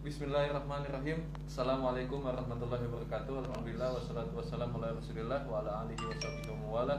Bismillahirrahmanirrahim 0.00 1.28
Assalamualaikum 1.44 2.24
warahmatullahi 2.24 2.88
wabarakatuh 2.88 3.44
Alhamdulillah 3.44 3.92
wassalatu 3.92 4.32
wassalamu 4.32 4.80
ala 4.80 4.96
rasulillah 4.96 5.44
Wa 5.44 5.60
ala 5.60 5.84
alihi 5.84 6.00
wa 6.08 6.16
sahbihi 6.16 6.48
wa 6.56 6.80
wala 6.80 6.96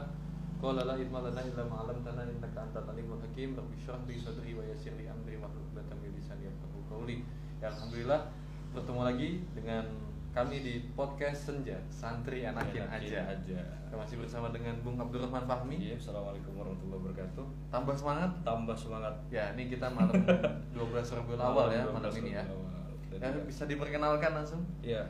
Qala 0.62 0.86
la 0.86 0.94
ilma 0.94 1.18
lana 1.26 1.42
illa 1.42 1.66
ma'alamtana 1.66 2.30
innaka 2.30 2.62
antal 2.62 2.86
alimul 2.94 3.18
hakim 3.18 3.58
Rabbi 3.58 3.74
syrah 3.82 3.98
li 4.06 4.14
sadri 4.14 4.54
wa 4.54 4.62
yassir 4.62 4.94
li 4.94 5.10
amri 5.10 5.34
wa 5.34 5.50
min 5.50 6.14
lisani 6.14 6.46
yafqahu 6.46 6.78
qawli 6.86 7.26
Ya 7.58 7.74
alhamdulillah 7.74 8.22
bertemu 8.70 9.00
lagi 9.02 9.30
dengan 9.50 9.82
kami 10.30 10.62
di 10.62 10.74
podcast 10.94 11.50
Senja 11.50 11.82
Santri 11.90 12.46
Anakin 12.46 12.86
Enakin 12.86 13.18
aja. 13.18 13.34
aja. 13.34 13.60
Kita 13.82 13.98
masih 13.98 14.22
bersama 14.22 14.54
dengan 14.54 14.78
Bung 14.86 14.96
Abdurrahman 14.96 15.44
Fahmi. 15.44 15.90
Iya, 15.90 15.98
Assalamualaikum 16.00 16.54
warahmatullahi 16.56 17.02
wabarakatuh. 17.04 17.44
Tambah 17.68 17.92
semangat. 17.98 18.30
Tambah 18.40 18.72
semangat. 18.72 19.12
Ya, 19.28 19.52
ini 19.52 19.68
kita 19.68 19.90
malam 19.92 20.16
12 20.72 21.18
Rabiul 21.20 21.36
Awal 21.36 21.66
ya 21.76 21.84
malam 21.90 22.08
12 22.08 22.22
ini 22.24 22.32
ya. 22.38 22.46
Awal. 22.48 22.81
Dan 23.18 23.20
Ya, 23.22 23.28
juga- 23.34 23.48
bisa 23.48 23.64
diperkenalkan 23.66 24.32
langsung. 24.32 24.62
Iya, 24.80 25.02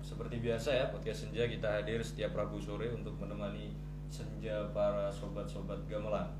seperti 0.00 0.38
biasa 0.38 0.68
ya 0.70 0.84
podcast 0.88 1.26
Senja 1.26 1.44
kita 1.44 1.68
hadir 1.68 1.98
setiap 2.00 2.32
Rabu 2.32 2.56
sore 2.56 2.88
untuk 2.88 3.14
menemani 3.16 3.74
senja 4.06 4.62
para 4.70 5.10
sobat-sobat 5.10 5.78
gamelan. 5.84 6.30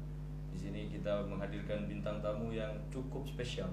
Di 0.48 0.58
sini 0.58 0.88
kita 0.88 1.26
menghadirkan 1.26 1.84
bintang 1.84 2.22
tamu 2.22 2.48
yang 2.50 2.70
cukup 2.88 3.26
spesial, 3.26 3.68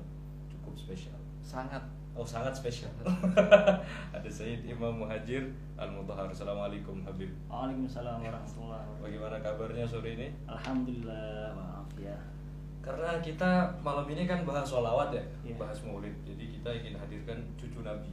cukup 0.50 0.74
spesial. 0.76 1.16
Sangat 1.40 1.82
Oh 2.14 2.22
sangat 2.22 2.54
spesial. 2.54 2.94
Ada 4.13 4.30
Sayyid 4.30 4.70
Imam 4.70 5.02
Muhajir 5.02 5.50
Al 5.74 5.90
Mutahar. 5.90 6.30
Assalamualaikum 6.30 7.02
Habib. 7.02 7.34
Waalaikumsalam 7.50 8.22
warahmatullahi 8.22 8.86
wabarakatuh. 8.86 9.02
Bagaimana 9.02 9.38
kabarnya 9.41 9.86
sore 9.90 10.13
ini? 10.13 10.30
Alhamdulillah, 10.46 11.58
maaf 11.58 11.90
ya. 11.98 12.13
Karena 12.84 13.23
kita 13.23 13.72
malam 13.80 14.04
ini 14.12 14.28
kan 14.28 14.44
bahas 14.44 14.68
sholawat 14.68 15.16
ya, 15.16 15.24
Iya. 15.48 15.55
bahas 15.55 15.80
maulid. 15.88 16.12
Jadi 16.28 16.60
kita 16.60 16.70
ingin 16.76 17.00
hadirkan 17.00 17.40
cucu 17.55 17.80
Nabi. 17.80 18.12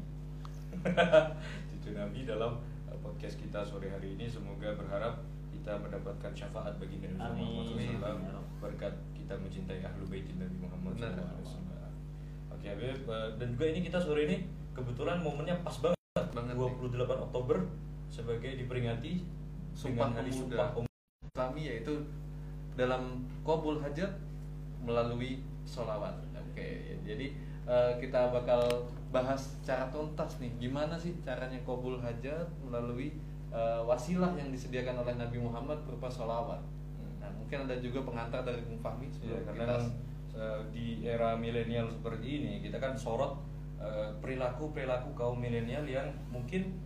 cucu 1.74 1.90
Nabi 1.90 2.22
dalam 2.22 2.62
uh, 2.86 2.98
podcast 3.02 3.34
kita 3.34 3.66
sore 3.66 3.90
hari 3.90 4.14
ini. 4.14 4.30
Semoga 4.30 4.70
berharap 4.78 5.18
kita 5.50 5.74
mendapatkan 5.74 6.30
syafaat 6.30 6.78
bagi 6.78 7.02
Nabi 7.02 7.18
Muhammad. 7.18 7.82
SAW 7.82 8.22
Ya 8.22 8.38
berkat 8.60 8.94
kita 9.16 9.34
mencintai 9.34 9.82
ahlu 9.82 10.06
baitin 10.06 10.38
Nabi 10.38 10.56
Muhammad. 10.62 10.94
SAW. 11.02 11.58
Oke 12.54 12.66
Habib, 12.70 13.02
uh, 13.10 13.34
dan 13.40 13.56
juga 13.58 13.66
ini 13.72 13.80
kita 13.82 13.98
sore 13.98 14.28
ini 14.28 14.36
kebetulan 14.70 15.18
momennya 15.18 15.58
pas 15.66 15.74
banget, 15.82 15.98
Banget 16.30 16.54
28 16.54 16.94
Oktober 17.26 17.58
sebagai 18.06 18.54
diperingati 18.54 19.22
Sumpah 19.74 20.10
dengan 20.10 20.18
hari 20.20 20.30
Pemuda. 20.30 20.56
Sumpah. 20.76 20.86
Islami 21.26 21.62
yaitu 21.62 21.94
dalam 22.74 23.22
qabul 23.42 23.78
hajat 23.80 24.10
melalui 24.84 25.44
sholawat. 25.68 26.16
Oke, 26.50 26.66
ya, 26.90 26.96
jadi 27.14 27.26
eh, 27.68 27.92
kita 28.02 28.34
bakal 28.34 28.90
bahas 29.10 29.58
secara 29.60 29.90
tuntas 29.90 30.38
nih 30.38 30.50
gimana 30.58 30.94
sih 30.98 31.14
caranya 31.22 31.58
qabul 31.62 31.98
hajat 32.02 32.46
melalui 32.62 33.14
eh, 33.54 33.80
wasilah 33.86 34.34
yang 34.34 34.50
disediakan 34.50 35.06
oleh 35.06 35.14
Nabi 35.14 35.38
Muhammad 35.38 35.78
berupa 35.86 36.10
sholawat. 36.10 36.60
Nah, 37.20 37.30
mungkin 37.36 37.68
ada 37.68 37.76
juga 37.78 38.02
pengantar 38.02 38.42
dari 38.42 38.64
Bung 38.64 38.80
Fahmi 38.80 39.06
Ya, 39.06 39.14
sebelum 39.14 39.40
karena 39.46 39.64
kita 39.64 39.74
kan, 39.76 39.84
eh, 40.34 40.60
di 40.72 40.86
era 41.06 41.30
milenial 41.36 41.86
seperti 41.92 42.26
ini 42.42 42.52
kita 42.64 42.78
kan 42.78 42.94
sorot 42.96 43.48
perilaku 44.20 44.76
perilaku 44.76 45.16
kaum 45.16 45.40
milenial 45.40 45.80
yang 45.88 46.12
mungkin 46.28 46.76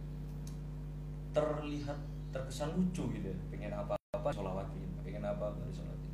terlihat 1.35 1.99
terkesan 2.31 2.71
lucu 2.79 3.11
gitu 3.15 3.27
ya 3.31 3.39
pengen 3.51 3.75
apa 3.75 3.99
apa 4.15 4.31
sholawatin 4.31 4.87
pengen 5.03 5.27
apa 5.27 5.51
apa 5.51 5.59
sholawatin 5.75 6.13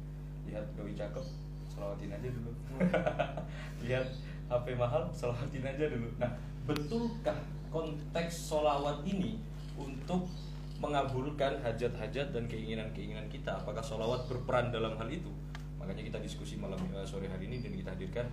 lihat 0.49 0.65
doi 0.73 0.97
cakep 0.97 1.50
sholawatin 1.81 2.13
aja 2.13 2.29
dulu. 2.29 2.53
Lihat 3.89 4.07
HP 4.53 4.67
mahal 4.77 5.09
sholawatin 5.17 5.65
aja 5.65 5.85
dulu. 5.89 6.09
Nah 6.21 6.31
betulkah 6.69 7.41
konteks 7.73 8.53
sholawat 8.53 9.01
ini 9.09 9.41
untuk 9.81 10.29
mengabulkan 10.77 11.57
hajat-hajat 11.65 12.37
dan 12.37 12.45
keinginan-keinginan 12.45 13.33
kita? 13.33 13.65
Apakah 13.65 13.81
sholawat 13.81 14.29
berperan 14.29 14.69
dalam 14.69 15.01
hal 15.01 15.09
itu? 15.09 15.33
Makanya 15.81 16.05
kita 16.05 16.19
diskusi 16.21 16.61
malam 16.61 16.77
eh, 16.93 17.07
sore 17.09 17.33
hari 17.33 17.49
ini 17.49 17.65
dan 17.65 17.73
kita 17.73 17.91
hadirkan 17.97 18.27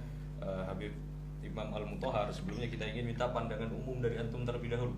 eh, 0.43 0.63
Habib 0.67 0.91
Imam 1.39 1.71
Al 1.71 1.87
Mutohar 1.87 2.27
sebelumnya 2.27 2.67
kita 2.67 2.83
ingin 2.83 3.07
minta 3.07 3.31
pandangan 3.31 3.71
umum 3.71 4.03
dari 4.03 4.19
antum 4.19 4.43
terlebih 4.43 4.75
dahulu. 4.75 4.91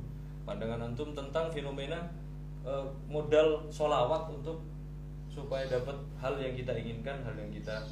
Pandangan 0.49 0.89
antum 0.89 1.13
tentang 1.13 1.53
fenomena 1.53 2.09
eh, 2.65 2.85
modal 3.05 3.69
sholawat 3.69 4.33
untuk 4.33 4.65
supaya 5.29 5.69
dapat 5.69 5.93
hal 6.17 6.41
yang 6.41 6.57
kita 6.57 6.73
inginkan 6.73 7.21
hal 7.21 7.37
yang 7.37 7.53
kita 7.53 7.85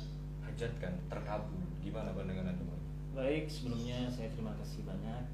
hajatkan 0.58 0.90
terkabul 1.06 1.62
gimana 1.86 2.10
pandangan 2.18 2.50
antum 2.50 2.74
Baik, 3.14 3.46
sebelumnya 3.46 4.10
saya 4.10 4.26
terima 4.34 4.58
kasih 4.58 4.90
banyak 4.90 5.30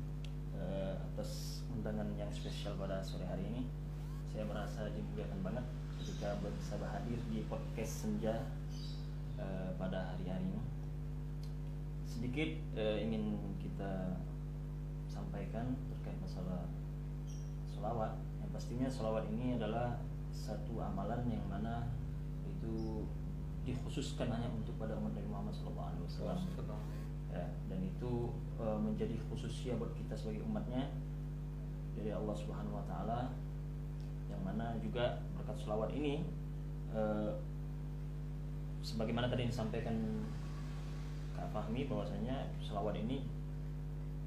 eh, 0.52 1.00
atas 1.00 1.64
undangan 1.72 2.12
yang 2.20 2.28
spesial 2.28 2.76
pada 2.76 3.00
sore 3.00 3.24
hari 3.24 3.48
ini. 3.48 3.64
Saya 4.28 4.44
merasa 4.44 4.92
dimuliakan 4.92 5.40
banget 5.40 5.64
ketika 5.96 6.36
bisa 6.44 6.76
hadir 6.76 7.16
di 7.32 7.40
podcast 7.48 8.04
Senja 8.04 8.36
eh, 9.40 9.72
pada 9.80 10.12
hari-hari 10.12 10.44
ini. 10.44 10.64
Sedikit 12.04 12.60
eh, 12.76 13.08
ingin 13.08 13.40
kita 13.64 14.20
sampaikan 15.08 15.72
terkait 15.88 16.20
masalah 16.20 16.68
sholawat. 17.72 18.20
Yang 18.44 18.52
pastinya 18.52 18.88
sholawat 18.92 19.24
ini 19.32 19.56
adalah 19.56 20.04
satu 20.36 20.84
amalan 20.84 21.24
yang 21.32 21.48
mana 21.48 21.88
itu 22.44 23.08
dikhususkan 23.64 24.28
hanya 24.28 24.52
untuk 24.52 24.76
pada 24.76 24.96
umat 25.00 25.16
Nabi 25.16 25.28
Muhammad 25.32 25.56
SAW 25.56 25.96
ya, 27.34 27.46
dan 27.72 27.80
itu 27.82 28.30
e, 28.60 28.66
menjadi 28.78 29.16
khususnya 29.32 29.80
buat 29.80 29.96
kita 29.98 30.14
sebagai 30.14 30.46
umatnya 30.46 30.92
dari 31.98 32.12
Allah 32.14 32.36
Subhanahu 32.36 32.78
Wa 32.78 32.86
Taala 32.86 33.20
yang 34.30 34.42
mana 34.44 34.78
juga 34.84 35.24
berkat 35.40 35.58
selawat 35.64 35.90
ini 35.96 36.22
e, 36.94 37.02
sebagaimana 38.86 39.32
tadi 39.32 39.50
disampaikan 39.50 39.96
Kak 41.34 41.50
Fahmi 41.50 41.90
bahwasanya 41.90 42.52
selawat 42.62 43.00
ini 43.00 43.26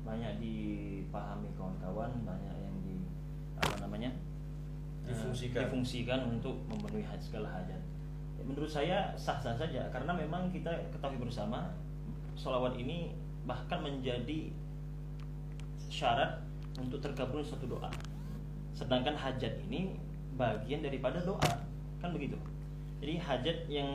banyak 0.02 0.38
dipahami 0.40 1.50
kawan-kawan 1.58 2.10
banyak 2.24 2.56
yang 2.62 2.74
di 2.82 2.96
apa 3.60 3.84
namanya 3.84 4.10
e, 5.04 5.12
Difungsikan. 5.12 5.68
difungsikan 5.68 6.20
untuk 6.26 6.56
memenuhi 6.66 7.04
segala 7.22 7.52
hajat 7.52 7.82
menurut 8.46 8.70
saya 8.70 9.10
sah-sah 9.18 9.58
saja 9.58 9.90
karena 9.90 10.14
memang 10.14 10.48
kita 10.54 10.70
ketahui 10.94 11.18
bersama 11.18 11.74
sholawat 12.38 12.78
ini 12.78 13.10
bahkan 13.42 13.82
menjadi 13.82 14.54
syarat 15.90 16.42
untuk 16.78 17.02
terkabul 17.02 17.42
suatu 17.42 17.66
doa. 17.66 17.90
Sedangkan 18.76 19.16
hajat 19.16 19.56
ini 19.66 19.96
bagian 20.36 20.84
daripada 20.84 21.24
doa, 21.24 21.52
kan 21.98 22.10
begitu. 22.12 22.36
Jadi 23.00 23.16
hajat 23.20 23.58
yang 23.68 23.90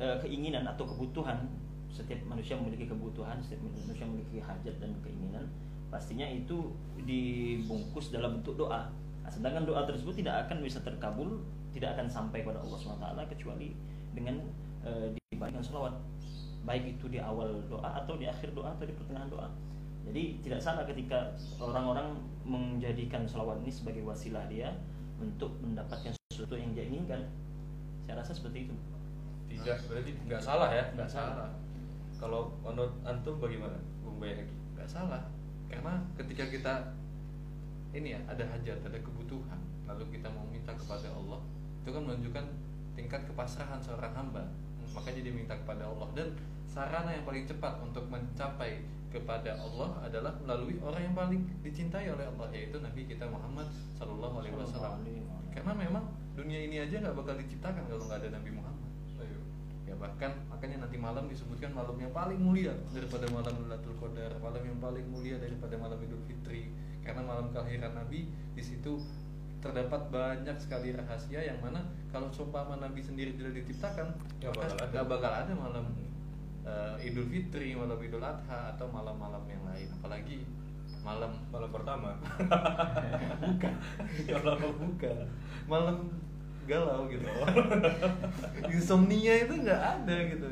eh, 0.00 0.16
keinginan 0.24 0.64
atau 0.64 0.88
kebutuhan 0.88 1.44
setiap 1.92 2.24
manusia 2.24 2.56
memiliki 2.56 2.88
kebutuhan, 2.88 3.36
setiap 3.44 3.60
manusia 3.68 4.08
memiliki 4.08 4.40
hajat 4.40 4.80
dan 4.80 4.96
keinginan, 5.04 5.44
pastinya 5.92 6.24
itu 6.24 6.72
dibungkus 7.04 8.08
dalam 8.08 8.40
bentuk 8.40 8.56
doa. 8.56 8.88
Nah, 9.22 9.30
sedangkan 9.30 9.64
doa 9.64 9.86
tersebut 9.86 10.18
tidak 10.18 10.46
akan 10.46 10.62
bisa 10.62 10.82
terkabul, 10.82 11.42
tidak 11.70 11.94
akan 11.98 12.06
sampai 12.10 12.42
pada 12.42 12.58
Allah 12.58 12.78
SWT 12.78 13.06
kecuali 13.32 13.72
dengan 14.12 14.42
eh, 14.84 15.14
dibagikan 15.30 15.62
sholawat 15.62 15.94
baik 16.62 16.94
itu 16.98 17.10
di 17.10 17.18
awal 17.18 17.58
doa 17.66 17.90
atau 18.02 18.14
di 18.14 18.30
akhir 18.30 18.54
doa 18.54 18.70
atau 18.74 18.86
di 18.86 18.94
pertengahan 18.94 19.30
doa. 19.30 19.48
Jadi 20.02 20.42
tidak 20.42 20.60
salah 20.62 20.82
ketika 20.86 21.34
orang-orang 21.62 22.18
menjadikan 22.42 23.22
sholawat 23.26 23.62
ini 23.62 23.70
sebagai 23.70 24.02
wasilah 24.02 24.46
dia 24.50 24.74
untuk 25.22 25.54
mendapatkan 25.62 26.14
sesuatu 26.30 26.58
yang 26.58 26.74
dia 26.74 26.86
inginkan. 26.86 27.22
Saya 28.02 28.18
rasa 28.18 28.34
seperti 28.34 28.70
itu. 28.70 28.74
tidak 29.52 29.84
berarti 29.84 30.16
nggak 30.26 30.42
salah 30.42 30.72
ya 30.72 30.84
nggak 30.96 31.10
salah 31.12 31.52
kalau 32.16 32.56
menurut 32.64 32.96
antum 33.04 33.36
bagaimana 33.36 33.76
Bung 34.00 34.16
Bayaki 34.16 34.48
nggak 34.72 34.88
salah 34.88 35.28
karena 35.68 36.00
ketika 36.16 36.44
kita 36.48 36.74
ini 37.92 38.16
ya 38.16 38.20
ada 38.24 38.44
hajat 38.48 38.80
ada 38.84 38.98
kebutuhan. 39.00 39.60
Lalu 39.84 40.18
kita 40.18 40.28
mau 40.32 40.44
minta 40.48 40.72
kepada 40.72 41.12
Allah. 41.12 41.40
Itu 41.84 41.92
kan 41.92 42.02
menunjukkan 42.08 42.44
tingkat 42.96 43.28
kepasrahan 43.28 43.80
seorang 43.80 44.12
hamba. 44.16 44.44
Makanya 44.96 45.20
dia 45.24 45.34
minta 45.34 45.54
kepada 45.56 45.84
Allah. 45.88 46.08
Dan 46.16 46.32
sarana 46.64 47.12
yang 47.12 47.24
paling 47.28 47.44
cepat 47.44 47.80
untuk 47.84 48.08
mencapai 48.08 48.80
kepada 49.12 49.60
Allah 49.60 50.00
adalah 50.00 50.32
melalui 50.40 50.80
orang 50.80 51.12
yang 51.12 51.16
paling 51.16 51.44
dicintai 51.60 52.08
oleh 52.08 52.24
Allah 52.24 52.48
yaitu 52.48 52.80
Nabi 52.80 53.04
kita 53.04 53.28
Muhammad 53.28 53.68
Sallallahu 54.00 54.40
Alaihi 54.40 54.56
Wasallam. 54.56 55.04
Karena 55.52 55.72
memang 55.76 56.04
dunia 56.32 56.64
ini 56.64 56.80
aja 56.80 56.96
nggak 56.96 57.12
bakal 57.12 57.36
diciptakan 57.36 57.84
kalau 57.92 58.08
nggak 58.08 58.24
ada 58.24 58.40
Nabi 58.40 58.50
Muhammad. 58.56 58.72
Ya 59.92 60.00
bahkan 60.00 60.32
makanya 60.48 60.88
nanti 60.88 60.96
malam 60.96 61.28
disebutkan 61.28 61.76
malam 61.76 61.92
yang 62.00 62.08
paling 62.16 62.40
mulia 62.40 62.72
daripada 62.96 63.28
malam 63.28 63.52
Lailatul 63.60 63.92
Qadar 64.00 64.32
malam 64.40 64.64
yang 64.64 64.80
paling 64.80 65.04
mulia 65.12 65.36
daripada 65.36 65.76
malam 65.76 66.00
Idul 66.00 66.24
Fitri 66.24 66.72
karena 67.02 67.22
malam 67.22 67.50
kelahiran 67.50 67.92
Nabi 67.94 68.30
di 68.54 68.62
situ 68.62 68.98
terdapat 69.62 70.10
banyak 70.10 70.58
sekali 70.58 70.90
rahasia 70.90 71.38
yang 71.38 71.58
mana 71.62 71.78
kalau 72.10 72.26
seumpama 72.34 72.82
Nabi 72.82 72.98
sendiri 72.98 73.38
tidak 73.38 73.62
diciptakan 73.62 74.10
Nggak 74.42 74.52
bakal 74.58 74.74
ada. 74.74 74.86
nggak 74.90 75.06
bakal 75.06 75.32
ada 75.32 75.52
malam 75.54 75.86
eh, 76.66 77.06
Idul 77.06 77.26
Fitri 77.30 77.74
malam 77.74 77.98
Idul 77.98 78.22
Adha 78.22 78.74
atau 78.74 78.86
malam-malam 78.90 79.42
yang 79.46 79.62
lain. 79.66 79.86
Apalagi 79.98 80.42
malam 81.02 81.30
malam 81.50 81.70
pertama. 81.70 82.14
Bukan. 83.42 83.74
Ya 84.26 84.38
Allah 84.38 84.54
bukan? 84.58 85.26
Malam 85.66 85.96
galau 86.66 87.10
gitu. 87.10 87.26
Insomnia 88.74 89.34
itu 89.46 89.54
nggak 89.62 89.82
ada 89.82 90.16
gitu 90.30 90.46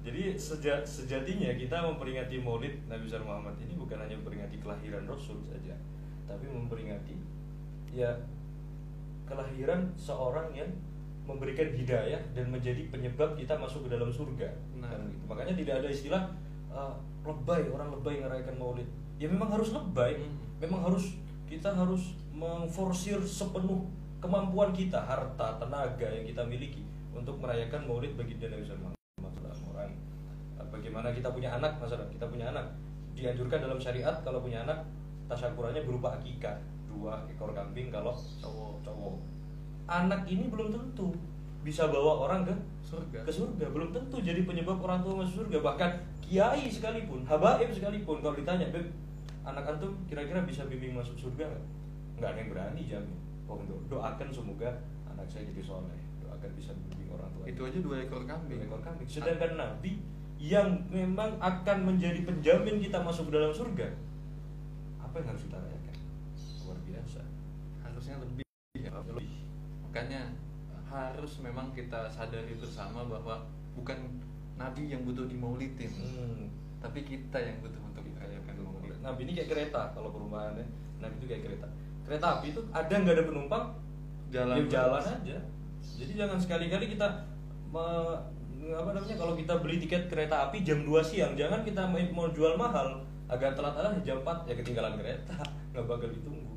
Jadi 0.00 0.32
seja- 0.40 0.80
sejatinya 0.80 1.52
kita 1.52 1.76
memperingati 1.84 2.40
Maulid 2.40 2.72
Nabi 2.88 3.04
besar 3.04 3.20
Muhammad 3.20 3.52
ini 3.60 3.76
bukan 3.76 4.00
hanya 4.00 4.16
memperingati 4.16 4.56
kelahiran 4.56 5.04
Rasul 5.04 5.44
saja, 5.44 5.76
tapi 6.24 6.48
memperingati 6.48 7.14
ya 7.92 8.08
kelahiran 9.28 9.92
seorang 10.00 10.50
yang 10.56 10.70
memberikan 11.28 11.68
hidayah 11.70 12.18
dan 12.32 12.48
menjadi 12.48 12.88
penyebab 12.90 13.36
kita 13.36 13.54
masuk 13.60 13.86
ke 13.86 13.88
dalam 13.92 14.08
surga. 14.08 14.48
Nah. 14.80 14.88
Kan 14.88 15.04
gitu. 15.12 15.24
Makanya 15.28 15.54
tidak 15.54 15.74
ada 15.84 15.88
istilah 15.92 16.22
uh, 16.72 16.96
lebay 17.22 17.68
orang 17.68 17.92
lebay 17.92 18.24
ngerayakan 18.24 18.56
Maulid. 18.56 18.88
Ya 19.20 19.28
memang 19.28 19.52
harus 19.52 19.70
lebay, 19.76 20.16
Hmm. 20.16 20.32
memang 20.58 20.80
harus 20.88 21.12
kita 21.44 21.76
harus 21.76 22.16
memforsir 22.32 23.20
sepenuh 23.20 23.84
kemampuan 24.16 24.72
kita, 24.72 24.96
harta, 24.96 25.60
tenaga 25.60 26.08
yang 26.08 26.24
kita 26.24 26.40
miliki 26.48 26.80
untuk 27.12 27.36
merayakan 27.36 27.84
Maulid 27.84 28.16
bagi 28.16 28.40
Nabi 28.40 28.64
besar 28.64 28.80
Muhammad 28.80 28.99
bagaimana 30.80 31.12
kita 31.12 31.28
punya 31.28 31.52
anak 31.52 31.76
masalah 31.76 32.08
kita 32.08 32.24
punya 32.24 32.48
anak. 32.48 32.64
Dianjurkan 33.12 33.60
dalam 33.60 33.76
syariat 33.76 34.16
kalau 34.24 34.40
punya 34.40 34.64
anak 34.64 34.80
tasyakurannya 35.28 35.84
berupa 35.84 36.16
akikah 36.16 36.56
dua 36.88 37.20
ekor 37.28 37.52
kambing 37.52 37.92
kalau 37.92 38.16
cowok 38.40 38.80
cowok. 38.80 39.14
Anak 39.84 40.24
ini 40.24 40.48
belum 40.48 40.72
tentu 40.72 41.12
bisa 41.60 41.92
bawa 41.92 42.24
orang 42.24 42.48
ke 42.48 42.54
surga. 42.80 43.20
ke 43.28 43.30
surga. 43.30 43.68
Belum 43.68 43.92
tentu 43.92 44.16
jadi 44.24 44.40
penyebab 44.48 44.80
orang 44.80 45.04
tua 45.04 45.20
masuk 45.20 45.44
surga. 45.44 45.60
Bahkan 45.60 45.90
kiai 46.24 46.72
sekalipun 46.72 47.28
habaib 47.28 47.68
sekalipun 47.68 48.24
kalau 48.24 48.32
ditanya 48.32 48.72
beb 48.72 48.88
anak 49.44 49.68
antum 49.76 49.92
kira-kira 50.08 50.40
bisa 50.48 50.64
bimbing 50.64 50.96
masuk 50.96 51.14
surga 51.20 51.44
nggak? 51.44 51.64
Nggak 52.16 52.28
ada 52.32 52.38
yang 52.40 52.50
berani 52.50 52.82
jamin 52.88 53.20
oh 53.50 53.58
do- 53.66 53.82
doakan 53.90 54.28
semoga 54.30 54.70
anak 55.10 55.26
saya 55.26 55.44
jadi 55.50 55.60
soleh. 55.60 56.00
Doakan 56.22 56.50
bisa 56.56 56.70
bimbing 56.72 57.10
orang 57.12 57.28
tua. 57.34 57.44
Itu 57.44 57.60
aja 57.66 57.78
dua 57.82 57.96
ekor 58.06 58.22
kambing. 58.24 58.56
Dua 58.56 58.66
ekor 58.70 58.80
kambing. 58.80 59.06
Sedangkan 59.10 59.58
Nabi 59.58 59.98
yang 60.40 60.88
memang 60.88 61.36
akan 61.36 61.78
menjadi 61.84 62.24
penjamin 62.24 62.80
kita 62.80 62.96
masuk 62.98 63.28
ke 63.28 63.36
dalam 63.36 63.52
surga, 63.52 63.92
apa 64.96 65.14
yang 65.20 65.28
harus 65.28 65.44
kita 65.44 65.60
rayakan? 65.60 65.96
Luar 66.64 66.78
biasa. 66.80 67.20
harusnya 67.80 68.14
lebih 68.16 68.44
ya 68.72 68.88
lebih 69.04 69.28
makanya 69.84 70.32
harus 70.86 71.32
memang 71.38 71.68
kita 71.70 72.08
sadari 72.08 72.56
bersama 72.56 73.04
bahwa 73.04 73.44
bukan 73.76 73.98
nabi 74.56 74.88
yang 74.88 75.04
butuh 75.04 75.26
dimaulidin 75.26 75.90
Hmm. 75.92 76.48
tapi 76.80 77.04
kita 77.04 77.36
yang 77.36 77.60
butuh 77.60 77.76
untuk 77.82 78.00
dirayakan 78.00 78.54
maulid 78.64 78.96
Nabi 79.00 79.20
ini 79.24 79.32
kayak 79.34 79.48
kereta 79.48 79.92
kalau 79.92 80.08
perumpamannya. 80.08 80.64
Nabi 80.96 81.14
itu 81.16 81.26
kayak 81.26 81.42
kereta. 81.44 81.66
Kereta 82.04 82.26
api 82.36 82.52
itu 82.52 82.60
ada 82.70 82.94
nggak 82.94 83.16
ada 83.16 83.24
penumpang, 83.24 83.64
Jalan 84.30 84.56
ya 84.56 84.64
jalan 84.68 85.02
aja. 85.02 85.38
Jadi 85.80 86.12
jangan 86.16 86.36
sekali-kali 86.36 86.86
kita 86.88 87.08
me- 87.68 88.20
apa 88.60 88.90
namanya 88.92 89.16
kalau 89.16 89.34
kita 89.34 89.56
beli 89.58 89.80
tiket 89.80 90.06
kereta 90.06 90.46
api 90.46 90.60
jam 90.60 90.84
2 90.84 91.00
siang, 91.00 91.32
jangan 91.32 91.64
kita 91.64 91.80
mau 92.12 92.28
jual 92.28 92.54
mahal 92.54 93.00
agak 93.26 93.56
telat 93.56 93.72
alah 93.72 93.94
jam 94.02 94.20
4 94.20 94.44
ya 94.44 94.54
ketinggalan 94.54 94.94
kereta 94.94 95.34
nggak 95.72 95.84
bakal 95.86 96.06
ditunggu. 96.06 96.54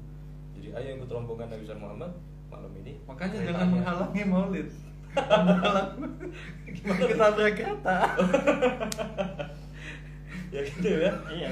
Jadi 0.57 0.67
ayo 0.73 0.89
ikut 0.97 1.09
rombongan 1.09 1.49
Nabi 1.49 1.65
Muhammad 1.73 2.11
malam 2.49 2.69
ini. 2.77 2.93
makanya 3.03 3.33
keretanya. 3.33 3.49
jangan 3.49 3.67
menghalangi 3.71 4.23
maulid 4.25 4.67
Menghalang- 5.13 5.93
Gimana? 6.73 7.05
kita 7.05 7.27
berkata 7.33 7.97
ya 10.53 10.61
gitu 10.61 10.89
ya. 11.01 11.11
Iya. 11.29 11.49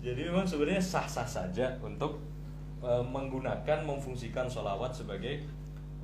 Jadi 0.00 0.20
memang 0.22 0.46
sebenarnya 0.46 0.80
sah-sah 0.80 1.26
saja 1.26 1.66
untuk 1.82 2.22
eh, 2.80 3.02
menggunakan 3.04 3.78
memfungsikan 3.82 4.46
sholawat 4.46 4.92
sebagai 4.92 5.42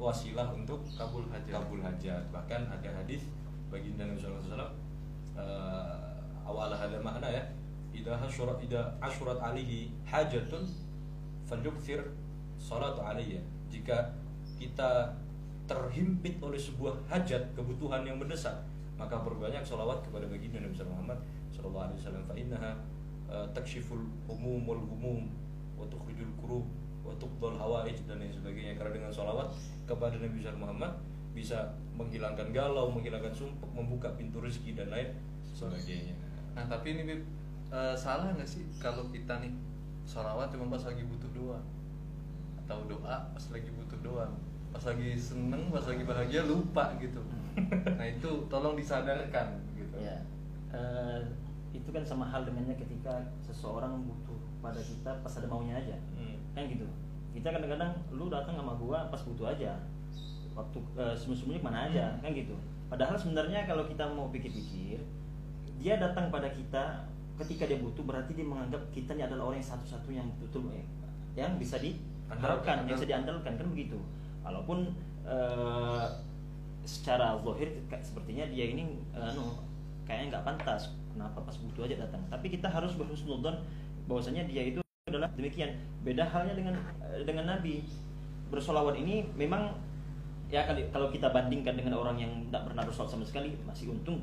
wasilah 0.02 0.50
untuk 0.50 0.82
Kabul 0.99 1.31
hajat. 1.31 1.52
kabul 1.54 1.78
hajat. 1.78 2.22
Bahkan 2.34 2.60
ada 2.66 2.90
hadis 2.90 3.22
baginda 3.70 4.02
Nabi 4.02 4.19
Sallallahu 4.19 4.43
Alaihi 4.43 4.52
Wasallam 4.52 4.75
eh, 5.38 6.49
awal 6.49 6.75
ada 6.75 6.99
makna 6.99 7.28
ya. 7.31 7.44
Ida 7.93 8.19
hasyurat 8.19 8.58
ida 8.64 8.82
asyurat 8.99 9.38
alihi 9.38 9.93
hajatun 10.02 10.66
falyukthir 11.46 12.02
salatu 12.58 13.04
alaiya. 13.04 13.38
Jika 13.70 14.10
kita 14.58 15.14
terhimpit 15.70 16.43
oleh 16.43 16.58
sebuah 16.58 16.99
hajat 17.06 17.54
kebutuhan 17.54 18.02
yang 18.02 18.19
mendesak 18.19 18.54
maka 18.99 19.19
berbanyak 19.19 19.62
sholawat 19.66 20.04
kepada 20.06 20.26
baginda 20.31 20.62
Nabi 20.62 20.78
Muhammad 20.87 21.19
Sallallahu 21.50 21.90
Alaihi 21.90 21.99
Wasallam 22.02 22.25
fa 22.26 22.34
innaha 22.38 22.70
eh, 23.31 23.46
takshiful 23.50 24.02
humum 24.31 24.62
wal 24.62 24.82
humum 24.82 25.26
wa 25.75 25.87
tukhrijul 25.90 26.31
kurub 26.38 26.66
wa 27.02 27.10
tuqdal 27.19 27.58
hawaij 27.58 27.99
dan 28.06 28.22
lain 28.22 28.31
sebagainya 28.31 28.78
karena 28.78 28.94
dengan 28.94 29.10
sholawat 29.10 29.50
kepada 29.93 30.17
Nabi 30.17 30.41
Sallallahu 30.41 30.65
Muhammad 30.65 30.93
bisa 31.33 31.59
menghilangkan 31.93 32.49
galau, 32.50 32.89
menghilangkan 32.89 33.33
sumpah, 33.33 33.69
membuka 33.71 34.09
pintu 34.17 34.41
rezeki 34.41 34.73
dan 34.75 34.89
lain 34.89 35.09
sebagainya. 35.44 36.17
nah 36.53 36.65
tapi 36.65 36.93
ini 36.93 37.03
Bib, 37.05 37.21
eh, 37.69 37.94
salah 37.94 38.33
nggak 38.33 38.49
sih 38.49 38.65
kalau 38.77 39.05
kita 39.09 39.37
nih 39.39 39.53
sholawat 40.05 40.49
cuma 40.49 40.69
pas 40.69 40.83
lagi 40.83 41.05
butuh 41.05 41.31
doang 41.31 41.65
atau 42.59 42.85
doa 42.85 43.17
pas 43.29 43.44
lagi 43.49 43.69
butuh 43.71 43.99
doang 44.00 44.33
pas 44.69 44.85
lagi 44.85 45.12
seneng 45.15 45.69
pas 45.69 45.85
lagi 45.85 46.03
bahagia 46.03 46.43
lupa 46.43 46.97
gitu 46.97 47.21
nah 48.00 48.06
itu 48.09 48.31
tolong 48.49 48.73
disadarkan 48.73 49.47
gitu 49.73 49.97
Ya, 50.00 50.17
eh, 50.73 51.21
itu 51.73 51.88
kan 51.88 52.00
sama 52.00 52.25
hal 52.25 52.45
dengannya 52.45 52.77
ketika 52.77 53.21
seseorang 53.41 54.05
butuh 54.05 54.37
pada 54.61 54.81
kita 54.81 55.12
pas 55.21 55.33
ada 55.37 55.49
maunya 55.49 55.77
aja, 55.77 55.97
Hmm. 56.12 56.37
kan 56.53 56.65
gitu. 56.65 56.85
Kita 57.32 57.49
kadang-kadang 57.49 57.96
lu 58.12 58.29
datang 58.29 58.55
sama 58.55 58.76
gua 58.76 59.08
pas 59.08 59.20
butuh 59.25 59.50
aja, 59.50 59.81
waktu 60.52 60.79
eh, 61.00 61.14
sembunyi-sembunyi 61.17 61.61
mana 61.64 61.88
aja, 61.88 62.17
kan 62.20 62.31
gitu. 62.37 62.55
Padahal 62.93 63.17
sebenarnya 63.17 63.64
kalau 63.64 63.88
kita 63.88 64.05
mau 64.12 64.29
pikir-pikir, 64.29 65.00
dia 65.81 65.94
datang 65.96 66.29
pada 66.29 66.52
kita 66.52 67.08
ketika 67.40 67.64
dia 67.64 67.81
butuh 67.81 68.05
berarti 68.05 68.37
dia 68.37 68.44
menganggap 68.44 68.84
kita 68.93 69.17
ini 69.17 69.25
adalah 69.25 69.50
orang 69.50 69.58
yang 69.58 69.70
satu-satunya 69.73 70.20
yang 70.20 70.31
betul 70.38 70.69
eh, 70.70 70.87
yang 71.32 71.56
bisa 71.56 71.81
diharapkan, 71.81 72.84
yang 72.84 72.94
bisa 73.00 73.08
diandalkan 73.08 73.56
kan 73.56 73.67
begitu. 73.73 73.96
Walaupun 74.44 74.93
eh, 75.25 76.06
secara 76.85 77.38
zahir 77.40 77.69
sepertinya 78.05 78.44
dia 78.52 78.64
ini 78.69 79.00
eh, 79.17 79.31
anu 79.32 79.56
kayaknya 80.05 80.38
nggak 80.38 80.44
pantas. 80.52 80.93
Kenapa 81.12 81.44
pas 81.44 81.56
butuh 81.56 81.88
aja 81.88 81.96
datang? 82.08 82.23
Tapi 82.28 82.46
kita 82.52 82.69
harus 82.69 82.93
berhusnudzon 82.96 83.57
bahwasanya 84.09 84.45
dia 84.49 84.68
itu 84.68 84.80
adalah 85.12 85.28
demikian. 85.37 85.76
Beda 86.00 86.25
halnya 86.25 86.57
dengan 86.57 86.75
dengan 87.28 87.45
nabi. 87.52 87.85
Bersolawat 88.49 88.97
ini 88.97 89.28
memang 89.37 89.73
ya 90.52 90.64
kalau 90.92 91.09
kita 91.09 91.33
bandingkan 91.33 91.76
dengan 91.76 91.97
orang 91.97 92.16
yang 92.21 92.33
tidak 92.49 92.69
pernah 92.69 92.83
bersolawat 92.85 93.12
sama 93.16 93.25
sekali 93.25 93.57
masih 93.64 93.88
untung 93.88 94.21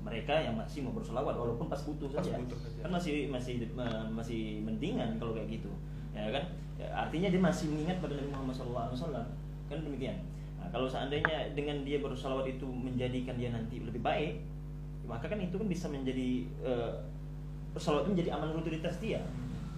mereka 0.00 0.32
yang 0.32 0.56
masih 0.56 0.86
mau 0.86 0.94
bersolawat 0.94 1.34
walaupun 1.34 1.66
pas 1.66 1.82
butuh 1.82 2.08
Pas 2.08 2.22
saja. 2.22 2.38
butuh 2.38 2.56
kan 2.78 2.94
masih 2.94 3.26
masih 3.28 3.68
masih 4.14 4.62
mendingan 4.62 5.18
kalau 5.18 5.34
kayak 5.36 5.60
gitu. 5.60 5.68
Ya 6.16 6.32
kan? 6.32 6.44
Ya, 6.76 6.88
artinya 6.92 7.28
dia 7.32 7.40
masih 7.40 7.72
mengingat 7.72 8.00
pada 8.04 8.16
Nabi 8.16 8.28
Muhammad 8.32 8.54
SAW 8.56 9.24
kan 9.66 9.78
demikian? 9.80 10.16
Nah, 10.60 10.68
kalau 10.68 10.86
seandainya 10.86 11.52
dengan 11.56 11.82
dia 11.82 11.98
bersolawat 12.00 12.46
itu 12.48 12.68
menjadikan 12.68 13.34
dia 13.36 13.50
nanti 13.50 13.80
lebih 13.80 14.00
baik 14.00 14.40
maka 15.06 15.30
kan 15.30 15.38
itu 15.38 15.54
kan 15.56 15.68
bisa 15.70 15.86
menjadi 15.86 16.44
eh, 16.66 16.92
bersolawat 17.72 18.10
itu 18.10 18.12
menjadi 18.18 18.30
amal 18.34 18.50
rutinitas 18.52 18.98
dia 18.98 19.22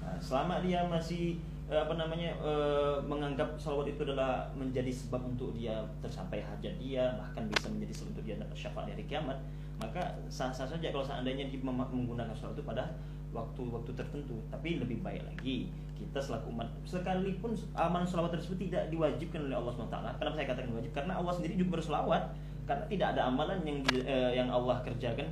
nah, 0.09 0.21
selama 0.21 0.65
dia 0.65 0.81
masih 0.89 1.37
eh, 1.69 1.77
apa 1.77 1.95
namanya 2.01 2.33
eh, 2.41 2.97
menganggap 3.05 3.61
salawat 3.61 3.93
itu 3.93 4.09
adalah 4.09 4.49
menjadi 4.57 4.89
sebab 4.89 5.21
untuk 5.37 5.53
dia 5.53 5.85
tersampai 6.01 6.41
hajat 6.41 6.81
dia 6.81 7.13
bahkan 7.21 7.45
bisa 7.53 7.69
menjadi 7.69 7.93
sebab 7.93 8.09
untuk 8.17 8.25
dia 8.25 8.37
dapat 8.41 8.57
syafaat 8.57 8.87
dari 8.89 9.05
kiamat 9.05 9.37
maka 9.79 10.03
sah-sah 10.27 10.67
saja 10.67 10.91
kalau 10.91 11.07
seandainya 11.07 11.47
dia 11.47 11.63
menggunakan 11.63 12.35
salawat 12.35 12.59
itu 12.59 12.67
pada 12.67 12.85
waktu-waktu 13.31 13.95
tertentu. 13.95 14.37
Tapi 14.51 14.83
lebih 14.83 15.01
baik 15.01 15.23
lagi 15.23 15.71
kita 15.99 16.23
selaku 16.23 16.55
umat 16.55 16.71
sekalipun 16.87 17.59
amal 17.75 18.07
salawat 18.07 18.39
tersebut 18.39 18.71
tidak 18.71 18.87
diwajibkan 18.95 19.51
oleh 19.51 19.59
Allah 19.59 19.75
SWT 19.75 19.99
kenapa 20.15 20.35
saya 20.39 20.47
katakan 20.47 20.71
wajib? 20.71 20.93
Karena 20.95 21.19
Allah 21.19 21.33
sendiri 21.35 21.55
juga 21.59 21.79
berselawat. 21.79 22.23
Karena 22.69 22.85
tidak 22.85 23.09
ada 23.17 23.23
amalan 23.33 23.59
yang 23.65 23.79
eh, 23.97 24.33
yang 24.37 24.49
Allah 24.53 24.77
kerjakan 24.85 25.31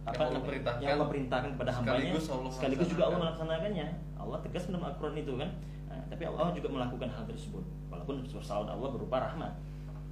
Yang 0.00 0.16
Allah 0.16 0.32
namanya, 0.32 0.48
perintahkan, 0.48 0.80
yang 0.80 0.92
Allah 0.96 1.08
perintahkan 1.12 1.50
kepada 1.54 1.70
hambanya. 1.76 2.00
sekaligus 2.00 2.26
Allah 2.32 2.50
sekaligus 2.50 2.88
juga 2.88 3.02
Allah 3.04 3.20
melaksanakan. 3.20 3.60
melaksanakannya. 3.68 3.86
Allah 4.16 4.38
tegas 4.40 4.62
dalam 4.66 4.82
Al-Quran 4.88 5.16
itu 5.20 5.32
kan. 5.36 5.50
Nah, 5.90 6.02
tapi 6.08 6.22
Allah 6.24 6.46
juga 6.56 6.68
melakukan 6.72 7.08
hal 7.12 7.24
tersebut. 7.28 7.64
Walaupun 7.92 8.14
bersalawat 8.24 8.68
Allah 8.72 8.88
berupa 8.90 9.16
rahmat. 9.20 9.52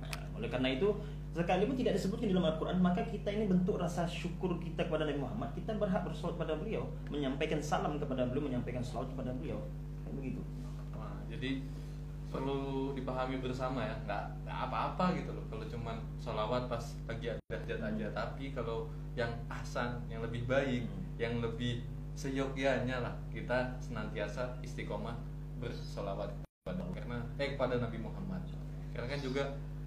Nah, 0.04 0.12
oleh 0.37 0.49
karena 0.52 0.68
itu 0.76 0.88
sekalipun 1.33 1.76
tidak 1.78 1.92
disebutkan 1.95 2.26
di 2.28 2.35
dalam 2.35 2.49
Al-Quran 2.50 2.78
maka 2.83 3.04
kita 3.04 3.28
ini 3.30 3.47
bentuk 3.47 3.78
rasa 3.78 4.09
syukur 4.09 4.59
kita 4.61 4.85
kepada 4.85 5.09
Nabi 5.09 5.21
Muhammad. 5.25 5.49
Kita 5.57 5.73
berhak 5.80 6.04
bersalawat 6.04 6.37
kepada 6.37 6.54
beliau 6.61 6.85
menyampaikan 7.09 7.61
salam 7.64 7.97
kepada 7.97 8.28
beliau 8.28 8.45
menyampaikan 8.45 8.85
salawat 8.85 9.09
kepada 9.16 9.33
beliau. 9.40 9.59
Kan 10.04 10.12
begitu. 10.21 10.45
Nah, 10.95 11.16
jadi 11.33 11.64
perlu 12.28 12.92
dipahami 12.92 13.40
bersama 13.40 13.85
ya 13.85 13.97
nggak 14.04 14.25
nggak 14.44 14.58
apa-apa 14.68 15.16
gitu 15.16 15.32
loh 15.32 15.44
kalau 15.49 15.64
cuman 15.64 15.97
sholawat 16.20 16.68
pas 16.68 16.85
lagi 17.08 17.32
hajat 17.49 17.80
aja 17.80 18.06
tapi 18.12 18.52
kalau 18.52 18.88
yang 19.16 19.32
ahsan 19.49 19.97
yang 20.12 20.20
lebih 20.20 20.44
baik 20.44 20.85
Hmm. 20.85 21.04
yang 21.16 21.40
lebih 21.42 21.82
seyogyanya 22.14 23.02
lah 23.02 23.14
kita 23.32 23.75
senantiasa 23.82 24.61
istiqomah 24.62 25.16
bersolawat 25.58 26.30
kepada 26.62 26.85
karena 26.94 27.18
eh 27.40 27.56
kepada 27.56 27.80
Nabi 27.80 27.99
Muhammad 27.99 28.44
karena 28.92 29.06
kan 29.08 29.20
juga 29.25 29.44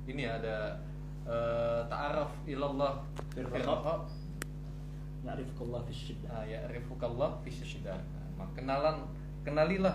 ini 0.10 0.25
ada 0.25 0.81
eh, 1.29 1.81
ta'aruf 1.86 2.31
ilallah 2.50 3.05
Firraqa. 3.31 4.03
Ya'rifukallah 5.21 5.86
fi 5.86 5.93
syiddah. 5.93 6.33
Ah, 6.33 6.43
ya 6.43 6.60
fi 7.45 7.50
syiddah. 7.53 7.95
Nah, 8.36 8.50
kenalan 8.57 9.05
kenalilah 9.45 9.93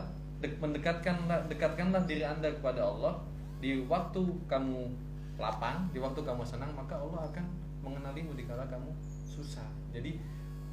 mendekatkanlah 0.59 1.47
dekatkanlah 1.51 2.03
diri 2.05 2.23
Anda 2.23 2.53
kepada 2.55 2.87
Allah. 2.87 3.19
Di 3.57 3.83
waktu 3.89 4.21
kamu 4.47 4.93
lapang, 5.41 5.89
di 5.91 5.99
waktu 5.99 6.21
kamu 6.21 6.45
senang, 6.45 6.73
maka 6.77 6.97
Allah 7.01 7.29
akan 7.33 7.45
mengenalimu 7.81 8.37
di 8.37 8.45
kala 8.45 8.67
kamu 8.69 8.93
susah. 9.27 9.65
Jadi 9.93 10.21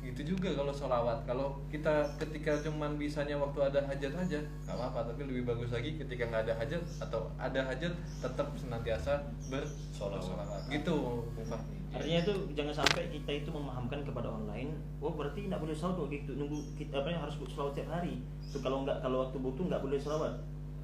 itu 0.04 0.36
juga 0.36 0.52
kalau 0.52 0.76
sholawat. 0.76 1.24
Kalau 1.24 1.64
kita 1.72 2.04
ketika 2.20 2.60
cuman 2.60 3.00
bisanya 3.00 3.40
waktu 3.40 3.60
ada 3.64 3.80
hajat 3.88 4.12
aja 4.12 4.40
nggak 4.68 4.76
apa-apa. 4.76 5.16
Tapi 5.16 5.22
lebih 5.32 5.48
bagus 5.48 5.72
lagi 5.72 5.96
ketika 5.96 6.28
nggak 6.28 6.44
ada 6.52 6.54
hajat 6.60 6.82
atau 7.00 7.32
ada 7.40 7.64
hajat 7.64 7.94
tetap 8.20 8.48
senantiasa 8.60 9.24
bersolawat 9.48 10.68
gitu 10.68 11.24
Bu 11.32 11.44
Fahmi. 11.48 11.83
Artinya 11.94 12.20
itu 12.26 12.34
jangan 12.58 12.74
sampai 12.74 13.06
kita 13.14 13.32
itu 13.46 13.50
memahamkan 13.54 14.02
kepada 14.02 14.34
lain, 14.50 14.74
oh 14.98 15.14
berarti 15.14 15.46
tidak 15.46 15.62
boleh 15.62 15.76
salawat 15.78 16.10
gitu, 16.10 16.34
nunggu 16.34 16.58
kita 16.74 17.06
apa 17.06 17.14
yang 17.14 17.22
harus 17.22 17.38
salawat 17.54 17.74
tiap 17.78 17.90
hari. 17.94 18.18
Itu 18.50 18.58
kalau 18.66 18.82
enggak 18.82 18.98
kalau 19.06 19.30
waktu 19.30 19.38
butuh 19.38 19.64
nggak 19.70 19.82
boleh 19.86 19.98
salawat. 20.02 20.34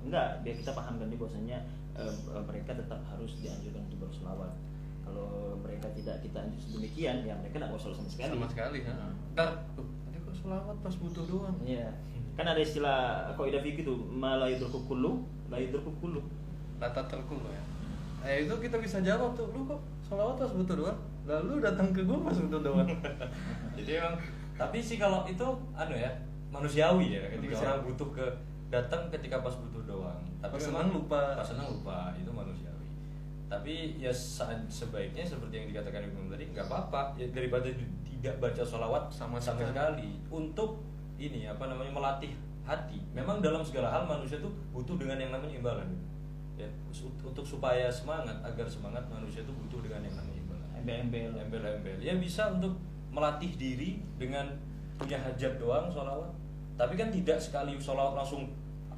Enggak, 0.06 0.46
biar 0.46 0.56
kita 0.62 0.72
pahamkan 0.78 1.10
dia 1.10 1.18
bahwasanya 1.18 1.58
eh, 1.98 2.14
mereka 2.46 2.72
tetap 2.78 3.02
harus 3.10 3.32
dianjurkan 3.42 3.82
untuk 3.90 4.00
bersolawat. 4.06 4.54
Kalau 5.02 5.58
mereka 5.66 5.90
tidak 5.98 6.22
kita 6.22 6.38
anjur 6.46 6.78
demikian, 6.78 7.26
ya 7.26 7.34
mereka 7.42 7.58
tidak 7.58 7.70
mau 7.74 7.82
sama 7.82 8.06
sekali. 8.06 8.30
sama 8.30 8.48
sekali 8.48 8.80
ha. 8.86 8.94
ntar 9.34 9.50
tuh 9.74 9.90
tadi 10.06 10.18
kok 10.22 10.36
sholawat 10.38 10.78
pas 10.86 10.94
butuh 10.94 11.26
doang 11.26 11.58
Iya. 11.66 11.90
Kan 12.38 12.46
ada 12.46 12.62
istilah 12.62 13.34
kaidah 13.34 13.60
fikih 13.66 13.84
itu, 13.84 13.96
ma 14.14 14.38
la 14.38 14.48
yudruku 14.48 14.86
kullu, 14.86 15.26
la 15.50 15.58
yudruku 15.58 15.90
kullu. 15.98 16.22
Lata 16.78 17.04
terkul 17.10 17.42
ya 17.50 17.70
eh 18.26 18.44
itu 18.44 18.54
kita 18.60 18.76
bisa 18.80 19.00
jawab 19.00 19.32
tuh 19.36 19.48
lu 19.56 19.64
kok 19.64 19.80
sholawat 20.10 20.36
pas 20.36 20.52
butuh 20.52 20.76
doang 20.76 21.00
lalu 21.24 21.62
datang 21.62 21.94
ke 21.94 22.02
gua 22.02 22.18
pas 22.26 22.34
butuh 22.36 22.62
doang 22.62 22.90
Jadi 23.78 23.92
emang 23.96 24.18
tapi 24.58 24.82
sih 24.82 24.98
kalau 24.98 25.24
itu 25.24 25.46
anu 25.72 25.96
ya 25.96 26.12
manusiawi 26.50 27.16
ya 27.16 27.22
ketika 27.30 27.56
Manusiawi. 27.56 27.70
orang 27.70 27.82
butuh 27.88 28.10
ke 28.12 28.26
datang 28.70 29.02
ketika 29.10 29.40
pas 29.40 29.56
butuh 29.56 29.82
doang. 29.86 30.20
Tapi 30.42 30.54
Pas 30.54 30.62
senang 30.62 30.90
lupa. 30.90 31.22
Pas 31.38 31.46
senang 31.46 31.70
lupa 31.72 32.12
itu 32.14 32.28
manusiawi. 32.28 32.90
Tapi 33.48 33.98
ya 33.98 34.12
sebaiknya 34.70 35.24
seperti 35.24 35.54
yang 35.58 35.68
dikatakan 35.70 36.06
Ibu 36.06 36.30
tadi 36.30 36.46
nggak 36.52 36.66
apa-apa 36.70 37.18
ya 37.18 37.26
daripada 37.32 37.66
tidak 38.04 38.36
baca 38.38 38.62
sholawat 38.62 39.04
Sama 39.10 39.40
sama, 39.40 39.62
sekali. 39.64 39.70
sekali 39.72 40.10
untuk 40.30 40.84
ini 41.16 41.48
apa 41.48 41.66
namanya 41.66 41.94
melatih 41.94 42.34
hati. 42.62 43.00
Memang 43.16 43.40
dalam 43.40 43.64
segala 43.64 43.90
hal 43.90 44.04
manusia 44.06 44.38
tuh 44.38 44.52
butuh 44.70 45.00
dengan 45.00 45.18
yang 45.18 45.32
namanya 45.32 45.56
imbalan. 45.56 45.90
Ya, 46.60 46.68
untuk 47.24 47.46
supaya 47.48 47.88
semangat 47.88 48.36
agar 48.44 48.68
semangat 48.68 49.08
manusia 49.08 49.40
tuh 49.48 49.56
butuh 49.56 49.80
dengan 49.80 50.04
yang 50.04 50.16
namanya 50.20 50.40
imbalan 50.44 50.68
Embel-embel. 50.76 51.32
embel-embel. 51.40 51.98
Ya 52.04 52.14
bisa 52.20 52.52
untuk 52.52 52.76
melatih 53.16 53.56
diri 53.56 54.04
dengan 54.20 54.52
punya 55.00 55.16
hajat 55.16 55.56
doang 55.56 55.88
sholawat. 55.88 56.28
Tapi 56.76 57.00
kan 57.00 57.08
tidak 57.16 57.40
sekali 57.40 57.80
sholawat 57.80 58.20
langsung 58.20 58.52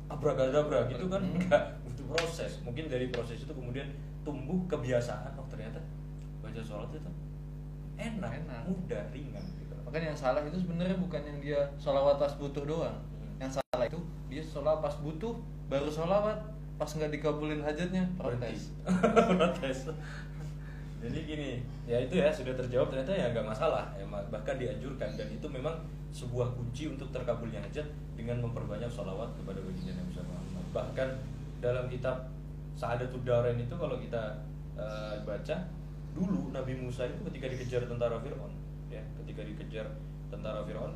abracadabra 0.10 0.90
gitu 0.90 1.06
kan? 1.06 1.22
Hmm. 1.22 1.38
enggak. 1.38 1.64
Butuh 1.86 2.06
proses. 2.18 2.58
Mungkin 2.66 2.90
dari 2.90 3.14
proses 3.14 3.46
itu 3.46 3.54
kemudian 3.54 3.86
tumbuh 4.26 4.58
kebiasaan. 4.66 5.38
Oh 5.38 5.46
ternyata 5.46 5.78
baca 6.42 6.62
sholawat 6.66 6.98
itu 6.98 7.12
enak, 8.02 8.32
Enak. 8.42 8.62
mudah 8.66 9.04
ringan 9.14 9.46
gitu. 9.62 9.78
Makanya 9.86 10.10
yang 10.10 10.18
salah 10.18 10.42
itu 10.42 10.58
sebenarnya 10.58 10.98
bukan 10.98 11.22
yang 11.22 11.38
dia 11.38 11.62
sholawat 11.78 12.18
pas 12.18 12.34
butuh 12.42 12.66
doang. 12.66 12.98
Hmm. 13.22 13.38
yang 13.38 13.52
salah 13.54 13.86
itu 13.86 14.02
dia 14.34 14.42
sholawat 14.42 14.82
pas 14.82 14.96
butuh 14.98 15.38
baru 15.70 15.86
sholawat 15.94 16.42
pas 16.82 16.90
nggak 16.90 17.14
dikabulin 17.14 17.62
hajatnya? 17.62 18.02
Protes. 18.18 18.74
Protes. 19.38 19.94
Jadi 21.02 21.20
gini 21.30 21.62
ya 21.86 22.02
itu 22.02 22.18
ya 22.18 22.34
sudah 22.34 22.58
terjawab 22.58 22.90
ternyata 22.90 23.14
ya 23.14 23.30
nggak 23.30 23.46
masalah. 23.46 23.86
Ya, 23.94 24.06
bahkan 24.10 24.58
dianjurkan. 24.58 25.14
Dan 25.14 25.30
itu 25.30 25.46
memang 25.46 25.78
sebuah 26.10 26.58
kunci 26.58 26.90
untuk 26.90 27.14
terkabulnya 27.14 27.62
hajat 27.62 27.86
dengan 28.18 28.42
memperbanyak 28.42 28.90
sholawat 28.90 29.30
kepada 29.38 29.62
baginda 29.62 29.94
Nabi 29.96 30.12
Muhammad 30.18 30.66
bahkan 30.72 31.10
dalam 31.64 31.86
kitab 31.88 32.28
Sa'adatul 32.76 33.22
Darain 33.28 33.60
itu 33.60 33.76
kalau 33.76 34.00
kita 34.00 34.40
eh, 34.76 35.16
baca 35.24 35.56
dulu 36.12 36.52
Nabi 36.52 36.76
Musa 36.76 37.08
itu 37.08 37.20
ketika 37.32 37.48
dikejar 37.52 37.82
tentara 37.88 38.20
Fir'aun 38.20 38.52
ya 38.92 39.04
ketika 39.24 39.48
dikejar 39.48 39.88
tentara 40.28 40.64
Fir'aun 40.68 40.92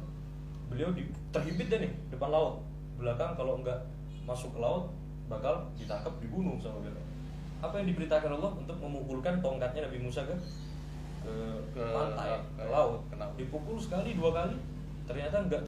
beliau 0.68 0.92
di, 0.92 1.08
terhimpit 1.30 1.70
deh 1.70 1.80
nih 1.86 1.94
depan 2.10 2.34
laut. 2.34 2.66
Belakang 2.96 3.36
kalau 3.36 3.60
nggak 3.60 3.78
masuk 4.24 4.56
ke 4.56 4.60
laut 4.60 4.90
bakal 5.26 5.66
ditangkap 5.80 6.14
dibunuh 6.22 6.56
sama 6.62 6.82
Fir'aun 6.86 7.06
apa 7.64 7.82
yang 7.82 7.88
diberitakan 7.90 8.32
Allah 8.38 8.52
untuk 8.62 8.78
memukulkan 8.78 9.42
tongkatnya 9.42 9.90
Nabi 9.90 10.00
Musa 10.06 10.22
ke 10.28 10.36
ke, 11.26 11.34
Ke- 11.74 11.90
pantai 11.90 12.38
ke- 12.38 12.62
ke 12.62 12.64
laut? 12.70 13.02
ke 13.10 13.16
laut. 13.18 13.34
dipukul 13.34 13.78
sekali 13.82 14.14
dua 14.14 14.30
kali 14.30 14.54
ternyata 15.10 15.42
enggak 15.42 15.62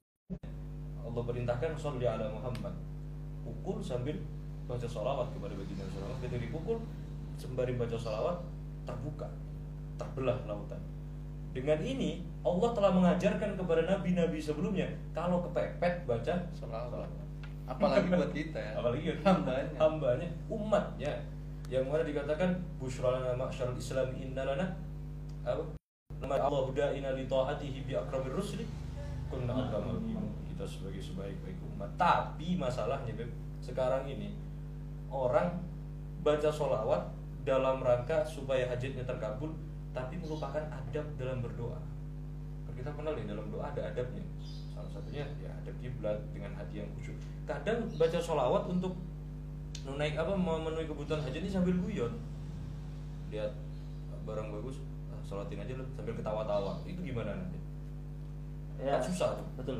Allah 1.01 1.23
perintahkan 1.23 1.71
sholli 1.79 2.05
ala 2.05 2.29
Muhammad. 2.29 2.75
Pukul 3.41 3.79
sambil 3.79 4.19
baca 4.67 4.83
sholawat 4.83 5.31
kepada 5.31 5.55
baginda 5.55 5.87
Rasulullah 5.87 6.19
ketika 6.19 6.37
dipukul 6.37 6.77
sembari 7.39 7.73
baca 7.79 7.95
sholawat 7.95 8.37
terbuka 8.83 9.25
terbelah 9.97 10.37
lautan. 10.45 10.77
Dengan 11.55 11.79
ini 11.81 12.21
Allah 12.45 12.69
telah 12.75 12.91
mengajarkan 12.93 13.57
kepada 13.57 13.81
nabi-nabi 13.87 14.37
sebelumnya 14.37 14.85
kalau 15.15 15.41
kepepet 15.47 16.05
baca 16.05 16.35
sholawat 16.53 17.09
apalagi 17.67 18.07
buat 18.09 18.31
kita. 18.31 18.59
Ya 18.67 18.79
apalagi 18.79 19.03
kan 19.21 19.43
hambanya. 19.43 19.71
hambanya. 19.77 20.29
Umatnya. 20.47 21.13
Yang 21.67 21.83
mana 21.91 22.03
dikatakan 22.07 22.49
busyra 22.79 23.19
lana 23.19 23.35
ma'syarul 23.35 23.75
islam 23.75 24.15
inna 24.15 24.47
lana 24.47 24.65
apa? 25.43 25.75
Nama 26.17 26.39
Allah 26.39 26.65
da'ina 26.71 27.11
li 27.13 27.27
ta'atihi 27.27 27.83
bi 27.83 27.93
akramir 27.93 28.33
rusuli. 28.33 28.63
Kunna 29.27 29.67
akramal 29.67 29.99
kita 30.47 30.63
sebagai 30.63 31.03
sebaik-baik 31.03 31.59
umat. 31.75 31.91
Tapi 31.99 32.55
masalahnya 32.55 33.11
Beb, 33.11 33.29
sekarang 33.59 34.07
ini 34.07 34.31
orang 35.11 35.59
baca 36.23 36.47
sholawat 36.49 37.11
dalam 37.43 37.83
rangka 37.83 38.23
supaya 38.23 38.65
hajatnya 38.71 39.03
terkabul 39.03 39.51
tapi 39.91 40.15
melupakan 40.17 40.63
adab 40.71 41.05
dalam 41.19 41.43
berdoa. 41.43 41.79
Kan 42.65 42.73
kita 42.79 42.89
kenal 42.95 43.13
ya 43.19 43.27
dalam 43.27 43.51
doa 43.51 43.67
ada 43.67 43.91
adabnya. 43.91 44.23
Salah 44.71 44.87
satunya 44.87 45.27
ya 45.43 45.51
adab 45.51 45.75
kiblat 45.83 46.17
dengan 46.31 46.55
hati 46.55 46.79
yang 46.79 46.89
khusyuk 46.95 47.19
kadang 47.47 47.87
baca 47.95 48.19
sholawat 48.19 48.67
untuk 48.67 48.93
menaik 49.87 50.19
apa 50.19 50.35
memenuhi 50.35 50.83
kebutuhan 50.83 51.23
hajat 51.23 51.39
ini 51.39 51.49
sambil 51.49 51.79
guyon. 51.79 52.13
Lihat 53.31 53.55
barang 54.27 54.51
bagus 54.51 54.83
ah, 55.07 55.21
sholatin 55.23 55.63
aja 55.63 55.73
loh 55.79 55.87
sambil 55.95 56.13
ketawa-tawa. 56.19 56.83
Itu 56.83 56.99
gimana 56.99 57.39
nanti? 57.39 57.59
Ya 58.83 58.99
Kan 58.99 59.07
susah 59.07 59.39
tuh. 59.39 59.47
betul. 59.55 59.79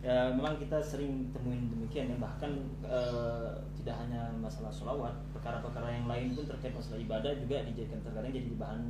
Ya 0.00 0.32
memang 0.32 0.56
kita 0.60 0.80
sering 0.80 1.32
temuin 1.32 1.72
demikian 1.72 2.12
ya. 2.12 2.16
Bahkan 2.20 2.52
eh, 2.84 3.48
tidak 3.80 3.96
hanya 4.04 4.28
masalah 4.36 4.68
sholawat 4.68 5.16
perkara-perkara 5.32 5.88
yang 5.88 6.04
lain 6.04 6.36
pun 6.36 6.44
terkait 6.44 6.76
masalah 6.76 7.00
ibadah 7.00 7.32
juga 7.40 7.64
dijadikan 7.64 8.00
terkadang 8.04 8.32
jadi 8.32 8.52
bahan 8.60 8.80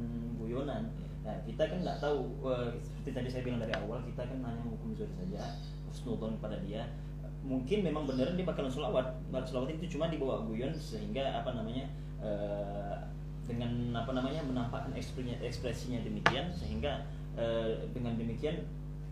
guyonan. 0.42 0.90
Nah 1.22 1.36
kita 1.46 1.62
kan 1.70 1.78
nggak 1.86 1.98
tahu 2.02 2.26
eh, 2.50 2.74
seperti 2.82 3.10
tadi 3.14 3.28
saya 3.30 3.42
bilang 3.46 3.62
dari 3.62 3.74
awal 3.78 4.02
kita 4.02 4.26
kan 4.26 4.38
hanya 4.42 4.60
menghukum 4.66 4.98
zuri 4.98 5.14
saja 5.14 5.54
husnudon 5.90 6.38
kepada 6.38 6.58
dia 6.66 6.86
mungkin 7.40 7.82
memang 7.82 8.04
benar 8.04 8.36
dia 8.36 8.44
bakalan 8.44 8.68
sholawat 8.68 9.16
sholawat 9.48 9.72
itu 9.80 9.96
cuma 9.96 10.12
dibawa 10.12 10.44
guyon 10.44 10.72
sehingga 10.76 11.40
apa 11.40 11.56
namanya 11.56 11.88
eh, 12.20 12.96
dengan 13.48 13.96
apa 13.96 14.14
namanya 14.14 14.44
menampakkan 14.46 14.94
ekspresinya, 14.94 15.40
ekspresinya 15.42 15.98
demikian 16.06 16.46
sehingga 16.54 17.02
eh, 17.34 17.90
dengan 17.90 18.14
demikian 18.14 18.62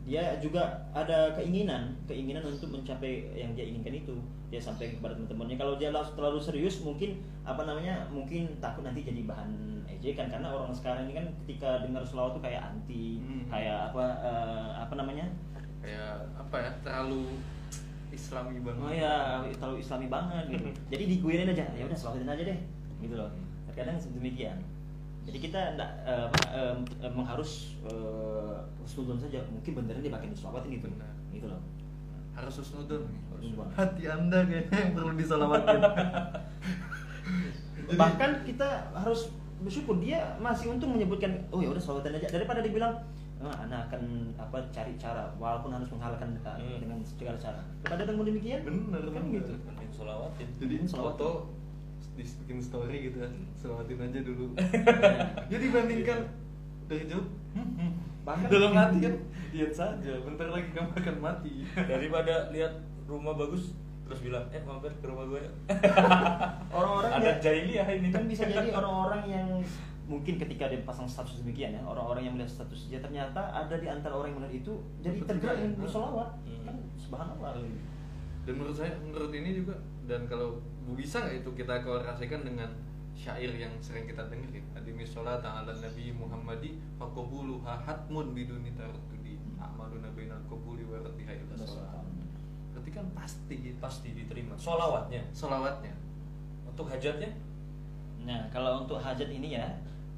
dia 0.08 0.40
juga 0.40 0.88
ada 0.96 1.36
keinginan 1.36 1.92
keinginan 2.08 2.40
untuk 2.48 2.72
mencapai 2.72 3.28
yang 3.36 3.52
dia 3.52 3.68
inginkan 3.68 3.92
itu. 3.92 4.16
Dia 4.48 4.56
sampai 4.56 4.96
kepada 4.96 5.12
teman-temannya. 5.12 5.60
Kalau 5.60 5.76
dia 5.76 5.92
terlalu 5.92 6.40
serius 6.40 6.80
mungkin 6.80 7.20
apa 7.44 7.68
namanya 7.68 8.08
mungkin 8.08 8.48
takut 8.64 8.88
nanti 8.88 9.04
jadi 9.04 9.28
bahan 9.28 9.84
ejekan. 9.84 10.32
Karena 10.32 10.48
orang 10.48 10.72
sekarang 10.72 11.12
ini 11.12 11.20
kan 11.20 11.26
ketika 11.44 11.84
dengar 11.84 12.00
selawat 12.08 12.40
tuh 12.40 12.42
kayak 12.48 12.64
anti 12.64 13.20
Hmm. 13.20 13.44
kayak 13.52 13.92
apa 13.92 14.04
eh, 14.24 14.70
apa 14.80 14.94
namanya? 14.96 15.28
Kayak 15.84 16.24
apa 16.40 16.56
ya 16.56 16.70
terlalu 16.80 17.36
islami 18.18 18.58
banget. 18.58 18.82
Oh 18.82 18.90
ya 18.92 19.14
terlalu 19.54 19.78
islami 19.78 20.06
banget 20.10 20.44
gitu. 20.50 20.66
Jadi 20.92 21.04
diguyonin 21.06 21.54
aja. 21.54 21.64
Ya 21.78 21.86
udah 21.86 21.98
selawatin 21.98 22.26
aja 22.26 22.42
deh 22.42 22.58
gitu 22.98 23.14
loh. 23.14 23.30
Terkadang 23.70 23.96
demikian 24.18 24.58
jadi 25.28 25.44
kita 25.44 25.60
enggak 25.76 25.90
eh, 26.08 26.28
eh, 26.56 27.12
mengharus 27.12 27.76
uh, 27.84 28.64
husnudon 28.80 29.20
saja. 29.20 29.44
Mungkin 29.52 29.76
beneran 29.76 30.00
dia 30.00 30.08
pakai 30.08 30.32
diselawatin 30.32 30.80
gitu. 30.80 30.88
Benar. 30.88 31.12
gitu 31.36 31.46
loh. 31.52 31.60
Harus 32.32 32.64
husnudon. 32.64 33.04
Hati 33.76 34.08
anda 34.08 34.40
kayaknya 34.48 34.76
yang 34.88 34.92
perlu 34.96 35.12
diselamatkan 35.14 35.78
Jadi- 37.86 37.98
bahkan 38.00 38.40
kita 38.48 38.88
harus 38.96 39.28
bersyukur. 39.60 40.00
Dia 40.00 40.32
masih 40.40 40.72
untung 40.72 40.96
menyebutkan 40.96 41.44
oh 41.52 41.60
ya 41.60 41.76
udah 41.76 41.82
selawatin 41.82 42.16
aja. 42.16 42.32
Daripada 42.32 42.64
dibilang 42.64 42.96
"Ah, 43.38 43.54
anak 43.60 43.86
akan 43.86 44.02
apa 44.34 44.58
cari 44.68 44.92
cara 44.94 45.22
walaupun 45.36 45.70
harus 45.70 45.86
menghalalkan 45.88 46.34
uh, 46.40 46.54
Hmm. 46.54 46.78
dengan 46.78 46.98
segala 47.00 47.36
cara. 47.36 47.60
Kepada 47.80 48.02
yang 48.04 48.18
demikian 48.20 48.60
Bener, 48.62 49.02
kan 49.04 49.22
bener. 49.22 49.38
gitu. 49.38 49.52
Mending 49.62 49.92
solawatin. 49.92 50.48
Jadi 50.56 50.74
Selawat. 50.84 51.14
foto 51.14 51.30
bikin 52.18 52.58
story 52.58 52.96
gitu 53.04 53.22
kan 53.22 53.30
selawatin 53.54 53.98
aja 54.02 54.20
dulu. 54.20 54.46
Jadi 55.52 55.64
bandingkan 55.68 56.20
dari 56.84 57.06
jauh. 57.06 57.26
Hmm, 57.52 57.70
hmm. 57.74 57.90
Bahkan- 58.22 58.50
dalam 58.54 58.72
hati 58.74 58.98
kan 59.00 59.14
lihat 59.48 59.72
saja. 59.72 60.12
Bentar 60.18 60.48
lagi 60.48 60.68
kamu 60.72 60.90
akan 60.92 61.16
mati. 61.18 61.62
Daripada 61.92 62.50
lihat 62.50 62.74
rumah 63.04 63.32
bagus 63.32 63.70
terus 64.02 64.18
bilang 64.20 64.48
eh 64.48 64.60
mampir 64.60 64.88
ke 64.90 65.04
rumah 65.04 65.24
gue 65.26 65.36
ya." 65.38 65.52
orang-orang 66.70 67.12
ada 67.14 67.28
ya- 67.28 67.38
jahiliyah 67.40 67.86
ini. 67.92 68.08
Kan 68.08 68.24
bisa 68.24 68.44
jadi 68.44 68.72
orang-orang 68.72 69.22
yang 69.28 69.48
mungkin 70.08 70.40
ketika 70.40 70.72
dia 70.72 70.80
pasang 70.88 71.04
status 71.04 71.44
demikian 71.44 71.76
ya 71.76 71.82
orang-orang 71.84 72.24
yang 72.24 72.34
melihat 72.34 72.48
status 72.48 72.88
dia 72.88 72.96
ternyata 72.98 73.52
ada 73.52 73.76
di 73.76 73.84
antara 73.84 74.16
orang 74.16 74.32
yang 74.32 74.38
melihat 74.40 74.64
itu 74.64 74.72
jadi 75.04 75.20
Betul 75.20 75.28
tergerak 75.36 75.56
ingin 75.60 75.72
bersolawat. 75.76 76.28
Hmm. 76.48 76.64
kan 76.64 76.76
subhanallah. 76.96 77.50
Dan 78.48 78.54
menurut 78.56 78.76
saya 78.80 78.92
menurut 79.04 79.32
ini 79.36 79.50
juga 79.52 79.76
dan 80.08 80.24
kalau 80.24 80.64
bisa 80.96 81.20
nggak 81.20 81.44
itu 81.44 81.50
kita 81.52 81.84
korelasikan 81.84 82.40
dengan 82.40 82.72
syair 83.12 83.52
yang 83.52 83.74
sering 83.84 84.08
kita 84.08 84.24
dengar 84.32 84.48
ya 84.48 84.64
adimi 84.72 85.04
sholat 85.04 85.44
ala 85.44 85.68
nabi 85.68 86.14
muhammadi 86.16 86.80
fakobuluha 86.96 87.84
hatmun 87.84 88.32
biduni 88.32 88.72
taratudi 88.72 89.36
amaluna 89.60 90.08
bainal 90.16 90.40
qabuli 90.48 90.88
wa 90.88 90.96
raddiha 91.04 91.36
ila 91.36 91.54
sholat. 91.60 92.00
Berarti 92.72 92.90
kan 92.94 93.04
pasti 93.12 93.76
pasti 93.76 94.16
diterima. 94.16 94.56
Solawatnya 94.56 95.20
solawatnya 95.36 95.92
untuk 96.64 96.88
hajatnya? 96.88 97.28
Nah, 98.22 98.46
kalau 98.54 98.86
untuk 98.86 99.02
hajat 99.02 99.26
ini 99.34 99.58
ya, 99.58 99.66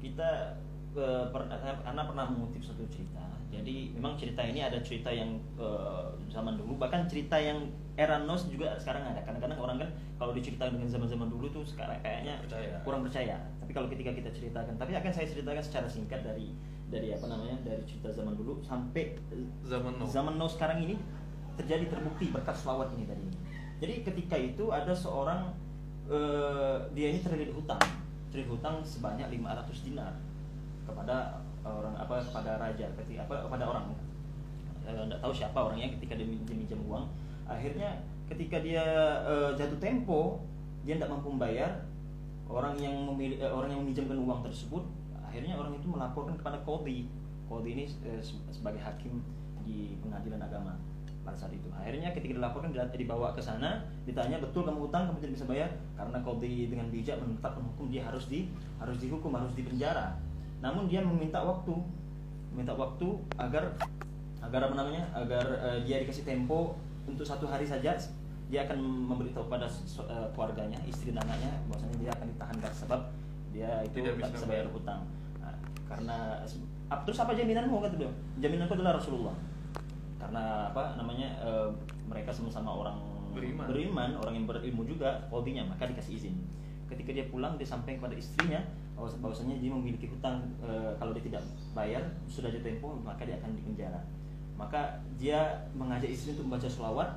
kita 0.01 0.57
eh, 0.97 1.25
pernah 1.29 1.55
karena 1.85 2.03
pernah 2.09 2.25
mengutip 2.27 2.65
satu 2.65 2.83
cerita. 2.89 3.21
Jadi 3.51 3.91
memang 3.99 4.15
cerita 4.15 4.47
ini 4.47 4.63
ada 4.63 4.79
cerita 4.79 5.11
yang 5.11 5.37
eh, 5.59 6.05
zaman 6.31 6.57
dulu, 6.57 6.79
bahkan 6.81 7.05
cerita 7.05 7.35
yang 7.37 7.69
era 7.99 8.17
nos 8.23 8.47
juga 8.47 8.73
sekarang 8.79 9.03
ada. 9.05 9.21
Kadang-kadang 9.21 9.59
orang 9.59 9.77
kan 9.85 9.89
kalau 10.17 10.31
diceritakan 10.33 10.79
dengan 10.79 10.89
zaman-zaman 10.89 11.27
dulu 11.29 11.45
tuh 11.51 11.63
sekarang 11.67 11.99
kayaknya 12.01 12.39
Percaya. 12.47 12.79
kurang 12.81 13.01
percaya. 13.05 13.35
Tapi 13.59 13.71
kalau 13.75 13.87
ketika 13.91 14.11
kita 14.15 14.29
ceritakan, 14.33 14.73
tapi 14.79 14.95
akan 14.95 15.11
saya 15.11 15.27
ceritakan 15.27 15.63
secara 15.63 15.87
singkat 15.91 16.23
dari 16.23 16.55
dari 16.91 17.11
apa 17.15 17.23
namanya 17.27 17.55
dari 17.63 17.83
cerita 17.87 18.11
zaman 18.11 18.35
dulu 18.35 18.59
sampai 18.63 19.15
eh, 19.31 19.47
Zaman 19.67 19.99
now. 19.99 20.07
zaman 20.07 20.35
now 20.39 20.47
sekarang 20.47 20.83
ini 20.83 20.95
terjadi 21.59 21.91
terbukti 21.91 22.31
berkat 22.31 22.55
selawat 22.55 22.89
ini 22.95 23.03
tadi. 23.03 23.27
Jadi 23.83 23.93
ketika 24.07 24.35
itu 24.39 24.71
ada 24.71 24.95
seorang 24.95 25.51
eh, 26.07 26.77
dia 26.95 27.11
ini 27.11 27.19
terlilit 27.19 27.51
hutang, 27.51 27.83
terlilit 28.31 28.49
hutang 28.49 28.79
sebanyak 28.81 29.27
500 29.27 29.87
dinar 29.87 30.13
kepada 30.87 31.43
orang 31.61 31.93
apa 31.93 32.23
kepada 32.23 32.57
raja 32.57 32.87
ketika 33.03 33.27
apa 33.27 33.45
kepada 33.45 33.63
orang. 33.67 33.85
Tidak 34.81 35.19
tahu 35.21 35.33
siapa 35.35 35.59
orangnya 35.61 35.93
ketika 35.99 36.17
dia 36.17 36.25
minjem 36.25 36.81
uang. 36.89 37.05
Akhirnya 37.45 38.01
ketika 38.31 38.63
dia 38.63 38.83
eh, 39.27 39.51
jatuh 39.59 39.77
tempo 39.77 40.41
dia 40.81 40.97
tidak 40.97 41.13
mampu 41.13 41.29
membayar 41.29 41.85
orang 42.49 42.73
yang 42.79 42.95
memilih 43.13 43.37
eh, 43.37 43.51
orang 43.51 43.69
yang 43.75 43.83
meminjamkan 43.85 44.17
uang 44.17 44.41
tersebut 44.47 44.83
akhirnya 45.21 45.55
orang 45.55 45.77
itu 45.77 45.87
melaporkan 45.87 46.35
kepada 46.39 46.57
kodi. 46.65 47.07
Kodi 47.45 47.69
ini 47.75 47.85
eh, 48.07 48.23
se- 48.23 48.41
sebagai 48.49 48.81
hakim 48.81 49.21
di 49.61 49.93
pengadilan 50.01 50.41
agama 50.41 50.73
pada 51.21 51.37
saat 51.37 51.53
itu. 51.53 51.69
Akhirnya 51.71 52.09
ketika 52.11 52.33
dilaporkan 52.37 52.73
dia 52.73 52.85
dibawa 52.89 53.29
ke 53.31 53.41
sana 53.41 53.77
ditanya 54.03 54.41
betul 54.41 54.65
kamu 54.65 54.89
hutang 54.89 55.05
kamu 55.05 55.17
tidak 55.21 55.33
bisa 55.37 55.45
bayar? 55.45 55.69
Karena 55.93 56.17
kodi 56.19 56.65
dengan 56.67 56.89
bijak 56.89 57.21
menetapkan 57.21 57.61
hukum 57.61 57.93
dia 57.93 58.01
harus 58.05 58.25
di 58.25 58.49
harus 58.81 58.97
dihukum 58.97 59.29
harus 59.37 59.53
dipenjara 59.53 60.17
namun 60.61 60.85
dia 60.85 61.01
meminta 61.01 61.41
waktu 61.41 61.73
meminta 62.53 62.73
waktu 62.77 63.17
agar 63.37 63.73
agar 64.41 64.61
apa 64.69 64.75
namanya 64.77 65.05
agar 65.13 65.41
eh, 65.57 65.79
dia 65.85 66.01
dikasih 66.01 66.21
tempo 66.21 66.77
untuk 67.09 67.25
satu 67.25 67.49
hari 67.49 67.65
saja 67.65 67.97
dia 68.45 68.59
akan 68.69 68.77
memberitahu 69.09 69.49
pada 69.49 69.65
so- 69.65 70.05
eh, 70.05 70.27
keluarganya 70.37 70.77
istri 70.85 71.13
dan 71.13 71.25
anaknya 71.25 71.53
bahwasanya 71.65 71.97
dia 71.97 72.11
akan 72.13 72.25
ditahan 72.29 72.55
karena 72.61 72.77
sebab 72.77 73.01
dia 73.49 73.69
itu 73.85 73.95
Tidak 74.01 74.15
bisa 74.21 74.31
bisa 74.31 74.45
bayar. 74.47 74.67
hutang. 74.71 75.01
Nah, 75.41 75.55
karena 75.89 76.17
terus 77.03 77.17
apa 77.19 77.31
jaminanmu? 77.33 77.75
Kata 77.83 77.95
beliau. 77.99 78.13
Jaminanku 78.39 78.73
adalah 78.77 78.95
Rasulullah 79.01 79.35
karena 80.21 80.69
apa 80.69 80.93
namanya 81.01 81.33
eh, 81.41 81.67
mereka 82.05 82.29
sama-sama 82.29 82.69
orang 82.69 82.97
Beriman. 83.71 84.09
orang 84.19 84.33
yang 84.37 84.45
berilmu 84.45 84.83
juga 84.83 85.09
kodinya 85.31 85.63
maka 85.65 85.87
dikasih 85.87 86.19
izin. 86.19 86.35
Ketika 86.91 87.15
dia 87.15 87.25
pulang 87.31 87.55
dia 87.55 87.63
sampaikan 87.63 88.03
kepada 88.03 88.15
istrinya 88.19 88.59
bahwas- 88.99 89.17
bahwasanya 89.23 89.55
dia 89.57 89.71
memiliki 89.71 90.11
hutang 90.11 90.43
eh, 90.61 90.91
kalau 90.99 91.15
dia 91.15 91.23
tidak 91.23 91.43
bayar 91.71 92.03
sudah 92.27 92.51
jatuh 92.51 92.67
tempo 92.67 92.91
maka 92.99 93.23
dia 93.23 93.39
akan 93.39 93.55
dipenjara. 93.55 94.01
Maka 94.59 94.99
dia 95.17 95.65
mengajak 95.73 96.11
istri 96.11 96.35
untuk 96.37 96.51
membaca 96.51 96.67
sholawat 96.69 97.09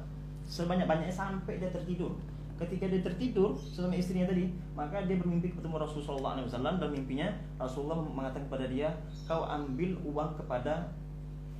sebanyak-banyaknya 0.46 1.12
sampai 1.12 1.58
dia 1.60 1.68
tertidur. 1.74 2.14
Ketika 2.54 2.86
dia 2.86 3.02
tertidur 3.02 3.58
sama 3.58 3.98
istrinya 3.98 4.30
tadi 4.30 4.46
maka 4.78 5.02
dia 5.02 5.18
bermimpi 5.18 5.50
ketemu 5.50 5.74
Rasulullah 5.82 6.38
SAW 6.46 6.78
dan 6.78 6.90
mimpinya 6.94 7.28
Rasulullah 7.58 7.98
mengatakan 7.98 8.46
kepada 8.46 8.70
dia 8.70 8.94
kau 9.26 9.42
ambil 9.42 9.98
uang 10.06 10.38
kepada 10.38 10.94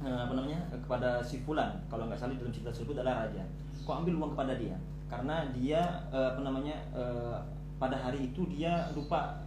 apa 0.03 0.33
namanya 0.35 0.61
kepada 0.73 1.23
si 1.23 1.41
fulan. 1.45 1.71
Kalau 1.87 2.11
nggak 2.11 2.19
salah 2.19 2.35
dalam 2.35 2.51
cerita 2.51 2.75
tersebut 2.75 2.99
adalah 2.99 3.27
raja. 3.27 3.45
Kau 3.87 4.01
ambil 4.01 4.19
uang 4.19 4.31
kepada 4.35 4.59
dia. 4.59 4.77
Karena 5.07 5.47
dia 5.55 5.81
eh, 6.11 6.29
apa 6.35 6.41
namanya 6.43 6.77
eh, 6.97 7.37
pada 7.79 7.95
hari 7.95 8.33
itu 8.33 8.49
dia 8.51 8.91
lupa 8.93 9.39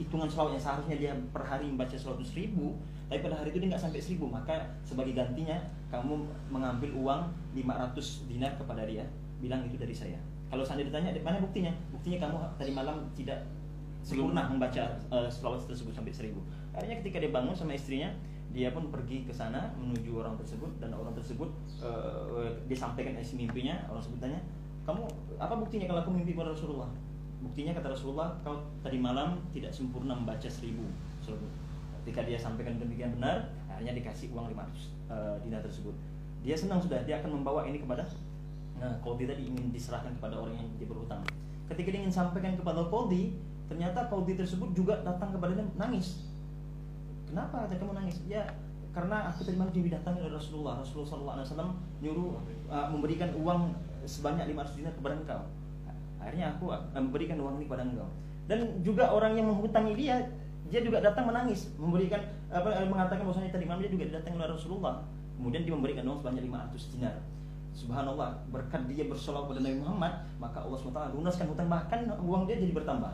hitungan 0.00 0.26
selawat 0.26 0.58
yang 0.58 0.64
seharusnya 0.64 0.96
dia 0.98 1.12
per 1.30 1.46
hari 1.46 1.70
membaca 1.70 1.94
itu 1.94 2.26
seribu 2.26 2.74
tapi 3.06 3.22
pada 3.22 3.38
hari 3.38 3.54
itu 3.54 3.62
dia 3.62 3.68
nggak 3.70 3.82
sampai 3.82 4.00
seribu. 4.02 4.26
Maka 4.26 4.66
sebagai 4.82 5.14
gantinya 5.14 5.58
kamu 5.90 6.26
mengambil 6.50 6.90
uang 6.98 7.20
500 7.54 8.30
dinar 8.30 8.52
kepada 8.58 8.82
dia. 8.82 9.06
Bilang 9.38 9.62
itu 9.68 9.78
dari 9.78 9.94
saya. 9.94 10.18
Kalau 10.50 10.62
seandainya 10.62 10.90
ditanya 10.90 11.10
mana 11.22 11.38
buktinya? 11.42 11.72
Buktinya 11.94 12.18
kamu 12.26 12.36
tadi 12.58 12.70
malam 12.74 12.96
tidak 13.14 13.38
sempurna 14.06 14.46
membaca 14.46 14.94
uh, 15.10 15.26
selawat 15.26 15.66
tersebut 15.66 15.94
sampai 15.94 16.14
seribu. 16.14 16.38
Akhirnya 16.70 17.02
ketika 17.02 17.18
dia 17.18 17.30
bangun 17.34 17.54
sama 17.54 17.74
istrinya 17.74 18.10
dia 18.54 18.72
pun 18.72 18.88
pergi 18.88 19.26
ke 19.26 19.32
sana 19.34 19.74
menuju 19.76 20.22
orang 20.22 20.34
tersebut 20.38 20.70
dan 20.80 20.94
orang 20.96 21.12
tersebut 21.12 21.50
uh, 21.82 22.50
dia 22.66 22.78
sampaikan 22.78 23.18
isi 23.20 23.36
mimpinya 23.36 23.84
orang 23.90 24.00
tersebut 24.00 24.20
tanya 24.22 24.40
kamu 24.86 25.02
apa 25.36 25.54
buktinya 25.58 25.86
kalau 25.90 26.00
aku 26.06 26.10
mimpi 26.14 26.32
pada 26.32 26.54
Rasulullah 26.54 26.88
buktinya 27.42 27.76
kata 27.76 27.92
Rasulullah 27.92 28.32
kau 28.40 28.64
tadi 28.80 28.96
malam 28.96 29.42
tidak 29.52 29.74
sempurna 29.74 30.16
membaca 30.16 30.48
seribu 30.48 30.88
tersebut 31.20 31.50
ketika 32.02 32.24
dia 32.24 32.38
sampaikan 32.40 32.80
demikian 32.80 33.12
benar 33.18 33.50
akhirnya 33.68 33.92
dikasih 33.98 34.32
uang 34.32 34.54
500 34.54 35.12
uh, 35.12 35.36
dinar 35.44 35.60
tersebut 35.60 35.92
dia 36.40 36.54
senang 36.56 36.80
sudah 36.80 37.02
dia 37.04 37.20
akan 37.20 37.42
membawa 37.42 37.66
ini 37.66 37.82
kepada 37.82 38.06
Nah, 38.76 38.92
kodi 39.00 39.24
tadi 39.24 39.48
ingin 39.48 39.72
diserahkan 39.72 40.12
kepada 40.20 40.36
orang 40.36 40.56
yang 40.56 40.68
dia 40.76 40.88
berhutang. 40.88 41.20
Ketika 41.66 41.88
dia 41.88 42.00
ingin 42.04 42.12
sampaikan 42.12 42.54
kepada 42.54 42.84
kodi, 42.92 43.32
ternyata 43.66 44.06
kodi 44.12 44.36
tersebut 44.36 44.76
juga 44.76 45.00
datang 45.00 45.32
kepada 45.32 45.56
dia 45.56 45.66
nangis. 45.80 46.28
Kenapa 47.26 47.66
kata 47.66 47.74
kamu 47.78 47.94
nangis? 47.98 48.22
Ya, 48.30 48.46
karena 48.96 49.28
aku 49.28 49.44
tadi 49.44 49.60
malam 49.60 49.74
didatangi 49.74 50.24
oleh 50.24 50.32
Rasulullah. 50.32 50.80
Rasulullah 50.80 51.36
SAW 51.44 51.76
nyuruh 52.00 52.40
uh, 52.72 52.88
memberikan 52.88 53.28
uang 53.36 53.76
sebanyak 54.08 54.48
500 54.56 54.78
dinar 54.80 54.94
kepada 54.96 55.14
engkau. 55.20 55.40
Akhirnya 56.22 56.56
aku 56.56 56.72
uh, 56.72 56.80
memberikan 56.96 57.36
uang 57.42 57.60
ini 57.60 57.68
kepada 57.68 57.84
engkau. 57.84 58.08
Dan 58.46 58.80
juga 58.86 59.10
orang 59.10 59.34
yang 59.34 59.50
menghutangi 59.50 59.92
dia, 59.98 60.22
dia 60.70 60.80
juga 60.80 61.02
datang 61.02 61.28
menangis, 61.28 61.66
memberikan 61.76 62.22
apa 62.48 62.72
eh, 62.78 62.86
mengatakan 62.86 63.26
bahwasanya 63.26 63.50
tadi 63.50 63.66
malam 63.66 63.82
dia 63.82 63.90
juga 63.90 64.06
didatangi 64.06 64.36
oleh 64.38 64.50
Rasulullah. 64.54 64.94
Kemudian 65.36 65.62
dia 65.66 65.74
memberikan 65.76 66.04
uang 66.08 66.18
sebanyak 66.22 66.42
500 66.48 66.94
dinar. 66.96 67.14
Subhanallah, 67.76 68.40
berkat 68.48 68.88
dia 68.88 69.04
bersolawat 69.04 69.52
pada 69.52 69.60
Nabi 69.60 69.76
Muhammad, 69.84 70.24
maka 70.40 70.64
Allah 70.64 70.80
SWT 70.80 71.12
lunaskan 71.12 71.46
hutang 71.52 71.68
bahkan 71.68 72.00
uang 72.24 72.48
dia 72.48 72.56
jadi 72.56 72.72
bertambah. 72.72 73.12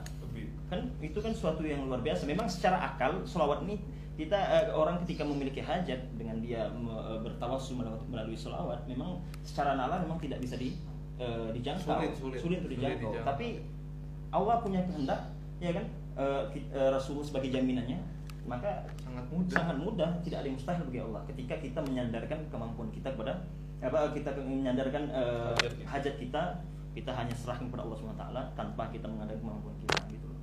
Kan 0.70 0.88
itu 1.02 1.18
kan 1.18 1.34
suatu 1.34 1.66
yang 1.66 1.84
luar 1.90 1.98
biasa. 2.00 2.24
Memang 2.24 2.46
secara 2.46 2.78
akal 2.94 3.26
solawat 3.26 3.66
ini 3.66 3.82
kita 4.12 4.36
eh, 4.36 4.68
orang 4.70 5.00
ketika 5.02 5.24
memiliki 5.24 5.58
hajat 5.58 6.00
dengan 6.14 6.36
dia 6.38 6.68
eh, 6.68 7.18
bertawassul 7.18 7.80
melalui, 7.80 8.04
melalui 8.06 8.36
solawat, 8.36 8.84
memang 8.84 9.18
secara 9.40 9.72
nalar 9.72 10.00
memang 10.00 10.18
tidak 10.18 10.38
bisa 10.38 10.54
di, 10.54 10.76
eh, 11.16 11.48
dijangkau, 11.50 11.96
Sulit, 11.96 12.12
sulit. 12.14 12.38
untuk 12.38 12.42
Sulit 12.44 12.60
dijangkau. 12.70 13.10
dijangkau. 13.10 13.24
Tapi 13.24 13.46
Allah 14.30 14.56
punya 14.60 14.80
kehendak, 14.82 15.20
ya 15.58 15.72
kan? 15.72 15.86
Ki- 16.52 16.68
eh, 16.68 16.88
Rasulullah 16.88 17.24
sebagai 17.24 17.48
jaminannya, 17.50 17.96
maka 18.44 18.84
sangat 19.00 19.24
mudah 19.28 19.54
sangat 19.54 19.76
mudah 19.78 20.10
tidak 20.20 20.38
ada 20.40 20.46
yang 20.46 20.56
mustahil 20.56 20.84
bagi 20.84 21.00
Allah 21.00 21.20
ketika 21.24 21.54
kita 21.56 21.80
menyandarkan 21.80 22.38
kemampuan 22.52 22.88
kita 22.90 23.08
kepada 23.12 23.32
apa 23.80 24.12
kita 24.12 24.30
menyandarkan 24.36 25.08
eh, 25.08 25.52
Hajat 25.56 25.72
kita. 25.72 25.88
hajat 25.88 26.14
kita 26.18 26.42
kita 26.92 27.10
hanya 27.10 27.32
serahkan 27.32 27.66
kepada 27.66 27.82
Allah 27.82 27.96
SWT 27.96 28.24
tanpa 28.52 28.82
kita 28.92 29.06
mengandalkan 29.08 29.40
kemampuan 29.40 29.76
kita 29.80 29.96
gitu 30.06 30.26
loh 30.28 30.40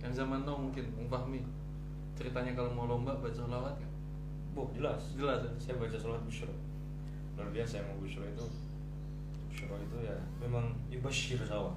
yang 0.00 0.12
zaman 0.14 0.40
now 0.42 0.56
mungkin 0.56 0.84
Fahmi 1.06 1.44
ceritanya 2.20 2.52
kalau 2.52 2.70
mau 2.76 2.84
lomba 2.84 3.16
baca 3.16 3.32
sholawat 3.32 3.80
kan 3.80 3.90
Boh, 4.50 4.66
jelas. 4.74 5.14
Jelas, 5.14 5.46
ya? 5.46 5.50
saya 5.56 5.74
baca 5.78 5.94
sholat 5.96 6.20
busyro 6.26 6.52
luar 7.40 7.48
biasa 7.56 7.80
emang 7.80 7.96
busyro 8.04 8.26
itu. 8.28 8.44
Busyro 9.48 9.80
itu 9.80 9.96
ya 10.04 10.16
memang 10.44 10.76
yubashir 10.92 11.40
sawah 11.40 11.72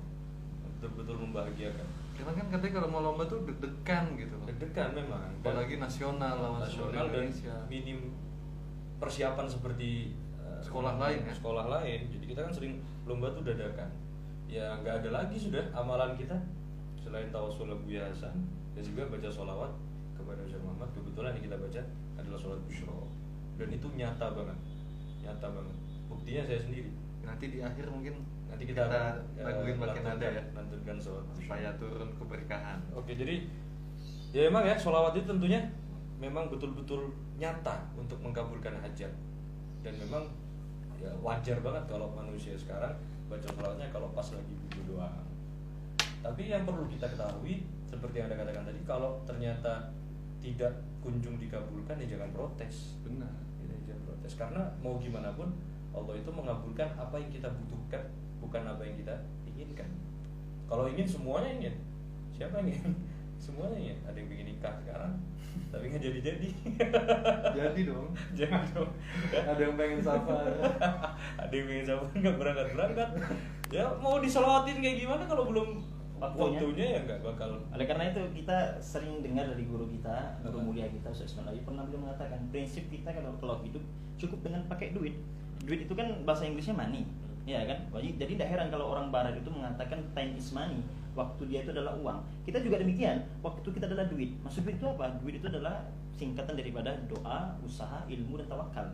betul-betul 0.68 1.16
membahagiakan. 1.24 1.88
Karena 2.14 2.32
kan 2.36 2.46
katanya 2.52 2.74
kalau 2.84 2.90
mau 2.92 3.02
lomba 3.02 3.24
tuh 3.24 3.48
deg-degan 3.48 4.20
gitu 4.20 4.36
loh 4.36 4.46
deg-degan 4.52 4.92
memang. 4.92 5.24
Dan 5.40 5.56
apalagi 5.56 5.80
nasional 5.80 6.36
lawan 6.44 6.60
nasional 6.60 7.08
dan 7.08 7.32
minim 7.72 8.12
persiapan 9.00 9.48
seperti 9.48 10.12
eh, 10.44 10.60
Sekolah 10.60 11.00
lain 11.00 11.24
ya? 11.24 11.32
sekolah 11.32 11.66
lain. 11.80 12.12
Jadi 12.12 12.26
kita 12.28 12.44
kan 12.44 12.52
sering 12.52 12.84
lomba 13.08 13.32
tuh 13.32 13.48
dadakan. 13.48 13.88
Ya 14.52 14.76
nggak 14.84 15.08
ada 15.08 15.24
lagi 15.24 15.40
sudah 15.40 15.64
amalan 15.72 16.20
kita. 16.20 16.36
Selain 17.00 17.32
tawasul 17.32 17.72
Abu 17.72 17.88
Hasan 17.96 18.36
dan 18.76 18.84
juga 18.84 19.08
baca 19.08 19.30
sholawat 19.32 19.72
kepada 20.34 20.50
Syekh 20.50 20.66
Muhammad 20.66 20.90
kebetulan 20.98 21.32
yang 21.38 21.46
kita 21.46 21.58
baca 21.62 21.82
adalah 22.18 22.40
sholat 22.42 22.60
bushro 22.66 23.06
dan 23.62 23.70
itu 23.70 23.88
nyata 23.94 24.28
banget 24.34 24.58
nyata 25.22 25.48
banget. 25.54 25.78
Buktinya 26.10 26.42
saya 26.42 26.60
sendiri. 26.60 26.90
Nanti 27.22 27.46
di 27.54 27.60
akhir 27.62 27.86
mungkin 27.94 28.26
nanti 28.50 28.66
kita, 28.66 28.84
eh, 29.38 29.46
laguin 29.46 29.78
nada 29.78 29.94
lantunkan- 29.94 30.34
ya. 30.36 30.44
lantunkan 30.58 30.98
sholat 30.98 31.26
supaya 31.38 31.70
turun 31.78 32.10
keberkahan. 32.18 32.82
Oke, 32.98 33.14
jadi 33.14 33.46
ya 34.34 34.50
emang 34.50 34.66
ya 34.66 34.74
sholawat 34.74 35.14
itu 35.16 35.30
tentunya 35.30 35.70
memang 36.18 36.50
betul-betul 36.50 37.14
nyata 37.38 37.94
untuk 37.94 38.18
mengabulkan 38.26 38.74
hajat. 38.82 39.14
Dan 39.86 39.94
memang 40.02 40.34
ya 40.98 41.14
wajar 41.22 41.62
banget 41.62 41.86
kalau 41.86 42.10
manusia 42.18 42.58
sekarang 42.58 42.98
baca 43.30 43.48
sholawatnya 43.54 43.88
kalau 43.94 44.10
pas 44.18 44.26
lagi 44.34 44.54
butuh 44.66 44.98
doa. 44.98 45.14
Tapi 46.26 46.50
yang 46.50 46.66
perlu 46.66 46.90
kita 46.90 47.06
ketahui 47.06 47.64
seperti 47.88 48.16
yang 48.18 48.28
anda 48.32 48.42
katakan 48.42 48.64
tadi, 48.68 48.80
kalau 48.90 49.22
ternyata 49.30 49.94
tidak 50.44 50.74
kunjung 51.00 51.40
dikabulkan 51.40 51.96
ya 52.04 52.20
jangan 52.20 52.30
protes. 52.36 53.00
benar 53.08 53.32
Ya, 53.64 53.72
jangan 53.88 54.04
protes 54.12 54.34
karena 54.36 54.62
mau 54.84 55.00
gimana 55.00 55.32
pun 55.32 55.48
Allah 55.96 56.20
itu 56.20 56.28
mengabulkan 56.28 56.92
apa 57.00 57.16
yang 57.16 57.32
kita 57.32 57.48
butuhkan 57.48 58.04
bukan 58.44 58.64
apa 58.68 58.84
yang 58.84 59.00
kita 59.00 59.16
inginkan. 59.48 59.88
Kalau 60.68 60.92
ingin 60.92 61.08
semuanya 61.08 61.50
ingin. 61.56 61.76
Siapa 62.36 62.60
yang 62.60 62.76
ingin? 62.76 62.92
Semuanya 63.44 63.78
ingin. 63.80 63.98
Ada 64.04 64.18
yang 64.20 64.30
ingin 64.32 64.48
nikah 64.56 64.74
sekarang, 64.84 65.12
tapi 65.72 65.84
nggak 65.92 66.04
jadi-jadi. 66.04 66.50
jadi 67.60 67.82
dong 67.88 68.10
Jangan 68.36 68.64
dong. 68.72 68.92
ada 69.32 69.62
yang 69.62 69.76
pengen 69.76 70.00
safar 70.00 70.48
Ada 71.40 71.54
yang 71.54 71.68
ingin 71.72 71.86
sama 71.88 72.04
nggak 72.12 72.36
berangkat 72.36 72.68
berangkat. 72.76 73.10
Ya 73.72 73.86
mau 74.00 74.20
disolawatin 74.20 74.84
kayak 74.84 74.98
gimana 75.08 75.24
kalau 75.28 75.48
belum 75.48 75.93
Waktunya. 76.22 76.60
waktunya, 76.62 76.86
ya 76.96 77.00
nggak 77.04 77.20
bakal. 77.26 77.50
Oleh 77.74 77.86
karena 77.90 78.04
itu 78.14 78.22
kita 78.38 78.58
sering 78.80 79.20
dengar 79.20 79.50
dari 79.50 79.66
guru 79.68 79.86
kita, 79.92 80.40
guru 80.46 80.60
mulia 80.72 80.88
kita 80.88 81.12
Ustaz 81.12 81.36
Ismail 81.36 81.60
pernah 81.66 81.84
beliau 81.84 82.02
mengatakan 82.08 82.40
prinsip 82.54 82.88
kita 82.88 83.12
kalau 83.12 83.36
kalau 83.42 83.60
hidup 83.66 83.84
cukup 84.16 84.40
dengan 84.46 84.64
pakai 84.72 84.96
duit. 84.96 85.16
Duit 85.64 85.84
itu 85.84 85.94
kan 85.96 86.24
bahasa 86.24 86.48
Inggrisnya 86.48 86.76
money, 86.76 87.04
ya 87.44 87.64
kan? 87.68 87.92
Jadi 87.92 88.40
tidak 88.40 88.48
heran 88.52 88.68
kalau 88.72 88.92
orang 88.96 89.12
barat 89.12 89.36
itu 89.36 89.50
mengatakan 89.52 90.00
time 90.16 90.34
is 90.40 90.52
money. 90.56 90.80
Waktu 91.14 91.46
dia 91.46 91.62
itu 91.62 91.70
adalah 91.70 91.94
uang. 92.02 92.20
Kita 92.42 92.58
juga 92.58 92.82
demikian. 92.82 93.22
Waktu 93.46 93.70
kita 93.70 93.86
adalah 93.86 94.10
duit. 94.10 94.34
Maksud 94.42 94.66
duit 94.66 94.82
itu 94.82 94.88
apa? 94.90 95.14
Duit 95.22 95.38
itu 95.38 95.46
adalah 95.46 95.86
singkatan 96.18 96.58
daripada 96.58 96.98
doa, 97.06 97.54
usaha, 97.62 98.02
ilmu 98.10 98.42
dan 98.42 98.48
tawakal. 98.50 98.88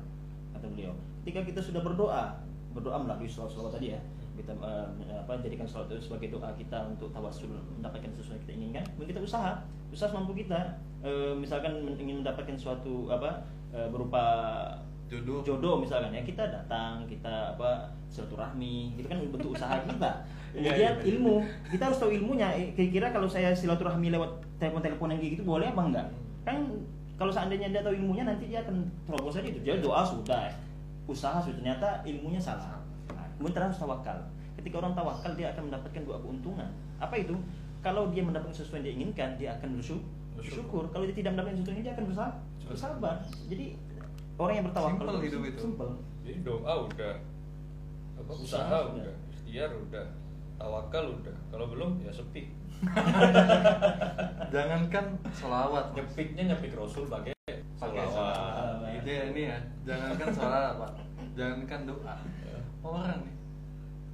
Kata 0.51 0.65
beliau. 0.67 0.91
Ketika 1.23 1.47
kita 1.47 1.61
sudah 1.63 1.79
berdoa, 1.79 2.43
berdoa 2.75 2.97
melalui 2.99 3.31
salawat 3.31 3.79
tadi 3.79 3.95
ya, 3.95 3.99
kita 4.39 4.55
eh, 4.55 5.19
apa 5.19 5.35
jadikan 5.43 5.67
salat 5.67 5.91
itu 5.91 6.07
sebagai 6.07 6.39
doa 6.39 6.49
kita 6.55 6.87
untuk 6.87 7.11
tawasul 7.11 7.51
mendapatkan 7.75 8.07
sesuatu 8.15 8.39
yang 8.39 8.43
kita 8.47 8.53
inginkan. 8.55 8.83
Kemudian 8.95 9.09
kita 9.15 9.21
usaha 9.27 9.51
usaha 9.91 10.07
semampu 10.07 10.31
kita. 10.31 10.79
Eh, 11.03 11.35
misalkan 11.35 11.95
ingin 11.99 12.23
mendapatkan 12.23 12.55
suatu 12.55 13.11
apa 13.11 13.43
eh, 13.75 13.87
berupa 13.91 14.23
jodoh. 15.11 15.43
jodoh 15.43 15.75
misalkan 15.81 16.13
ya 16.15 16.21
kita 16.23 16.47
datang 16.47 17.03
kita 17.09 17.57
apa 17.57 17.91
silaturahmi 18.07 18.95
itu 18.95 19.07
kan 19.11 19.19
bentuk 19.27 19.51
usaha 19.53 19.75
kita. 19.83 20.11
Iya, 20.49 20.73
kemudian 20.73 20.95
iya. 20.97 21.09
ilmu 21.13 21.35
kita 21.69 21.83
harus 21.85 22.01
tahu 22.01 22.09
ilmunya. 22.09 22.49
Kira-kira 22.73 23.13
kalau 23.13 23.29
saya 23.29 23.53
silaturahmi 23.53 24.09
lewat 24.09 24.41
telepon-teleponan 24.57 25.21
kayak 25.21 25.37
gitu 25.37 25.45
boleh 25.45 25.69
apa 25.69 25.81
enggak? 25.85 26.07
Kan 26.41 26.65
kalau 27.21 27.29
seandainya 27.29 27.69
dia 27.69 27.85
tahu 27.85 27.93
ilmunya 27.93 28.25
nanti 28.25 28.49
dia 28.49 28.65
akan 28.65 28.81
terobos 29.05 29.37
aja 29.37 29.45
itu. 29.45 29.61
Dia 29.61 29.77
doa 29.77 30.01
sudah 30.01 30.49
usaha 31.05 31.37
sudah. 31.37 31.53
Ternyata 31.61 32.01
ilmunya 32.01 32.41
salah 32.41 32.78
kemudian 33.39 33.63
harus 33.65 33.79
tawakal 33.79 34.19
ketika 34.59 34.75
orang 34.77 34.91
tawakal 34.91 35.31
dia 35.33 35.47
akan 35.49 35.71
mendapatkan 35.71 36.01
dua 36.03 36.17
keuntungan 36.19 36.69
apa 36.99 37.15
itu 37.15 37.35
kalau 37.79 38.11
dia 38.11 38.19
mendapatkan 38.21 38.51
sesuatu 38.51 38.75
yang 38.77 38.85
dia 38.85 38.93
inginkan 38.93 39.29
dia 39.39 39.49
akan 39.55 39.79
bersyukur, 39.79 40.03
Bersyukur. 40.35 40.83
kalau 40.91 41.07
dia 41.07 41.15
tidak 41.15 41.31
mendapatkan 41.33 41.55
sesuatu 41.57 41.71
yang 41.73 41.85
dia 41.87 41.93
akan 41.95 42.05
bersabar, 42.11 42.33
bersabar. 42.67 43.15
jadi 43.47 43.65
orang 44.35 44.53
yang 44.53 44.65
bertawakal 44.67 44.99
Simple 44.99 45.23
hidup 45.23 45.41
itu. 45.47 45.59
simple. 45.63 45.91
Jadi 46.21 46.37
doa 46.43 46.73
udah, 46.85 47.13
apa 48.15 48.31
Usaha 48.35 48.43
usaha 48.43 48.67
sudah. 48.67 48.83
udah, 48.99 49.15
ikhtiar 49.31 49.71
udah, 49.73 50.05
tawakal 50.55 51.05
udah. 51.15 51.35
Kalau 51.49 51.65
belum 51.71 51.91
ya 52.03 52.11
sepi. 52.11 52.51
jangankan 54.53 55.05
selawat 55.35 55.91
Nyepiknya 55.93 56.55
nyepik 56.55 56.73
Rasul 56.79 57.05
pakai 57.11 57.35
sholawat. 57.79 58.91
itu 58.99 59.09
ya 59.09 59.23
ini 59.31 59.41
ya. 59.47 59.57
Jangankan 59.87 60.27
sholat 60.35 60.73
pak. 60.75 60.91
Jangankan 61.39 61.81
doa. 61.87 62.15
Orang 62.83 63.19
nih. 63.23 63.35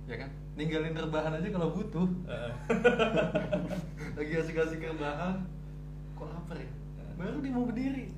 Ya 0.06 0.15
kan? 0.21 0.30
Ninggalin 0.56 0.95
rebahan 0.95 1.34
aja 1.34 1.47
kalau 1.49 1.73
butuh. 1.73 2.08
Heeh. 2.30 2.54
lagi 4.17 4.34
asik-asik 4.38 4.86
rebahan. 4.86 5.41
Kok 6.13 6.30
lapar 6.30 6.58
ya? 6.62 6.69
Baru 7.17 7.41
dia 7.41 7.51
mau 7.51 7.65
berdiri. 7.65 8.13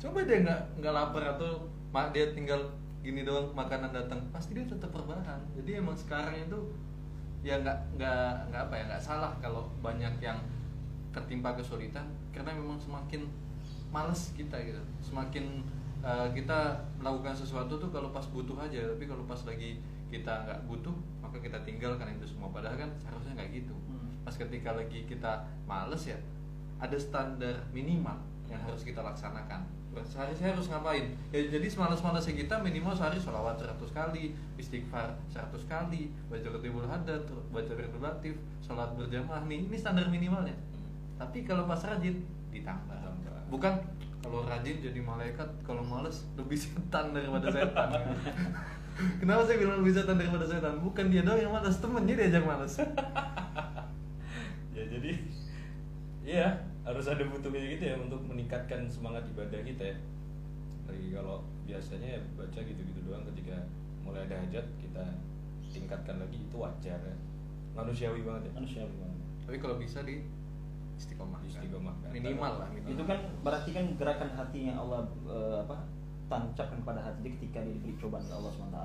Coba 0.00 0.24
deh 0.24 0.40
nggak 0.42 0.60
nggak 0.80 0.94
lapar 0.94 1.22
atau 1.36 1.68
mak 1.92 2.16
dia 2.16 2.32
tinggal 2.32 2.72
gini 3.04 3.28
doang 3.28 3.52
makanan 3.52 3.92
datang. 3.92 4.24
Pasti 4.32 4.56
dia 4.56 4.64
tetap 4.64 4.90
rebahan. 4.96 5.44
Jadi 5.52 5.70
emang 5.76 5.94
sekarang 6.00 6.34
itu 6.34 6.58
ya 7.48 7.56
nggak 7.64 7.78
nggak 7.96 8.28
nggak 8.52 8.62
apa 8.68 8.74
ya 8.76 8.84
nggak 8.92 9.00
salah 9.00 9.32
kalau 9.40 9.64
banyak 9.80 10.12
yang 10.20 10.36
ketimpa 11.16 11.56
kesulitan 11.56 12.04
karena 12.28 12.52
memang 12.52 12.76
semakin 12.76 13.24
males 13.88 14.36
kita 14.36 14.60
gitu. 14.60 14.80
Semakin 15.00 15.64
uh, 16.04 16.28
kita 16.36 16.76
melakukan 17.00 17.32
sesuatu 17.32 17.80
tuh 17.80 17.88
kalau 17.88 18.12
pas 18.12 18.24
butuh 18.28 18.54
aja 18.60 18.84
tapi 18.92 19.08
kalau 19.08 19.24
pas 19.24 19.40
lagi 19.48 19.80
kita 20.12 20.44
nggak 20.44 20.60
butuh 20.68 20.92
maka 21.24 21.40
kita 21.40 21.56
tinggalkan 21.64 22.12
itu 22.12 22.28
semua. 22.28 22.52
Padahal 22.52 22.76
kan 22.76 22.90
seharusnya 23.00 23.32
nggak 23.40 23.64
gitu. 23.64 23.74
Hmm. 23.88 24.12
pas 24.28 24.36
ketika 24.36 24.76
lagi 24.76 25.08
kita 25.08 25.40
males 25.64 26.04
ya 26.04 26.20
ada 26.76 27.00
standar 27.00 27.64
minimal 27.72 28.20
yang 28.44 28.60
harus 28.60 28.84
kita 28.84 29.00
laksanakan 29.00 29.64
sehari 30.06 30.34
saya 30.36 30.54
harus 30.54 30.70
ngapain? 30.70 31.10
Ya, 31.34 31.40
jadi 31.48 31.66
semalas-malasnya 31.66 32.34
kita 32.36 32.54
minimal 32.62 32.94
sehari 32.94 33.18
sholawat 33.18 33.58
100 33.58 33.74
kali 33.90 34.34
istighfar 34.60 35.14
100 35.30 35.50
kali 35.66 36.12
baca 36.30 36.48
ketibul 36.54 36.86
hadat 36.86 37.24
baca 37.50 37.72
ridul 37.74 38.02
latif 38.02 38.34
sholat 38.62 38.92
berjamaah 38.94 39.46
nih 39.48 39.66
ini 39.66 39.76
standar 39.78 40.06
minimalnya. 40.12 40.54
Tapi 41.18 41.42
kalau 41.42 41.66
pas 41.66 41.82
rajin 41.82 42.22
ditambah. 42.54 42.98
Ditambah. 42.98 43.42
bukan 43.48 43.74
kalau 44.22 44.44
rajin 44.44 44.76
jadi 44.82 45.00
malaikat 45.00 45.48
kalau 45.64 45.80
males 45.82 46.26
lebih 46.36 46.58
setan 46.58 47.16
daripada 47.16 47.48
setan. 47.50 47.88
Kenapa 49.22 49.46
saya 49.46 49.62
bilang 49.62 49.78
lebih 49.80 49.94
setan 49.94 50.18
daripada 50.18 50.42
setan? 50.42 50.82
Bukan 50.82 51.06
dia 51.08 51.22
doang 51.22 51.38
yang 51.38 51.54
malas 51.54 51.78
temennya 51.78 52.18
diajak 52.18 52.42
malas 52.42 52.82
ya 54.78 54.84
jadi 54.86 55.12
iya 56.22 56.48
harus 56.88 57.04
ada 57.04 57.20
butuhnya 57.28 57.68
gitu 57.68 57.84
ya 57.84 57.96
untuk 58.00 58.24
meningkatkan 58.24 58.88
semangat 58.88 59.28
ibadah 59.28 59.60
kita 59.60 59.92
ya 59.92 59.96
lagi 60.88 61.12
kalau 61.12 61.44
biasanya 61.68 62.16
ya 62.16 62.20
baca 62.32 62.60
gitu-gitu 62.64 63.00
doang 63.04 63.28
ketika 63.28 63.60
mulai 64.00 64.24
ada 64.24 64.40
hajat 64.40 64.64
kita 64.80 65.04
tingkatkan 65.68 66.16
lagi 66.16 66.40
itu 66.40 66.56
wajar 66.56 66.96
ya 66.96 67.16
manusiawi 67.76 68.24
banget 68.24 68.48
ya 68.48 68.52
manusiawi 68.56 68.94
banget. 68.96 69.20
tapi 69.44 69.56
kalau 69.60 69.76
bisa 69.76 70.00
di 70.00 70.24
istiqomah 70.96 71.38
Istiqomah, 71.44 71.94
kan. 72.02 72.10
minimal 72.10 72.52
lah 72.64 72.68
minimal. 72.72 72.90
itu 72.96 73.02
kan 73.04 73.18
berarti 73.44 73.70
kan 73.76 73.84
gerakan 74.00 74.30
hati 74.32 74.58
yang 74.72 74.76
Allah 74.80 75.04
eh, 75.28 75.56
apa 75.68 75.76
tancapkan 76.32 76.80
pada 76.88 77.04
hati 77.04 77.20
dia 77.20 77.32
ketika 77.36 77.58
dia 77.68 77.72
diberi 77.76 77.94
cobaan 78.00 78.24
oleh 78.24 78.36
Allah 78.40 78.52
SWT 78.56 78.78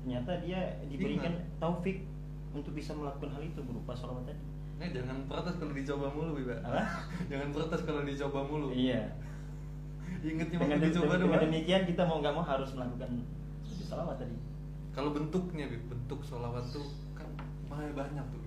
ternyata 0.00 0.32
dia 0.40 0.60
diberikan 0.88 1.32
Iman. 1.36 1.60
taufik 1.60 2.08
untuk 2.56 2.72
bisa 2.72 2.96
melakukan 2.96 3.36
hal 3.36 3.42
itu 3.44 3.60
berupa 3.62 3.92
sholawat 3.92 4.32
tadi 4.32 4.42
Nah, 4.80 4.88
jangan 4.88 5.16
protes 5.28 5.54
kalau 5.60 5.72
dicoba 5.76 6.06
mulu, 6.08 6.30
Biba. 6.34 6.56
Apa? 6.64 7.04
jangan 7.28 7.48
protes 7.52 7.80
kalau 7.84 8.00
dicoba 8.00 8.40
mulu. 8.42 8.72
iya 8.72 9.12
Ingetnya 10.20 10.56
dengan, 10.56 10.76
waktu 10.80 10.88
dicoba 10.88 11.14
dengan 11.16 11.28
doang. 11.36 11.44
demikian 11.48 11.82
kita 11.84 12.02
mau 12.04 12.18
nggak 12.20 12.34
mau 12.34 12.44
harus 12.44 12.70
melakukan 12.72 13.10
sholawat 13.80 14.16
tadi 14.18 14.36
Kalau 14.90 15.10
bentuknya, 15.12 15.64
Bib, 15.68 15.84
bentuk 15.86 16.20
sholawat 16.24 16.64
tuh 16.68 16.82
kan 17.14 17.28
banyak 17.68 17.94
banyak 17.94 18.24
tuh. 18.32 18.42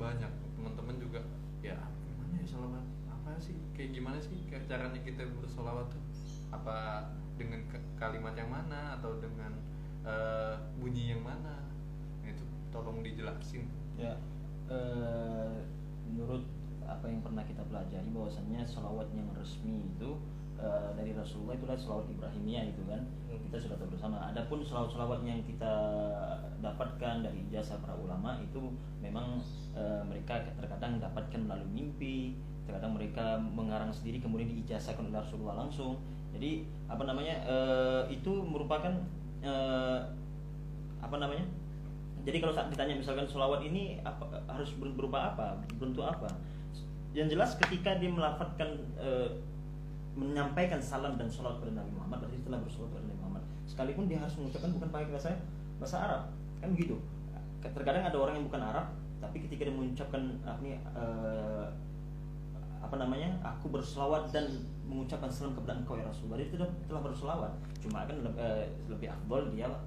Banyak. 0.00 0.30
Teman-teman 0.56 0.96
juga 0.96 1.20
ya 1.60 1.76
gimana 2.06 2.32
ya 2.38 2.46
sholawat? 2.46 2.84
Apa 3.10 3.30
sih? 3.38 3.54
Kayak 3.76 3.90
gimana 3.92 4.18
sih 4.18 4.38
kayak 4.48 4.64
caranya 4.66 5.00
kita 5.02 5.26
bersolawat 5.36 5.90
tuh? 5.90 6.02
Apa 6.50 7.06
dengan 7.36 7.60
kalimat 7.98 8.32
yang 8.34 8.48
mana 8.48 8.96
atau 8.96 9.18
dengan 9.18 9.52
eh, 10.02 10.54
bunyi 10.78 11.12
yang 11.12 11.22
mana? 11.22 11.58
Nah, 12.22 12.28
itu 12.30 12.42
tolong 12.70 13.02
dijelasin. 13.02 13.66
ya 14.00 14.16
eh, 14.72 15.54
menurut 16.08 16.48
apa 16.88 17.04
yang 17.08 17.20
pernah 17.20 17.44
kita 17.44 17.60
pelajari 17.68 18.08
bahwasannya 18.08 18.64
sholawat 18.64 19.12
yang 19.12 19.28
resmi 19.36 19.84
itu 19.92 20.16
eh, 20.56 20.88
dari 20.96 21.12
Rasulullah 21.12 21.60
itulah 21.60 21.76
sholawat 21.76 22.08
Ibrahimiyah 22.08 22.64
itu 22.72 22.82
kan 22.88 23.04
Hmm. 23.32 23.40
kita 23.48 23.56
sudah 23.64 23.76
tahu 23.80 23.96
bersama. 23.96 24.16
Adapun 24.28 24.60
sholawat-sholawat 24.60 25.24
yang 25.24 25.40
kita 25.48 25.72
dapatkan 26.60 27.24
dari 27.24 27.40
jasa 27.48 27.80
para 27.80 27.96
ulama 27.96 28.36
itu 28.44 28.60
memang 29.00 29.40
eh, 29.72 30.02
mereka 30.04 30.44
terkadang 30.60 31.00
dapatkan 31.00 31.40
melalui 31.40 31.70
mimpi, 31.72 32.36
terkadang 32.68 32.92
mereka 32.92 33.40
mengarang 33.40 33.88
sendiri 33.88 34.20
kemudian 34.20 34.52
diijazahkan 34.52 35.08
oleh 35.08 35.16
Rasulullah 35.16 35.64
langsung. 35.64 35.96
Jadi 36.36 36.68
apa 36.92 37.08
namanya 37.08 37.40
eh, 37.48 38.02
itu 38.12 38.32
merupakan 38.44 38.92
eh, 39.40 40.00
apa 41.00 41.16
namanya? 41.16 41.48
Jadi 42.22 42.36
kalau 42.38 42.54
saat 42.54 42.70
ditanya 42.70 42.94
misalkan 42.94 43.26
sholawat 43.26 43.66
ini 43.66 43.98
apa, 44.06 44.42
harus 44.46 44.70
ber- 44.78 44.94
berupa 44.94 45.34
apa, 45.34 45.58
bentuk 45.78 46.06
apa? 46.06 46.30
Yang 47.12 47.34
jelas 47.36 47.50
ketika 47.58 47.98
dia 47.98 48.08
melafalkan 48.08 48.78
eh, 48.96 49.30
menyampaikan 50.12 50.78
salam 50.78 51.16
dan 51.16 51.26
sholat 51.26 51.56
kepada 51.58 51.80
Nabi 51.80 51.90
Muhammad 51.96 52.18
berarti 52.24 52.38
telah 52.44 52.60
bersolat 52.60 52.88
kepada 52.92 53.04
Nabi 53.08 53.18
Muhammad. 53.20 53.42
Sekalipun 53.64 54.04
dia 54.06 54.18
harus 54.20 54.34
mengucapkan 54.36 54.70
bukan 54.76 54.88
pakai 54.92 55.06
bahasa 55.08 55.28
bahasa 55.80 55.96
Arab, 55.98 56.22
kan 56.60 56.68
begitu. 56.76 56.96
Terkadang 57.62 58.04
ada 58.06 58.18
orang 58.20 58.34
yang 58.38 58.46
bukan 58.46 58.62
Arab, 58.62 58.86
tapi 59.18 59.36
ketika 59.42 59.66
dia 59.66 59.74
mengucapkan 59.74 60.22
ah, 60.44 60.56
ini 60.60 60.78
eh, 60.78 61.66
apa 62.82 62.96
namanya 62.98 63.38
aku 63.46 63.70
berselawat 63.70 64.34
dan 64.34 64.68
mengucapkan 64.84 65.30
salam 65.30 65.54
kepada 65.54 65.80
engkau 65.80 65.94
ya 65.96 66.04
Rasul 66.04 66.28
berarti 66.28 66.58
telah, 66.58 66.68
telah 66.90 67.02
berselawat 67.06 67.52
cuma 67.78 68.04
kan 68.04 68.16
lebih, 68.20 68.42
eh, 68.42 68.66
lebih 68.90 69.08
afdol 69.08 69.42
dia 69.54 69.70
harus 69.70 69.80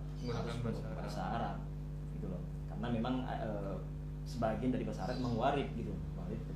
bahasa 0.63 0.81
Arab. 0.87 0.97
bahasa 0.97 1.21
Arab 1.21 1.55
gitu 2.17 2.25
loh 2.31 2.41
karena 2.75 2.87
memang 2.91 3.15
eh, 3.25 3.75
sebagian 4.25 4.71
dari 4.73 4.83
bahasa 4.83 5.07
Arab 5.07 5.23
memang 5.23 5.35
warid 5.39 5.69
gitu 5.73 5.95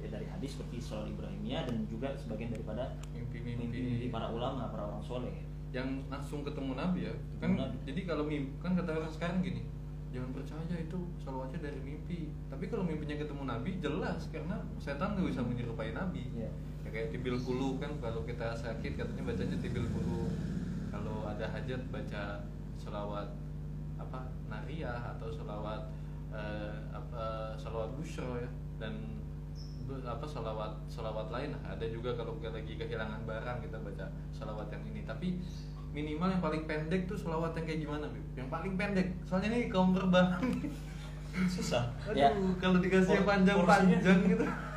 dari 0.10 0.26
hadis 0.26 0.58
seperti 0.58 0.82
Salat 0.82 1.06
Ibrahimiyah 1.14 1.70
dan 1.70 1.86
juga 1.86 2.10
sebagian 2.18 2.50
daripada 2.50 2.98
Mimpi-mimpi. 3.14 3.70
mimpi 3.70 4.08
para 4.10 4.34
ulama 4.34 4.66
para 4.74 4.90
orang 4.90 5.04
soleh 5.06 5.46
yang 5.70 6.02
langsung 6.10 6.42
ketemu 6.42 6.74
Nabi 6.74 7.06
ya 7.06 7.14
kan 7.38 7.54
Nabi. 7.54 7.78
jadi 7.86 8.02
kalau 8.10 8.26
mimpi 8.26 8.50
kan 8.58 8.74
kata 8.74 8.90
orang 8.98 9.14
sekarang 9.14 9.46
gini 9.46 9.62
jangan 10.10 10.34
percaya 10.34 10.74
itu 10.82 10.98
salawatnya 11.22 11.62
dari 11.62 11.78
mimpi 11.86 12.34
tapi 12.50 12.66
kalau 12.66 12.82
mimpinya 12.82 13.22
ketemu 13.22 13.44
Nabi 13.46 13.78
jelas 13.78 14.26
karena 14.34 14.58
setan 14.82 15.14
nggak 15.14 15.30
bisa 15.30 15.42
menyerupai 15.46 15.94
Nabi 15.94 16.26
Iya. 16.34 16.50
ya 16.82 16.90
kayak 16.90 17.08
tibil 17.14 17.38
kulu 17.38 17.78
kan 17.78 17.94
kalau 18.02 18.26
kita 18.26 18.58
sakit 18.58 18.98
katanya 18.98 19.24
bacanya 19.30 19.58
tibil 19.62 19.86
kulu 19.94 20.34
kalau 20.90 21.30
ada 21.30 21.46
hajat 21.54 21.86
baca 21.94 22.42
selawat 22.82 23.30
apa 24.02 24.20
nariyah 24.50 25.14
atau 25.14 25.30
selawat 25.30 25.86
eh, 26.34 26.76
apa 26.92 27.54
selawat 27.58 27.94
bushro 27.98 28.38
ya 28.39 28.50
dan 28.78 28.94
apa 30.06 30.22
selawat 30.22 30.78
selawat 30.86 31.34
lain 31.34 31.50
ada 31.65 31.82
juga 31.89 32.13
kalau 32.13 32.38
kita 32.38 32.54
lagi 32.54 32.78
kehilangan 32.78 33.26
barang 33.26 33.58
kita 33.65 33.78
baca 33.82 34.06
selawat 34.30 34.70
yang 34.70 34.84
ini 34.86 35.02
tapi 35.02 35.42
minimal 35.89 36.30
yang 36.30 36.44
paling 36.46 36.63
pendek 36.70 37.10
tuh 37.10 37.18
selawat 37.18 37.58
yang 37.58 37.65
kayak 37.65 37.82
gimana 37.82 38.06
Bib? 38.13 38.22
yang 38.38 38.50
paling 38.54 38.78
pendek 38.78 39.18
soalnya 39.26 39.50
ini 39.50 39.65
kaum 39.74 39.98
berbahan 39.98 40.46
susah 41.58 41.89
aduh 42.06 42.22
Ya. 42.22 42.30
kalau 42.62 42.78
dikasih 42.78 43.26
panjang-panjang 43.26 44.20
gitu 44.30 44.46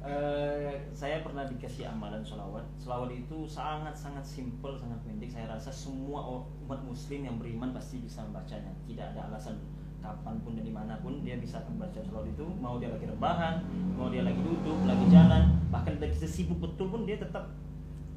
Eh, 0.00 0.80
saya 0.96 1.20
pernah 1.20 1.44
dikasih 1.44 1.84
amalan 1.84 2.24
sholawat. 2.24 2.64
Sholawat 2.80 3.12
itu 3.12 3.44
sangat-sangat 3.44 4.24
simple, 4.24 4.72
sangat 4.72 4.96
pendek. 5.04 5.28
Saya 5.28 5.44
rasa 5.52 5.68
semua 5.68 6.24
umat 6.64 6.80
muslim 6.88 7.28
yang 7.28 7.36
beriman 7.36 7.76
pasti 7.76 8.00
bisa 8.00 8.24
membacanya. 8.24 8.72
Tidak 8.88 9.12
ada 9.12 9.28
alasan 9.28 9.60
kapan 10.00 10.34
pun 10.42 10.56
dan 10.56 10.64
di 10.64 10.74
mana 10.74 10.96
pun 11.04 11.20
dia 11.20 11.36
bisa 11.36 11.60
membaca 11.68 12.00
sholawat 12.00 12.32
itu. 12.32 12.44
Mau 12.58 12.80
dia 12.80 12.90
lagi 12.90 13.06
rebahan, 13.06 13.62
mau 13.94 14.08
dia 14.08 14.24
lagi 14.24 14.40
duduk, 14.40 14.78
lagi 14.88 15.06
jalan, 15.12 15.54
bahkan 15.68 15.96
lagi 16.00 16.16
sibuk 16.24 16.58
betul 16.58 16.88
pun 16.88 17.04
dia 17.04 17.20
tetap 17.20 17.52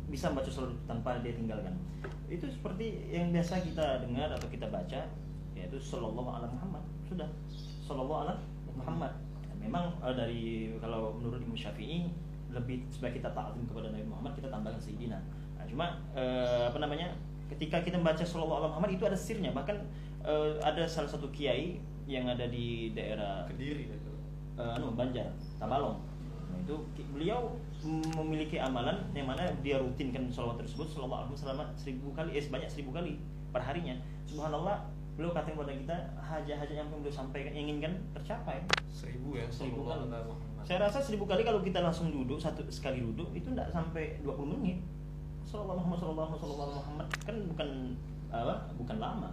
bisa 0.07 0.31
membaca 0.31 0.49
sholawat 0.49 0.73
itu 0.73 0.83
tanpa 0.87 1.09
dia 1.21 1.33
tinggalkan. 1.35 1.75
Itu 2.31 2.49
seperti 2.49 3.11
yang 3.11 3.29
biasa 3.35 3.61
kita 3.61 4.01
dengar 4.01 4.31
atau 4.33 4.47
kita 4.49 4.67
baca, 4.71 5.11
yaitu 5.53 5.77
Sallallahu 5.77 6.29
ala 6.31 6.47
Muhammad. 6.49 6.83
Sudah, 7.05 7.29
Sallallahu 7.85 8.25
ala 8.25 8.33
Muhammad 8.73 9.13
memang 9.63 9.95
eh, 10.03 10.13
dari 10.13 10.43
kalau 10.83 11.15
menurut 11.15 11.39
Imam 11.39 11.55
Syafi'i 11.55 12.11
lebih 12.53 12.85
supaya 12.91 13.15
kita 13.15 13.33
ta'zim 13.33 13.65
kepada 13.65 13.89
Nabi 13.89 14.05
Muhammad 14.05 14.35
kita 14.37 14.51
tambahkan 14.51 14.77
Sayyidina. 14.77 15.17
Nah, 15.57 15.65
cuma 15.65 15.87
eh, 16.13 16.67
apa 16.69 16.77
namanya 16.83 17.15
ketika 17.51 17.83
kita 17.83 17.99
membaca 17.99 18.23
Sallallahu 18.23 18.59
Alaihi 18.63 18.71
Muhammad 18.75 18.91
itu 18.95 19.03
ada 19.07 19.17
sirnya. 19.17 19.51
Bahkan 19.51 19.77
eh, 20.23 20.51
ada 20.63 20.83
salah 20.87 21.09
satu 21.11 21.27
kiai 21.29 21.79
yang 22.07 22.27
ada 22.27 22.47
di 22.47 22.91
daerah 22.91 23.47
kediri 23.47 23.87
eh, 24.59 24.75
anu 24.75 24.91
Banjar 24.95 25.31
Tabalong 25.59 25.99
nah, 26.51 26.57
itu 26.59 26.75
beliau 27.15 27.55
memiliki 28.15 28.59
amalan 28.59 28.99
yang 29.11 29.27
mana 29.27 29.47
dia 29.63 29.79
rutinkan 29.79 30.31
salawat 30.31 30.63
tersebut 30.63 30.87
sallallahu 30.91 31.27
alaihi 31.27 31.35
wasallam 31.35 31.67
seribu 31.75 32.07
kali 32.15 32.29
eh 32.35 32.43
sebanyak 32.43 32.69
seribu 32.71 32.95
kali 32.95 33.19
per 33.51 33.59
harinya 33.63 33.95
subhanallah 34.27 34.87
beliau 35.13 35.29
katakan 35.29 35.53
kepada 35.61 35.73
kita 35.77 35.97
hajat-hajat 36.25 36.73
yang 36.73 36.89
beliau 36.89 37.13
sampaikan 37.13 37.53
inginkan 37.53 37.93
tercapai. 38.17 38.65
Seribu 38.89 39.37
ya 39.37 39.45
seribu 39.53 39.85
kali. 39.85 40.09
saya 40.65 40.89
rasa 40.89 41.05
seribu 41.05 41.29
kali 41.29 41.45
kalau 41.45 41.61
kita 41.61 41.85
langsung 41.85 42.09
duduk 42.09 42.41
satu 42.41 42.65
sekali 42.73 43.03
duduk 43.03 43.29
itu 43.35 43.51
tidak 43.53 43.69
sampai 43.69 44.17
20 44.25 44.57
menit 44.57 44.81
Sallallahu 45.53 45.77
Muhammad 45.85 45.99
Sallallahu 46.01 46.33
Sallallahu 46.41 46.71
Muhammad. 46.81 47.07
Kan 47.21 47.35
bukan 47.53 47.69
apa 48.33 48.55
bukan 48.73 48.97
lama. 48.97 49.29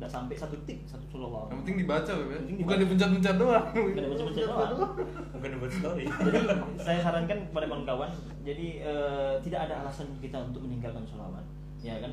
Tidak 0.00 0.10
sampai 0.10 0.34
satu 0.34 0.56
tik 0.66 0.82
satu 0.88 1.04
Sallallahu 1.12 1.54
yang 1.54 1.60
penting 1.62 1.76
dibaca 1.86 2.10
Beb, 2.10 2.28
ya. 2.32 2.38
Penting 2.42 2.56
bukan 2.66 2.78
dipencet-pencet 2.82 3.36
doang. 3.38 3.66
Bukan 3.70 4.02
dipencet-pencet 4.02 4.46
doang. 4.48 4.72
bukan 5.36 5.50
buat 5.60 5.72
story 5.72 6.04
jadi 6.08 6.40
saya 6.80 6.98
sarankan 7.04 7.38
kepada 7.52 7.66
kawan-kawan 7.68 8.10
jadi 8.42 8.66
eh, 8.80 9.34
tidak 9.44 9.68
ada 9.68 9.84
alasan 9.84 10.08
kita 10.18 10.40
untuk 10.40 10.64
meninggalkan 10.64 11.04
sholawat 11.04 11.44
ya 11.84 12.00
kan? 12.00 12.12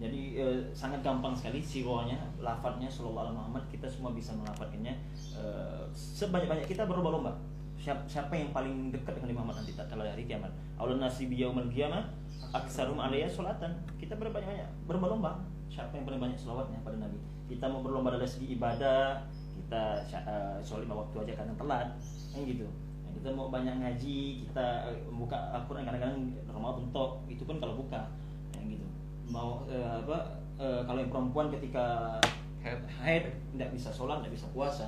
Jadi 0.00 0.40
eh, 0.40 0.58
sangat 0.72 1.04
gampang 1.04 1.36
sekali 1.36 1.60
sirohnya 1.60 2.16
lafadznya 2.40 2.88
sallallahu 2.88 3.30
alaihi 3.30 3.36
Muhammad. 3.36 3.64
Kita 3.68 3.86
semua 3.86 4.10
bisa 4.16 4.32
melafadzkannya 4.32 4.94
eh, 5.38 5.82
sebanyak-banyak. 5.92 6.66
Kita 6.66 6.88
berlomba-lomba 6.88 7.36
siapa, 7.80 8.04
siapa 8.04 8.36
yang 8.36 8.52
paling 8.52 8.92
dekat 8.92 9.16
dengan 9.16 9.40
Muhammad 9.40 9.64
nanti? 9.64 9.72
Tak 9.72 9.88
kala 9.88 10.04
hari 10.04 10.28
kiamat. 10.28 10.52
Allah 10.76 11.00
nasi 11.00 11.26
biyaumal 11.26 11.72
qiyamah 11.72 12.04
aksarum 12.52 13.00
alaiya 13.00 13.28
salatan 13.28 13.72
kita 13.96 14.16
berbanyak-banyak 14.16 14.68
berlomba 14.84 15.38
siapa 15.70 15.94
yang 15.94 16.04
paling 16.04 16.20
banyak 16.20 16.36
selawatnya 16.36 16.78
pada 16.84 17.00
Nabi? 17.00 17.16
Kita 17.48 17.72
mau 17.72 17.80
berlomba 17.80 18.14
dari 18.14 18.28
segi 18.28 18.52
ibadah 18.52 19.24
kita 19.56 20.04
uh, 20.26 20.58
sholat 20.60 20.84
lima 20.84 21.04
waktu 21.06 21.16
aja 21.24 21.32
kadang 21.40 21.56
telat 21.56 21.88
kan 22.30 22.40
gitu. 22.44 22.66
Nah, 23.06 23.10
kita 23.16 23.28
mau 23.32 23.46
banyak 23.48 23.74
ngaji 23.80 24.18
kita 24.46 24.66
eh, 24.90 24.98
buka 25.14 25.38
Al-Quran 25.56 25.82
kadang-kadang 25.86 26.30
normal 26.46 26.78
bentok 26.78 27.10
itu 27.30 27.42
pun 27.46 27.56
kalau 27.62 27.78
buka 27.78 28.10
yang 28.58 28.76
gitu. 28.76 28.86
Mau 29.30 29.64
eh, 29.70 29.94
apa 30.04 30.42
eh, 30.58 30.80
kalau 30.84 30.98
yang 31.00 31.10
perempuan 31.10 31.48
ketika 31.54 32.18
haid 33.00 33.30
tidak 33.56 33.70
bisa 33.72 33.88
sholat 33.94 34.20
tidak 34.20 34.36
bisa 34.36 34.46
puasa. 34.52 34.86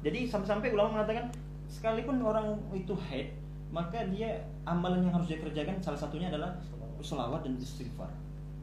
Jadi 0.00 0.24
sampai-sampai 0.24 0.72
ulama 0.72 1.00
mengatakan 1.00 1.28
sekalipun 1.70 2.18
orang 2.20 2.58
itu 2.74 2.92
haid 3.08 3.30
maka 3.70 4.02
dia 4.10 4.42
amalan 4.66 5.06
yang 5.06 5.14
harus 5.14 5.30
dia 5.30 5.38
kerjakan 5.38 5.78
salah 5.78 5.96
satunya 5.96 6.26
adalah 6.26 6.58
sholawat 7.00 7.46
dan 7.46 7.54
istighfar. 7.56 8.10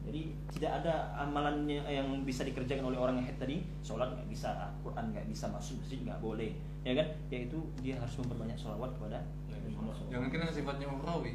Jadi 0.04 0.32
tidak 0.56 0.84
ada 0.84 1.12
amalan 1.20 1.68
yang 1.68 2.08
bisa 2.24 2.44
dikerjakan 2.44 2.92
oleh 2.92 3.00
orang 3.00 3.20
yang 3.20 3.26
haid 3.28 3.40
tadi. 3.40 3.64
Sholat 3.80 4.12
nggak 4.12 4.28
bisa 4.28 4.52
Al-Quran 4.52 5.16
nggak 5.16 5.26
bisa 5.28 5.48
masuk 5.48 5.80
masjid 5.80 6.00
nggak 6.04 6.20
boleh. 6.20 6.52
Ya 6.84 6.92
kan? 6.96 7.08
Yaitu 7.32 7.56
dia 7.80 7.96
harus 7.96 8.14
memperbanyak 8.20 8.56
sholawat 8.56 8.92
kepada 9.00 9.24
Nabi 9.48 9.68
Muhammad. 9.72 9.96
SAW. 9.96 10.08
jangan 10.12 10.28
kira 10.32 10.42
yang 10.48 10.56
sifatnya 10.56 10.86
umrawi 10.88 11.32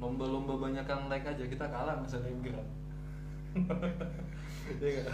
lomba-lomba 0.00 0.54
banyakan 0.58 1.06
like 1.06 1.24
aja 1.24 1.44
kita 1.46 1.66
kalah 1.70 1.94
sama 2.00 2.08
selebgram 2.08 2.66
Iya 4.80 5.04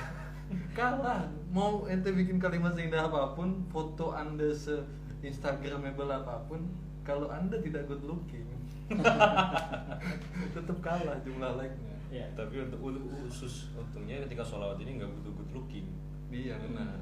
kalah. 0.74 1.26
Mau 1.50 1.86
ente 1.86 2.10
bikin 2.10 2.42
kalimat 2.42 2.74
seindah 2.74 3.06
apa 3.06 3.34
pun 3.38 3.66
foto 3.70 4.14
anda 4.14 4.50
se 4.50 4.78
instagramable 5.20 6.10
apa 6.10 6.44
pun 6.48 6.68
kalau 7.04 7.28
anda 7.32 7.58
tidak 7.60 7.88
good 7.88 8.04
looking 8.04 8.46
tetap 10.56 10.78
kalah 10.82 11.22
jumlah 11.22 11.54
like-nya. 11.54 11.94
Ya. 12.10 12.26
tapi 12.34 12.58
untuk 12.58 12.82
khusus 13.22 13.70
untungnya 13.78 14.18
ketika 14.26 14.42
sholawat 14.42 14.82
ini 14.82 14.98
nggak 14.98 15.10
butuh 15.22 15.32
good 15.38 15.52
looking. 15.62 15.86
Iya 16.26 16.58
benar. 16.58 16.98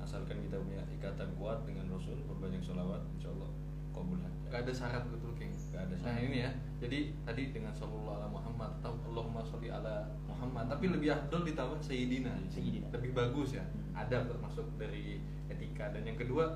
Asalkan 0.00 0.40
kita 0.40 0.56
punya 0.56 0.80
ikatan 0.96 1.28
kuat 1.36 1.60
dengan 1.68 1.92
Rasul 1.92 2.16
berbanyak 2.24 2.64
sholawat 2.64 3.04
insya 3.12 3.28
Allah 3.36 3.52
kabul 3.92 4.20
Gak 4.46 4.62
ada 4.62 4.72
syarat 4.72 5.04
good 5.12 5.24
looking. 5.26 5.52
Nggak 5.52 5.82
ada 5.90 5.94
Nah 6.00 6.14
syarat. 6.16 6.24
ini 6.24 6.38
ya. 6.40 6.50
Jadi 6.80 6.98
tadi 7.26 7.42
dengan 7.50 7.72
Sallallahu 7.72 8.16
ala 8.20 8.28
Muhammad 8.30 8.70
Atau 8.78 8.94
Allahumma 9.08 9.40
sholli 9.42 9.72
ala 9.72 10.06
Muhammad 10.28 10.70
Tapi 10.70 10.86
lebih 10.92 11.08
afdol 11.10 11.42
ditambah 11.42 11.80
Sayyidina. 11.82 12.32
Sayyidina. 12.46 12.86
Lebih 12.94 13.10
bagus 13.16 13.58
ya. 13.58 13.64
Hmm. 13.64 14.06
Ada 14.06 14.28
termasuk 14.28 14.64
dari 14.78 15.18
etika. 15.50 15.90
Dan 15.90 16.06
yang 16.06 16.14
kedua 16.20 16.54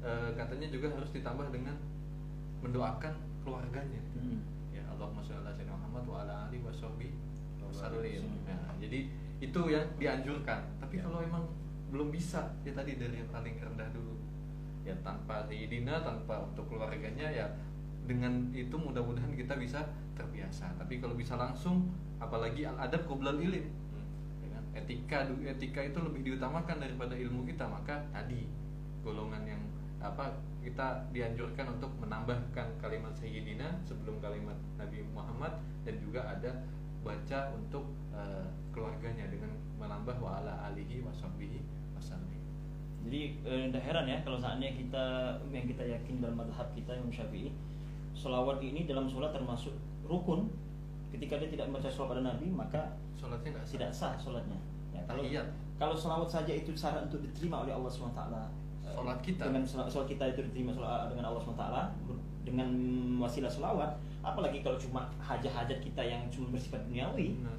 eh, 0.00 0.30
Katanya 0.34 0.68
juga 0.68 0.88
harus 0.92 1.10
ditambah 1.10 1.48
dengan 1.50 1.76
Mendoakan 2.60 3.14
keluarganya 3.42 4.00
Hmm. 4.12 4.40
Ya 4.70 4.84
Allahumma 4.86 5.24
sholli 5.24 5.40
ala 5.40 5.52
Sayyidina 5.54 5.76
Muhammad 5.80 6.04
Wa 6.04 6.16
ala 6.26 6.34
alihi 6.48 6.60
wa 6.60 6.72
sahbihi 6.74 7.14
wasallim. 7.64 8.20
Hmm. 8.20 8.44
Nah, 8.44 8.74
Jadi 8.76 9.08
itu 9.40 9.60
yang 9.68 9.86
dianjurkan 9.96 10.60
Tapi 10.76 11.00
Ya. 11.00 11.08
kalau 11.08 11.24
emang 11.24 11.44
belum 11.88 12.12
bisa 12.12 12.52
Ya 12.62 12.70
tadi 12.70 13.00
dari 13.00 13.18
yang 13.18 13.30
paling 13.32 13.56
rendah 13.56 13.88
dulu 13.90 14.14
ya 14.80 14.96
tanpa 15.04 15.44
Sayyidina 15.44 16.00
tanpa 16.00 16.40
untuk 16.40 16.64
keluarganya 16.72 17.28
ya 17.28 17.44
dengan 18.08 18.48
itu 18.50 18.72
mudah-mudahan 18.72 19.36
kita 19.36 19.60
bisa 19.60 19.84
terbiasa 20.16 20.72
tapi 20.80 20.98
kalau 20.98 21.12
bisa 21.14 21.36
langsung 21.36 21.92
apalagi 22.16 22.64
al 22.64 22.88
adab 22.88 23.04
qoblal 23.04 23.36
ilim 23.36 23.68
Hmm. 23.92 24.08
ya 24.40 24.48
kan? 24.56 24.64
etika 24.80 25.18
etika 25.44 25.80
itu 25.84 25.98
lebih 26.00 26.24
diutamakan 26.24 26.80
daripada 26.80 27.12
ilmu 27.12 27.44
kita 27.44 27.68
maka 27.68 28.00
tadi 28.08 28.48
golongan 29.04 29.44
yang 29.44 29.59
apa 30.00 30.32
kita 30.60 31.08
dianjurkan 31.12 31.76
untuk 31.76 31.92
menambahkan 32.00 32.66
kalimat 32.80 33.12
Sayyidina 33.16 33.80
sebelum 33.84 34.20
kalimat 34.20 34.56
Nabi 34.76 35.04
Muhammad 35.12 35.60
dan 35.84 35.96
juga 36.00 36.24
ada 36.24 36.64
baca 37.00 37.52
untuk 37.56 37.88
eh, 38.12 38.44
keluarganya 38.72 39.28
dengan 39.32 39.52
menambah 39.80 40.20
wa 40.20 40.40
ala 40.40 40.72
alihi 40.72 41.00
wa 41.00 41.12
sahbihi 41.12 41.60
wasallim. 41.96 42.40
Jadi 43.08 43.40
eh, 43.44 43.72
tidak 43.72 43.84
heran 43.88 44.04
ya 44.04 44.20
kalau 44.20 44.36
saatnya 44.36 44.72
kita 44.72 45.04
yang 45.48 45.64
kita 45.64 45.84
yakin 45.84 46.20
dalam 46.20 46.36
madhab 46.36 46.68
kita 46.76 46.92
yang 46.92 47.08
Syafi'i, 47.08 47.52
solawat 48.12 48.60
ini 48.60 48.84
dalam 48.84 49.08
sholat 49.08 49.32
termasuk 49.32 49.72
rukun. 50.04 50.48
Ketika 51.10 51.42
dia 51.42 51.50
tidak 51.50 51.66
membaca 51.72 51.90
sholawat 51.90 52.10
pada 52.14 52.22
Nabi 52.22 52.46
maka 52.54 52.82
Sholatnya 53.20 53.50
nggak 53.52 53.66
sah. 53.68 53.74
tidak 53.76 53.90
sah 53.92 54.12
sholatnya. 54.16 54.58
Ya, 54.96 55.00
kalau 55.04 55.20
Tahiyat. 55.20 55.46
kalau 55.76 55.94
sholawat 55.96 56.28
saja 56.32 56.52
itu 56.56 56.72
syarat 56.72 57.04
untuk 57.12 57.20
diterima 57.20 57.68
oleh 57.68 57.76
Allah 57.76 57.92
swt. 57.92 58.20
Eh, 58.90 58.94
Sholat 58.96 59.18
kita. 59.22 59.42
dengan 59.46 59.62
sholat, 59.62 60.06
kita 60.06 60.24
itu 60.28 60.40
diterima 60.50 60.70
sholat- 60.70 61.06
dengan 61.08 61.30
Allah 61.30 61.40
swt. 61.40 61.62
dengan 62.40 62.68
wasilah 63.20 63.52
sholawat, 63.52 63.90
apalagi 64.20 64.64
kalau 64.64 64.74
cuma 64.74 65.06
hajat-hajat 65.18 65.78
kita 65.78 66.02
yang 66.02 66.24
cuma 66.32 66.50
bersifat 66.50 66.80
duniawi, 66.88 67.36
Benar. 67.36 67.52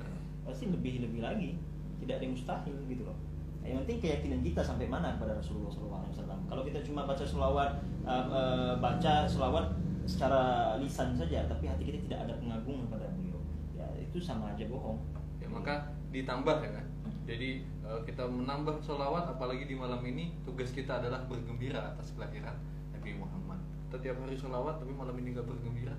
pasti 0.43 0.67
lebih 0.67 1.05
lebih 1.05 1.21
lagi 1.21 1.53
tidak 2.01 2.17
ada 2.17 2.23
yang 2.25 2.33
mustahil 2.33 2.75
gitu 2.85 3.05
loh 3.05 3.13
Nah, 3.61 3.69
yang 3.69 3.77
penting 3.85 4.01
keyakinan 4.01 4.41
kita 4.41 4.57
sampai 4.57 4.89
mana 4.89 5.13
kepada 5.13 5.37
Rasulullah 5.37 5.69
SAW 5.69 6.33
kalau 6.49 6.65
kita 6.65 6.81
cuma 6.81 7.05
baca 7.05 7.21
selawat 7.21 7.69
uh, 8.01 8.25
uh, 8.25 8.73
baca 8.81 9.29
selawat 9.29 9.69
secara 10.03 10.41
lisan 10.81 11.13
saja 11.13 11.45
tapi 11.45 11.69
hati 11.69 11.85
kita 11.85 12.01
tidak 12.09 12.19
ada 12.25 12.33
pengagungan 12.41 12.89
kepada 12.89 13.05
beliau 13.13 13.37
ya 13.71 13.85
itu 13.95 14.17
sama 14.17 14.49
aja 14.49 14.65
bohong 14.65 14.97
Ya, 15.37 15.45
maka 15.45 15.77
ditambah 16.09 16.57
ya 16.57 16.69
kan. 16.73 16.85
Jadi 17.29 17.61
eh, 17.61 18.01
kita 18.07 18.25
menambah 18.25 18.81
sholawat 18.81 19.29
apalagi 19.37 19.69
di 19.69 19.77
malam 19.77 20.01
ini 20.05 20.33
tugas 20.41 20.73
kita 20.73 20.97
adalah 20.97 21.25
bergembira 21.29 21.93
atas 21.93 22.13
kelahiran 22.17 22.57
Nabi 22.97 23.17
Muhammad. 23.17 23.61
Kita 23.89 23.97
tiap 24.01 24.17
hari 24.25 24.35
sholawat 24.37 24.81
tapi 24.81 24.93
malam 24.95 25.13
ini 25.21 25.37
nggak 25.37 25.45
bergembira. 25.45 25.93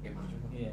Gimana 0.00 0.26
coba? 0.30 0.46
Iya. 0.54 0.72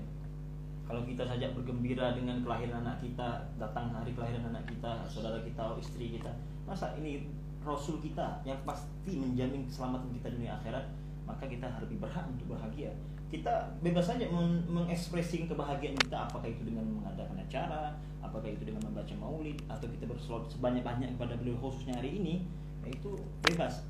Kalau 0.87 1.03
kita 1.03 1.27
saja 1.27 1.51
bergembira 1.51 2.15
dengan 2.15 2.39
kelahiran 2.47 2.79
anak 2.79 3.03
kita, 3.03 3.51
datang 3.59 3.91
hari 3.91 4.15
kelahiran 4.15 4.55
anak 4.55 4.63
kita, 4.71 5.03
saudara 5.11 5.43
kita, 5.43 5.75
istri 5.83 6.15
kita, 6.15 6.31
masa 6.63 6.95
ini 6.95 7.27
Rasul 7.67 7.99
kita 7.99 8.39
yang 8.47 8.55
pasti 8.63 9.19
menjamin 9.19 9.67
keselamatan 9.67 10.15
kita 10.15 10.31
dunia 10.31 10.55
akhirat, 10.55 10.87
maka 11.27 11.43
kita 11.43 11.67
lebih 11.83 11.99
berhak 11.99 12.23
untuk 12.31 12.55
bahagia. 12.55 12.95
Kita 13.27 13.75
bebas 13.83 14.07
saja 14.07 14.23
men- 14.31 14.63
mengekspresikan 14.71 15.51
kebahagiaan 15.51 15.99
kita, 15.99 16.31
apakah 16.31 16.47
itu 16.47 16.63
dengan 16.63 16.87
mengadakan 16.87 17.35
acara, 17.43 17.91
apakah 18.23 18.47
itu 18.47 18.63
dengan 18.63 18.79
membaca 18.87 19.11
maulid, 19.19 19.59
atau 19.67 19.87
kita 19.91 20.07
bersolawat 20.07 20.47
sebanyak-banyak 20.47 21.19
kepada 21.19 21.35
beliau 21.35 21.59
khususnya 21.59 21.99
hari 21.99 22.15
ini, 22.19 22.47
ya 22.87 22.95
itu 22.95 23.19
bebas. 23.43 23.83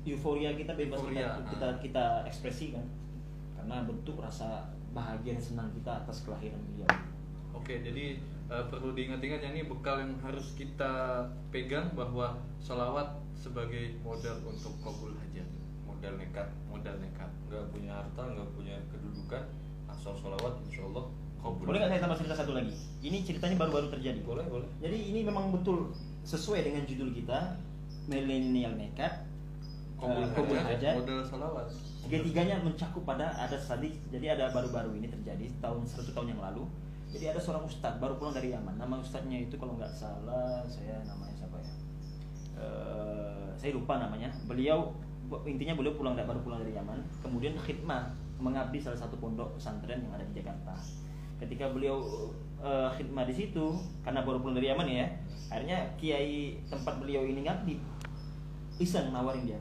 Euforia 0.00 0.56
kita 0.56 0.72
bebas 0.74 0.96
Euforia, 0.96 1.36
kita, 1.38 1.50
kita 1.52 1.66
ah. 1.68 1.74
kita 1.76 2.04
ekspresikan 2.24 2.84
karena 3.60 3.84
bentuk 3.84 4.16
rasa 4.16 4.72
bahagia 4.96 5.36
dan 5.36 5.44
senang 5.44 5.68
kita 5.76 5.92
atas 6.02 6.24
kelahiran 6.24 6.56
beliau. 6.72 6.88
Oke, 7.52 7.84
jadi 7.84 8.16
eh, 8.48 8.64
perlu 8.72 8.96
diingat-ingat 8.96 9.44
ya 9.44 9.52
ini 9.52 9.68
bekal 9.68 10.00
yang 10.00 10.16
harus 10.24 10.56
kita 10.56 11.22
pegang 11.52 11.92
bahwa 11.92 12.40
sholawat 12.64 13.20
sebagai 13.36 14.00
modal 14.00 14.40
untuk 14.48 14.72
kabul 14.80 15.12
hajat, 15.12 15.46
modal 16.00 16.16
nekat, 16.16 16.48
modal 16.72 16.96
nekat. 16.96 17.28
nggak 17.52 17.64
punya 17.76 17.92
harta 17.92 18.22
nggak 18.24 18.48
punya 18.56 18.76
kedudukan 18.88 19.44
asal 19.84 20.16
sholawat 20.16 20.56
insya 20.64 20.88
Allah 20.88 21.04
kabul 21.44 21.68
Boleh 21.68 21.76
nggak 21.76 21.90
saya 21.92 22.00
tambah 22.00 22.18
cerita 22.24 22.36
satu 22.40 22.52
lagi? 22.56 22.72
Ini 23.04 23.20
ceritanya 23.20 23.56
baru-baru 23.60 23.92
terjadi. 23.92 24.24
boleh 24.24 24.48
boleh 24.48 24.68
Jadi 24.80 24.96
ini 25.12 25.20
memang 25.28 25.52
betul 25.52 25.92
sesuai 26.24 26.64
dengan 26.64 26.88
judul 26.88 27.12
kita 27.12 27.60
milenial 28.08 28.80
nekat 28.80 29.28
Kabul 30.00 30.24
eh, 30.24 30.32
kabul 30.32 30.56
hajat, 30.56 30.72
hajat. 30.80 30.94
modal 31.04 31.20
sholawat. 31.28 31.66
Tiga-tiganya 32.08 32.56
mencakup 32.64 33.04
pada 33.04 33.36
ada 33.36 33.60
tadi. 33.60 33.92
Jadi 34.08 34.26
ada 34.32 34.48
baru-baru 34.48 34.96
ini 34.96 35.12
terjadi 35.12 35.52
tahun 35.60 35.84
satu 35.84 36.16
tahun 36.16 36.32
yang 36.32 36.40
lalu. 36.40 36.64
Jadi 37.12 37.28
ada 37.28 37.36
seorang 37.36 37.68
ustadz 37.68 38.00
baru 38.00 38.16
pulang 38.16 38.32
dari 38.32 38.56
Yaman. 38.56 38.80
Nama 38.80 38.96
ustadznya 38.96 39.36
itu 39.44 39.60
kalau 39.60 39.76
nggak 39.76 39.92
salah 39.92 40.64
saya 40.64 41.04
namanya 41.04 41.36
siapa 41.36 41.56
ya? 41.60 41.72
Eh, 42.64 43.48
saya 43.60 43.76
lupa 43.76 44.00
namanya. 44.00 44.32
Beliau 44.48 44.96
intinya 45.46 45.78
beliau 45.78 45.94
pulang 45.94 46.18
baru 46.18 46.40
pulang 46.42 46.60
dari 46.62 46.74
Yaman. 46.74 46.98
Kemudian 47.22 47.54
khidmah 47.54 48.10
mengabdi 48.40 48.82
salah 48.82 48.98
satu 48.98 49.20
pondok 49.20 49.54
pesantren 49.56 50.02
yang 50.02 50.12
ada 50.14 50.26
di 50.26 50.34
Jakarta. 50.42 50.74
Ketika 51.38 51.70
beliau 51.72 52.02
eh, 52.60 52.88
khidmah 52.98 53.24
di 53.24 53.34
situ 53.34 53.78
karena 54.02 54.26
baru 54.26 54.42
pulang 54.42 54.58
dari 54.58 54.68
Yaman 54.72 54.86
ya, 54.88 55.06
akhirnya 55.48 55.78
kiai 55.96 56.60
tempat 56.66 56.98
beliau 56.98 57.22
ini 57.24 57.46
ngabdi. 57.46 57.76
Iseng 58.80 59.12
nawarin 59.12 59.44
dia. 59.44 59.60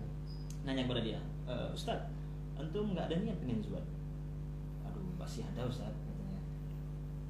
Nanya 0.64 0.88
kepada 0.88 1.04
dia 1.04 1.20
e, 1.50 1.56
Ustaz 1.74 2.00
antum 2.60 2.94
nggak 2.94 3.10
ada 3.10 3.16
niat 3.18 3.38
pengen 3.42 3.64
zuat 3.64 3.86
aduh 4.86 5.06
pasti 5.18 5.42
ada 5.42 5.66
Ustaz 5.66 5.90
katanya. 5.90 6.42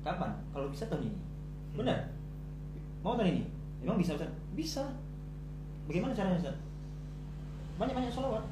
Kapan? 0.04 0.32
Kalau 0.52 0.68
bisa 0.72 0.88
tahun 0.88 1.12
ini. 1.12 1.20
Benar. 1.76 2.00
Mau 3.04 3.16
tahun 3.16 3.36
ini? 3.36 3.44
Emang 3.84 4.00
bisa 4.00 4.16
Ustaz? 4.20 4.32
Bisa. 4.56 4.84
Bagaimana 5.88 6.16
caranya 6.16 6.40
Ustaz 6.40 6.58
banyak-banyak 7.80 8.12
sholawat. 8.12 8.44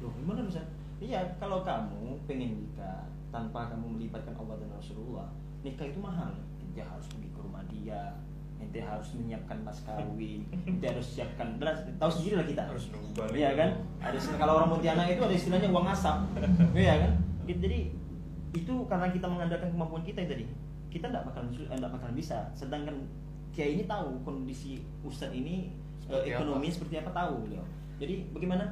Loh 0.00 0.12
gimana 0.16 0.48
Ustaz? 0.48 0.64
Iya 1.00 1.20
kalau 1.36 1.60
kamu 1.60 2.16
pengen 2.24 2.60
nikah 2.60 3.04
tanpa 3.28 3.68
kamu 3.72 4.00
melibatkan 4.00 4.32
Allah 4.36 4.56
dan 4.60 4.68
Rasulullah 4.72 5.28
nikah 5.60 5.84
itu 5.84 6.00
mahal. 6.00 6.32
Dia 6.72 6.88
harus 6.88 7.04
pergi 7.12 7.28
ke 7.28 7.40
rumah 7.40 7.62
dia 7.68 8.16
ente 8.60 8.76
harus 8.76 9.16
menyiapkan 9.16 9.56
mas 9.64 9.80
kawin 9.88 10.44
ente 10.68 10.84
harus 10.84 11.16
siapkan 11.16 11.56
dan 11.56 11.76
tahu 11.96 12.10
sendiri 12.12 12.40
lah 12.40 12.46
kita. 12.48 12.62
Harus 12.68 12.92
nunggu 12.92 13.32
iya 13.36 13.56
kan? 13.56 13.70
Ada 14.00 14.16
kalau 14.36 14.60
orang 14.60 14.68
Pontianak 14.72 15.08
itu 15.12 15.22
ada 15.24 15.34
istilahnya 15.36 15.68
uang 15.72 15.86
asap. 15.88 16.16
Iya 16.76 16.94
kan? 17.04 17.12
Jadi 17.48 17.78
itu 18.50 18.74
karena 18.88 19.08
kita 19.08 19.26
mengandalkan 19.28 19.68
kemampuan 19.72 20.04
kita 20.04 20.24
tadi. 20.24 20.44
Kita 20.90 21.06
tidak 21.08 21.22
bakalan 21.32 21.48
su- 21.54 21.70
eh, 21.70 21.80
bakalan 21.80 22.14
bisa. 22.14 22.50
Sedangkan 22.52 23.08
kiai 23.50 23.80
ini 23.80 23.84
tahu 23.88 24.20
kondisi 24.22 24.84
ustadz 25.02 25.34
ini 25.34 25.74
eh, 26.06 26.22
Seperti 26.22 26.28
ekonomi 26.34 26.66
apa? 26.70 26.74
seperti 26.76 26.94
apa 27.02 27.10
tahu 27.10 27.34
beliau 27.46 27.64
jadi 28.00 28.24
bagaimana 28.32 28.64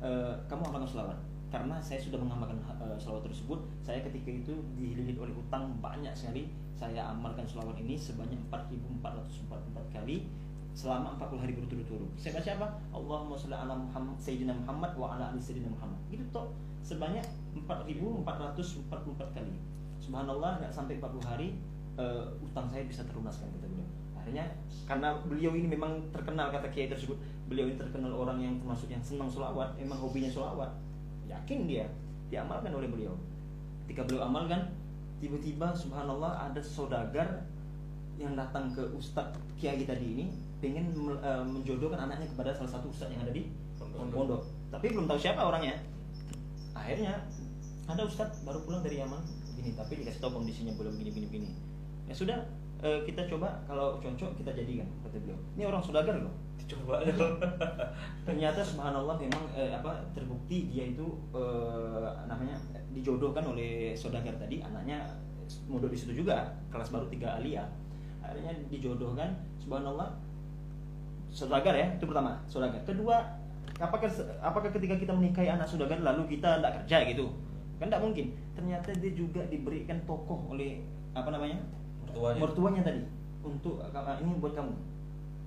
eh, 0.00 0.34
kamu 0.46 0.62
amalkan 0.70 0.88
selawat 0.88 1.18
karena 1.50 1.76
saya 1.82 1.98
sudah 1.98 2.22
mengamalkan 2.22 2.56
eh, 2.62 2.98
selawat 3.02 3.26
tersebut 3.26 3.58
saya 3.82 4.00
ketika 4.06 4.30
itu 4.30 4.54
dililit 4.78 5.18
oleh 5.18 5.34
utang 5.34 5.74
banyak 5.82 6.14
sekali 6.14 6.48
saya 6.78 7.10
amalkan 7.10 7.42
selawat 7.48 7.74
ini 7.82 7.98
sebanyak 7.98 8.38
4444 8.48 9.96
kali 9.96 10.28
selama 10.76 11.16
40 11.16 11.40
hari 11.40 11.52
berturut-turut. 11.56 12.10
Saya 12.20 12.36
baca 12.36 12.50
apa? 12.52 12.68
Allahumma 12.92 13.32
sholli 13.32 13.56
ala 13.56 13.72
Muhammad 13.80 14.20
Sayyidina 14.20 14.52
Muhammad 14.52 14.92
wa 15.00 15.16
ala 15.16 15.32
ali 15.32 15.40
Sayyidina 15.40 15.72
Muhammad. 15.72 15.96
Gitu 16.12 16.20
toh 16.28 16.52
sebanyak 16.84 17.24
4444 17.56 18.84
kali. 19.32 19.56
Subhanallah 20.04 20.60
nggak 20.60 20.68
sampai 20.76 21.00
40 21.00 21.24
hari 21.24 21.56
eh, 21.96 22.28
utang 22.44 22.68
saya 22.68 22.84
bisa 22.84 23.08
terlunaskan 23.08 23.48
kata 23.56 23.66
beliau. 23.72 23.88
Akhirnya 24.20 24.44
karena 24.84 25.16
beliau 25.24 25.56
ini 25.56 25.64
memang 25.64 26.12
terkenal 26.12 26.52
kata 26.52 26.68
kiai 26.68 26.92
tersebut, 26.92 27.16
beliau 27.46 27.70
ini 27.70 27.78
terkenal 27.78 28.12
orang 28.12 28.38
yang 28.42 28.54
termasuk 28.58 28.90
yang 28.90 29.02
senang 29.02 29.30
sholawat, 29.30 29.74
emang 29.78 29.98
hobinya 29.98 30.30
sholawat. 30.30 30.70
Yakin 31.26 31.66
dia 31.70 31.86
diamalkan 32.30 32.74
oleh 32.74 32.90
beliau. 32.90 33.14
Ketika 33.86 34.02
beliau 34.06 34.26
amalkan, 34.26 34.66
tiba-tiba 35.22 35.70
subhanallah 35.70 36.50
ada 36.50 36.58
saudagar 36.58 37.46
yang 38.16 38.34
datang 38.34 38.72
ke 38.72 38.82
ustadz 38.96 39.36
kiai 39.60 39.84
tadi 39.84 40.06
ini 40.16 40.24
pengen 40.58 40.90
me- 40.96 41.20
eh, 41.20 41.44
menjodohkan 41.44 42.08
anaknya 42.08 42.26
kepada 42.32 42.50
salah 42.56 42.80
satu 42.80 42.88
ustadz 42.88 43.12
yang 43.12 43.22
ada 43.22 43.32
di 43.32 43.46
Pondok. 43.76 44.08
pondok. 44.12 44.42
Tapi 44.72 44.86
belum 44.92 45.06
tahu 45.06 45.18
siapa 45.20 45.40
orangnya. 45.44 45.76
Akhirnya 46.72 47.22
ada 47.86 48.02
ustadz 48.02 48.42
baru 48.42 48.64
pulang 48.64 48.82
dari 48.82 48.98
Yaman 48.98 49.20
gini, 49.56 49.72
tapi 49.76 50.00
dikasih 50.02 50.20
tahu 50.20 50.42
kondisinya 50.42 50.72
belum 50.74 50.96
gini 50.96 51.10
gini 51.12 51.26
gini. 51.28 51.48
Ya 52.08 52.14
sudah 52.16 52.38
eh, 52.82 53.00
kita 53.04 53.28
coba 53.28 53.60
kalau 53.68 54.00
cocok 54.00 54.36
kita 54.40 54.50
jadikan 54.56 54.88
kata 55.04 55.16
beliau. 55.22 55.38
Ini 55.54 55.62
orang 55.68 55.80
saudagar 55.84 56.16
loh. 56.20 56.34
Coba. 56.66 56.98
Ternyata 58.26 58.60
subhanallah 58.60 59.16
memang 59.16 59.44
eh, 59.54 59.70
apa 59.70 60.02
terbukti 60.10 60.70
dia 60.70 60.90
itu 60.90 61.06
eh, 61.30 62.08
namanya 62.26 62.58
dijodohkan 62.90 63.46
oleh 63.46 63.94
saudagar 63.94 64.34
tadi 64.34 64.58
anaknya 64.60 65.06
modal 65.70 65.86
di 65.86 65.98
situ 65.98 66.26
juga 66.26 66.50
kelas 66.70 66.90
baru 66.90 67.06
tiga 67.06 67.38
alia. 67.38 67.62
Akhirnya 68.18 68.50
dijodohkan 68.66 69.30
subhanallah 69.62 70.10
saudagar 71.30 71.74
ya 71.76 71.86
itu 71.94 72.04
pertama 72.08 72.40
saudagar 72.50 72.80
kedua 72.82 73.20
apakah 73.76 74.08
apakah 74.40 74.70
ketika 74.72 74.96
kita 74.96 75.12
menikahi 75.12 75.52
anak 75.52 75.68
saudagar 75.68 76.00
lalu 76.02 76.34
kita 76.34 76.58
tidak 76.58 76.72
kerja 76.82 76.98
gitu? 77.14 77.26
Kan 77.78 77.92
tidak 77.92 78.02
mungkin. 78.02 78.26
Ternyata 78.56 78.90
dia 78.98 79.12
juga 79.12 79.44
diberikan 79.46 80.00
tokoh 80.08 80.50
oleh 80.50 80.80
apa 81.12 81.28
namanya 81.30 81.60
Mertuanya. 82.08 82.40
mertuanya 82.40 82.82
tadi 82.82 83.02
untuk 83.44 83.78
"Ah, 83.92 84.16
ini 84.18 84.32
buat 84.40 84.56
kamu. 84.56 84.72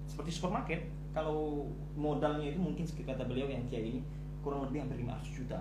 Seperti 0.06 0.30
supermarket 0.32 0.82
kalau 1.20 1.68
modalnya 2.00 2.56
itu 2.56 2.60
mungkin 2.64 2.88
kata 2.88 3.28
beliau 3.28 3.52
yang 3.52 3.68
kiai 3.68 3.92
ini 3.92 4.02
kurang 4.40 4.64
lebih 4.72 4.88
hampir 4.88 5.04
500 5.04 5.36
juta 5.44 5.60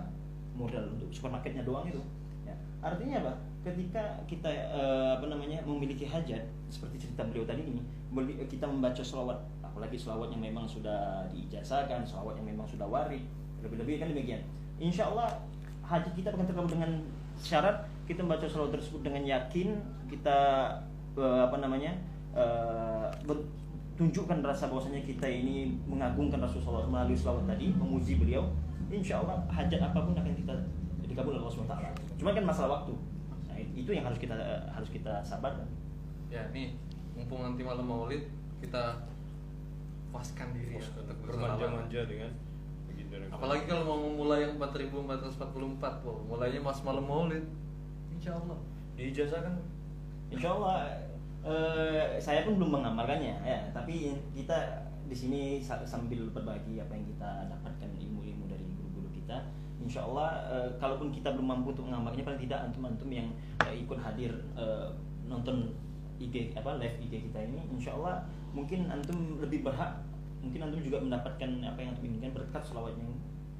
modal 0.55 0.87
untuk 0.95 1.11
supermarketnya 1.11 1.67
doang 1.67 1.83
itu. 1.83 1.99
Ya. 2.47 2.55
artinya 2.79 3.19
apa? 3.27 3.33
Ketika 3.59 4.23
kita 4.23 4.47
eh, 4.47 5.11
apa 5.19 5.27
namanya 5.27 5.59
memiliki 5.67 6.07
hajat 6.07 6.47
seperti 6.71 7.03
cerita 7.03 7.27
beliau 7.27 7.43
tadi 7.43 7.67
ini 7.67 7.83
beli- 8.15 8.39
kita 8.47 8.63
membaca 8.63 9.03
selawat 9.03 9.35
apalagi 9.59 9.99
selawat 9.99 10.31
yang 10.31 10.39
memang 10.39 10.63
sudah 10.63 11.27
diijazahkan 11.35 12.07
selawat 12.07 12.39
yang 12.39 12.55
memang 12.55 12.63
sudah 12.63 12.87
warid 12.87 13.21
lebih-lebih 13.59 13.99
kan 13.99 14.07
demikian. 14.15 14.41
Insya 14.79 15.11
Allah 15.11 15.43
hajat 15.83 16.15
kita 16.15 16.31
akan 16.31 16.47
terkabul 16.47 16.71
dengan 16.71 17.03
syarat 17.35 17.83
kita 18.07 18.23
membaca 18.23 18.47
selawat 18.47 18.79
tersebut 18.79 19.03
dengan 19.03 19.27
yakin 19.27 19.75
kita 20.07 20.39
eh, 21.19 21.39
apa 21.43 21.59
namanya 21.59 21.91
eh, 22.31 23.07
ber- 23.27 23.59
tunjukkan 23.99 24.39
rasa 24.39 24.71
bahwasanya 24.71 25.03
kita 25.03 25.27
ini 25.27 25.75
mengagungkan 25.83 26.39
Rasulullah 26.39 26.87
melalui 26.87 27.19
selawat 27.19 27.43
tadi 27.51 27.75
memuji 27.75 28.15
beliau 28.15 28.47
insya 28.87 29.19
Allah 29.19 29.43
hajat 29.51 29.91
apa 29.91 29.99
pun 30.07 30.15
akan 30.15 30.33
kita 30.39 30.55
dikabul 31.03 31.35
oleh 31.35 31.43
Allah 31.43 31.51
SWT 31.51 31.75
cuma 32.15 32.31
kan 32.31 32.45
masalah 32.47 32.69
waktu. 32.79 32.95
Nah, 33.51 33.59
itu 33.59 33.91
yang 33.91 34.07
harus 34.07 34.15
kita 34.15 34.39
eh, 34.39 34.63
harus 34.71 34.87
kita 34.87 35.19
sabarkan. 35.27 35.67
Ya 36.31 36.47
nih 36.55 36.79
mumpung 37.11 37.43
nanti 37.43 37.59
malam 37.59 37.83
maulid 37.83 38.23
kita 38.63 39.03
puaskan 40.15 40.55
diri 40.55 40.79
ya 40.79 40.87
untuk 41.03 41.19
bersolawat. 41.19 41.59
bermanja-manja 41.59 42.01
dengan 42.07 42.31
apalagi 43.33 43.65
kalau 43.65 43.83
mau 43.89 43.99
memulai 44.05 44.45
yang 44.45 44.53
4444 44.61 46.05
wow, 46.05 46.17
mulainya 46.29 46.61
pas 46.61 46.77
malam 46.85 47.03
maulid 47.03 47.41
insya 48.13 48.37
Allah 48.37 48.57
diijazahkan? 48.93 49.55
Insya 50.29 50.53
Allah 50.53 51.08
eh, 51.45 52.19
saya 52.19 52.43
pun 52.43 52.59
belum 52.59 52.81
mengamalkannya 52.81 53.43
ya. 53.43 53.59
Tapi 53.71 54.15
kita 54.35 54.89
di 55.09 55.17
sini 55.17 55.41
sa- 55.57 55.81
sambil 55.81 56.29
berbagi 56.29 56.77
apa 56.77 56.93
yang 56.93 57.05
kita 57.09 57.49
dapatkan 57.49 57.89
ilmu-ilmu 57.97 58.45
dari 58.45 58.61
guru-guru 58.77 59.09
kita 59.09 59.41
Insya 59.81 60.05
Allah 60.05 60.45
eh, 60.53 60.69
kalaupun 60.77 61.09
kita 61.09 61.33
belum 61.33 61.49
mampu 61.49 61.73
untuk 61.73 61.89
mengamalkannya 61.89 62.27
paling 62.29 62.41
tidak 62.45 62.59
antum-antum 62.69 63.09
yang 63.09 63.27
eh, 63.65 63.73
ikut 63.73 63.97
hadir 63.97 64.29
eh, 64.53 64.87
nonton 65.25 65.73
IG 66.21 66.53
apa 66.53 66.77
live 66.77 67.01
IG 67.01 67.31
kita 67.31 67.41
ini 67.41 67.65
Insya 67.73 67.97
Allah 67.97 68.21
mungkin 68.53 68.85
antum 68.85 69.41
lebih 69.41 69.65
berhak 69.65 69.97
mungkin 70.45 70.69
antum 70.69 70.77
juga 70.85 71.01
mendapatkan 71.01 71.49
apa 71.65 71.79
yang 71.81 71.89
antum 71.97 72.05
inginkan 72.05 72.31
berkat 72.37 72.61
selawat 72.61 72.93
yang 72.93 73.09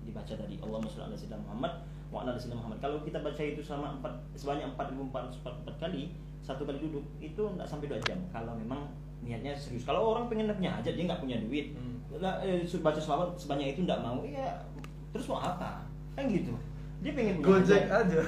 dibaca 0.05 0.29
sholli 0.29 0.57
ala 0.61 1.15
sayyidina 1.17 1.41
Muhammad 1.49 1.73
ali 2.09 2.39
sayyidina 2.41 2.57
Muhammad. 2.57 2.79
Kalau 2.81 2.97
kita 3.05 3.21
baca 3.21 3.41
itu 3.41 3.61
selama 3.61 4.01
4 4.01 4.39
sebanyak 4.39 4.67
4444 4.73 5.77
kali 5.77 6.03
satu 6.41 6.65
kali 6.65 6.81
duduk 6.81 7.05
itu 7.21 7.41
nggak 7.41 7.67
sampai 7.69 7.85
2 7.85 8.01
jam 8.09 8.17
kalau 8.33 8.57
memang 8.57 8.89
niatnya 9.21 9.53
serius. 9.53 9.85
Kalau 9.85 10.17
orang 10.17 10.25
pengen 10.25 10.49
punya 10.49 10.73
hajat 10.73 10.97
dia 10.97 11.05
nggak 11.05 11.21
punya 11.21 11.37
duit, 11.43 11.75
Hmm. 11.77 11.99
eh, 12.41 12.65
baca 12.81 12.97
selawat 12.97 13.37
sebanyak 13.37 13.77
itu 13.77 13.85
nggak 13.85 14.01
mau, 14.01 14.25
ya 14.25 14.57
terus 15.13 15.29
mau 15.29 15.37
apa? 15.37 15.85
Kan 16.17 16.25
gitu. 16.31 16.55
Dia 17.05 17.11
pengen 17.13 17.39
punya 17.39 17.61
Gojek 17.61 17.83
aja 17.87 18.19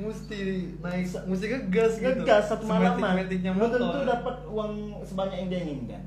mesti 0.00 0.40
naik 0.80 1.04
mesti 1.28 1.44
ngegas 1.44 1.92
gitu 2.00 2.24
ngegas 2.24 2.44
satu 2.48 2.64
malaman 2.64 2.96
Sematic-maticnya 2.96 3.50
belum 3.52 3.70
tentu 3.76 4.00
dapat 4.08 4.36
uang 4.48 4.72
sebanyak 5.04 5.36
yang 5.44 5.48
dia 5.52 5.60
inginkan 5.60 6.02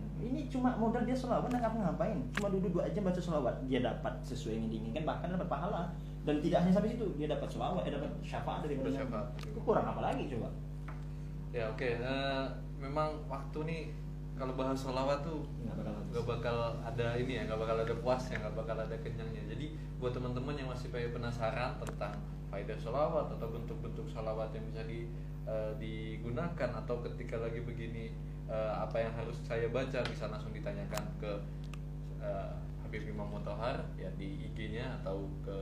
cuma 0.50 0.76
modal 0.80 1.04
dia 1.04 1.16
selawat 1.16 1.48
nggak 1.52 1.62
ngapa-ngapain 1.64 2.20
cuma 2.36 2.48
duduk 2.52 2.72
dua 2.80 2.90
jam 2.92 3.04
baca 3.04 3.22
selawat. 3.22 3.56
Dia 3.68 3.80
dapat 3.84 4.14
sesuai 4.24 4.60
yang 4.60 4.68
diinginkan 4.72 5.04
bahkan 5.04 5.32
dapat 5.32 5.48
pahala. 5.48 5.92
Dan 6.24 6.40
tidak 6.40 6.64
hanya 6.64 6.74
sampai 6.80 6.96
situ 6.96 7.08
dia 7.20 7.28
dapat 7.28 7.50
selawat 7.52 7.84
dia 7.84 8.00
dapat 8.00 8.12
syafaat 8.24 8.60
dari 8.64 8.80
syafaat. 8.80 9.28
itu 9.44 9.60
kurang 9.60 9.86
apa 9.88 10.02
lagi 10.02 10.24
coba? 10.32 10.50
Ya 11.52 11.68
oke. 11.70 11.90
Eh, 12.00 12.46
memang 12.80 13.14
waktu 13.28 13.60
nih 13.68 13.82
kalau 14.34 14.58
bahas 14.58 14.82
sholawat 14.82 15.22
tuh 15.22 15.46
nggak 15.62 15.78
bakal 15.78 15.96
nggak 16.10 16.26
bakal 16.26 16.58
ada 16.82 17.08
ini 17.22 17.38
ya 17.38 17.42
nggak 17.46 17.60
bakal 17.62 17.78
ada 17.78 17.96
puasnya 18.02 18.42
nggak 18.42 18.56
bakal 18.58 18.78
ada 18.80 18.96
kenyangnya. 19.04 19.44
Jadi 19.46 19.78
buat 20.02 20.12
teman-teman 20.12 20.58
yang 20.58 20.70
masih 20.74 20.90
penasaran 20.90 21.78
tentang 21.78 22.18
faedah 22.54 22.78
sholawat 22.78 23.34
atau 23.34 23.48
bentuk-bentuk 23.50 24.06
sholawat 24.14 24.54
yang 24.54 24.66
bisa 24.70 24.86
di, 24.86 25.10
eh, 25.48 25.72
digunakan 25.80 26.70
atau 26.84 27.00
ketika 27.06 27.40
lagi 27.40 27.60
begini 27.64 28.12
eh, 28.48 28.74
apa 28.76 29.00
yang 29.00 29.14
harus 29.16 29.40
saya 29.44 29.68
baca 29.70 30.00
bisa 30.08 30.28
langsung 30.30 30.52
ditanyakan 30.56 31.04
ke 31.20 31.32
eh, 32.22 32.52
Habib 32.84 33.04
Imam 33.10 33.30
Motohar 33.32 33.84
ya 33.98 34.10
di 34.20 34.52
IG-nya 34.52 35.02
atau 35.02 35.28
ke 35.44 35.58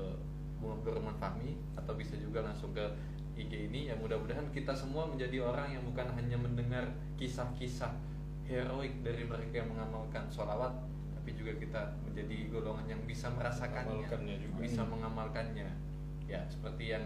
Gurman 0.62 1.18
Fahmi 1.18 1.58
atau 1.74 1.98
bisa 1.98 2.14
juga 2.22 2.46
langsung 2.46 2.70
ke 2.78 2.86
IG 3.34 3.72
ini 3.74 3.90
ya 3.90 3.98
mudah-mudahan 3.98 4.46
kita 4.54 4.78
semua 4.78 5.10
menjadi 5.10 5.42
orang 5.42 5.74
yang 5.74 5.84
bukan 5.88 6.06
hanya 6.14 6.38
mendengar 6.38 6.86
kisah-kisah 7.18 7.90
heroik 8.46 9.02
dari 9.02 9.26
mereka 9.26 9.66
yang 9.66 9.74
mengamalkan 9.74 10.30
sholawat 10.30 10.70
tapi 11.18 11.34
juga 11.34 11.54
kita 11.58 11.82
menjadi 12.06 12.50
golongan 12.54 12.86
yang 12.98 13.02
bisa 13.10 13.30
merasakannya 13.34 14.06
Mengamalkannya 14.06 14.36
juga. 14.42 14.60
bisa 14.62 14.82
mengamalkannya 14.86 15.70
ya 16.30 16.42
seperti 16.50 16.94
yang 16.94 17.04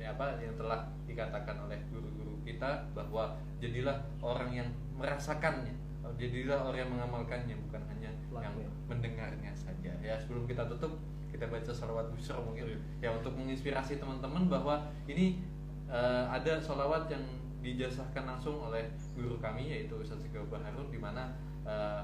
mm, 0.00 0.12
apa 0.16 0.40
yang 0.40 0.56
telah 0.56 0.88
dikatakan 1.04 1.56
oleh 1.68 1.76
guru-guru 1.92 2.40
kita 2.42 2.88
bahwa 2.96 3.36
jadilah 3.60 4.00
orang 4.24 4.50
yang 4.50 4.68
merasakannya 4.96 5.76
jadilah 6.18 6.66
orang 6.66 6.88
yang 6.88 6.92
mengamalkannya 6.92 7.56
bukan 7.68 7.82
hanya 7.92 8.10
Pelaku 8.28 8.42
yang 8.42 8.54
ya. 8.58 8.70
mendengarnya 8.90 9.52
saja 9.54 9.92
ya 10.02 10.14
sebelum 10.18 10.48
kita 10.48 10.66
tutup 10.66 10.98
kita 11.30 11.46
baca 11.46 11.70
salawat 11.70 12.10
busro 12.10 12.42
mungkin 12.42 12.66
Iya. 12.66 12.78
ya 12.98 13.08
untuk 13.14 13.32
menginspirasi 13.38 14.02
teman-teman 14.02 14.50
bahwa 14.50 14.82
ini 15.06 15.38
eh, 15.86 16.24
ada 16.26 16.58
salawat 16.58 17.06
yang 17.06 17.22
dijasahkan 17.60 18.24
langsung 18.24 18.56
oleh 18.58 18.88
guru 19.14 19.36
kami 19.38 19.68
yaitu 19.68 19.92
Ustaz 20.00 20.18
Zikau 20.24 20.48
Baharun 20.50 20.88
di 20.90 20.98
mana 20.98 21.30
eh, 21.62 22.02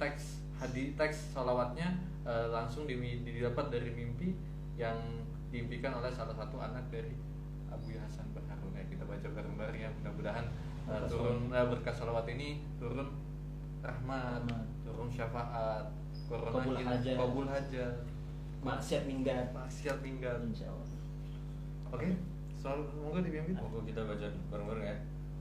teks 0.00 0.40
hadis 0.56 0.96
teks 0.96 1.36
salawatnya 1.36 2.00
eh, 2.24 2.46
langsung 2.48 2.88
di- 2.88 2.96
didapat 3.26 3.68
dari 3.68 3.92
mimpi 3.92 4.32
yang 4.80 4.96
diimpikan 5.50 5.98
oleh 5.98 6.10
salah 6.14 6.34
satu 6.34 6.56
anak 6.62 6.86
dari 6.94 7.14
Abu 7.70 7.90
Hasan 7.98 8.26
Baharun 8.34 8.74
ya 8.74 8.84
kita 8.86 9.04
baca 9.06 9.26
bareng-bareng 9.30 9.80
ya. 9.82 9.90
Mudah-mudahan 10.00 10.46
Berkah 10.90 11.06
turun 11.06 11.38
eh, 11.54 11.66
berkah 11.70 11.94
salawat 11.94 12.26
ini 12.34 12.66
turun 12.82 13.06
rahmat 13.84 14.42
Rahmat. 14.42 14.64
turun 14.82 15.08
syafaat 15.10 15.86
kita 16.30 16.82
hajat. 16.86 17.14
kabul 17.18 17.46
hajat 17.46 17.94
maksiat 18.62 19.02
minggat. 19.06 19.50
Maksiat 19.54 19.98
minggat. 20.02 20.38
Insya 20.46 20.70
Allah 20.70 20.86
oke 21.90 22.08
soal 22.54 22.86
monggo 22.94 23.18
dibimbing 23.24 23.56
Monggo 23.58 23.82
kita 23.86 24.06
baca 24.06 24.26
bareng-bareng 24.50 24.86
ya. 24.86 24.96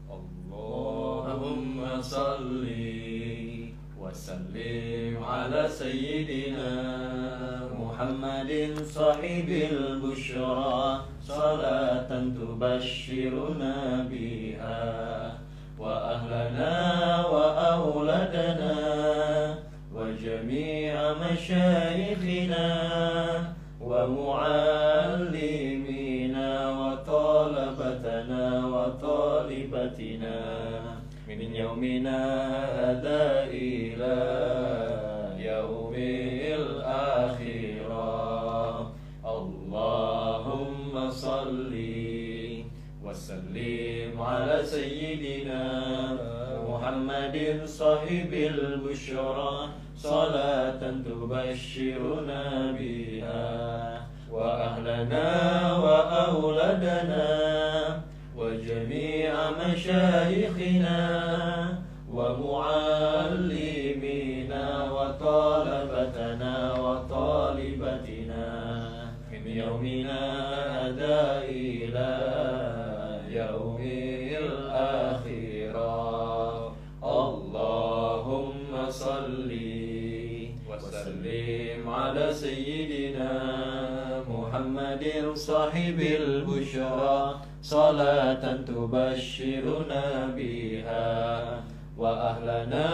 Allahumma 0.10 2.02
salli 2.02 3.69
وسلم 4.00 5.24
على 5.24 5.68
سيدنا 5.68 6.72
محمد 7.80 8.52
صاحب 8.86 9.50
البشرى. 9.72 11.02
صلاة 11.28 12.10
تبشرنا 12.10 14.08
بها 14.12 15.34
وأهلنا 15.80 16.76
وأولادنا 17.28 18.76
وجميع 19.94 20.94
مشايخنا 21.14 22.68
ومعلمينا 23.82 25.30
وطالبتنا 26.80 28.44
وطالبتنا. 28.74 30.40
من 31.30 31.56
يومنا 31.56 32.22
هذا 32.80 33.46
إلى 33.54 34.18
يوم 35.38 35.94
الآخرة. 36.58 38.02
اللهم 39.26 41.10
صل 41.10 41.74
وسلم 43.06 44.22
على 44.22 44.64
سيدنا 44.64 45.64
محمد 46.70 47.62
صاحب 47.66 48.34
البشرى. 48.34 49.70
صلاة 49.98 50.82
تبشرنا 50.82 52.72
بها 52.80 53.46
وأهلنا 54.32 55.28
وأولادنا. 55.78 57.49
مشايخنا 59.80 61.00
ومعلمينا 62.12 63.32
وطلبتنا 64.92 66.56
وطالبتنا 66.84 68.46
من 69.32 69.44
يومنا 69.48 70.24
هذا 70.76 71.20
إلى 71.48 72.12
يوم 73.32 73.80
الآخرة. 74.44 75.96
اللهم 77.04 78.72
صلِّ 78.90 79.52
وسلم 80.70 81.90
على 81.90 82.34
سيدنا 82.34 83.32
محمد 84.30 85.04
صاحب 85.36 86.00
البشرى. 86.00 87.49
صلاة 87.70 88.44
تبشرنا 88.68 90.06
بها 90.38 91.06
وأهلنا 91.98 92.88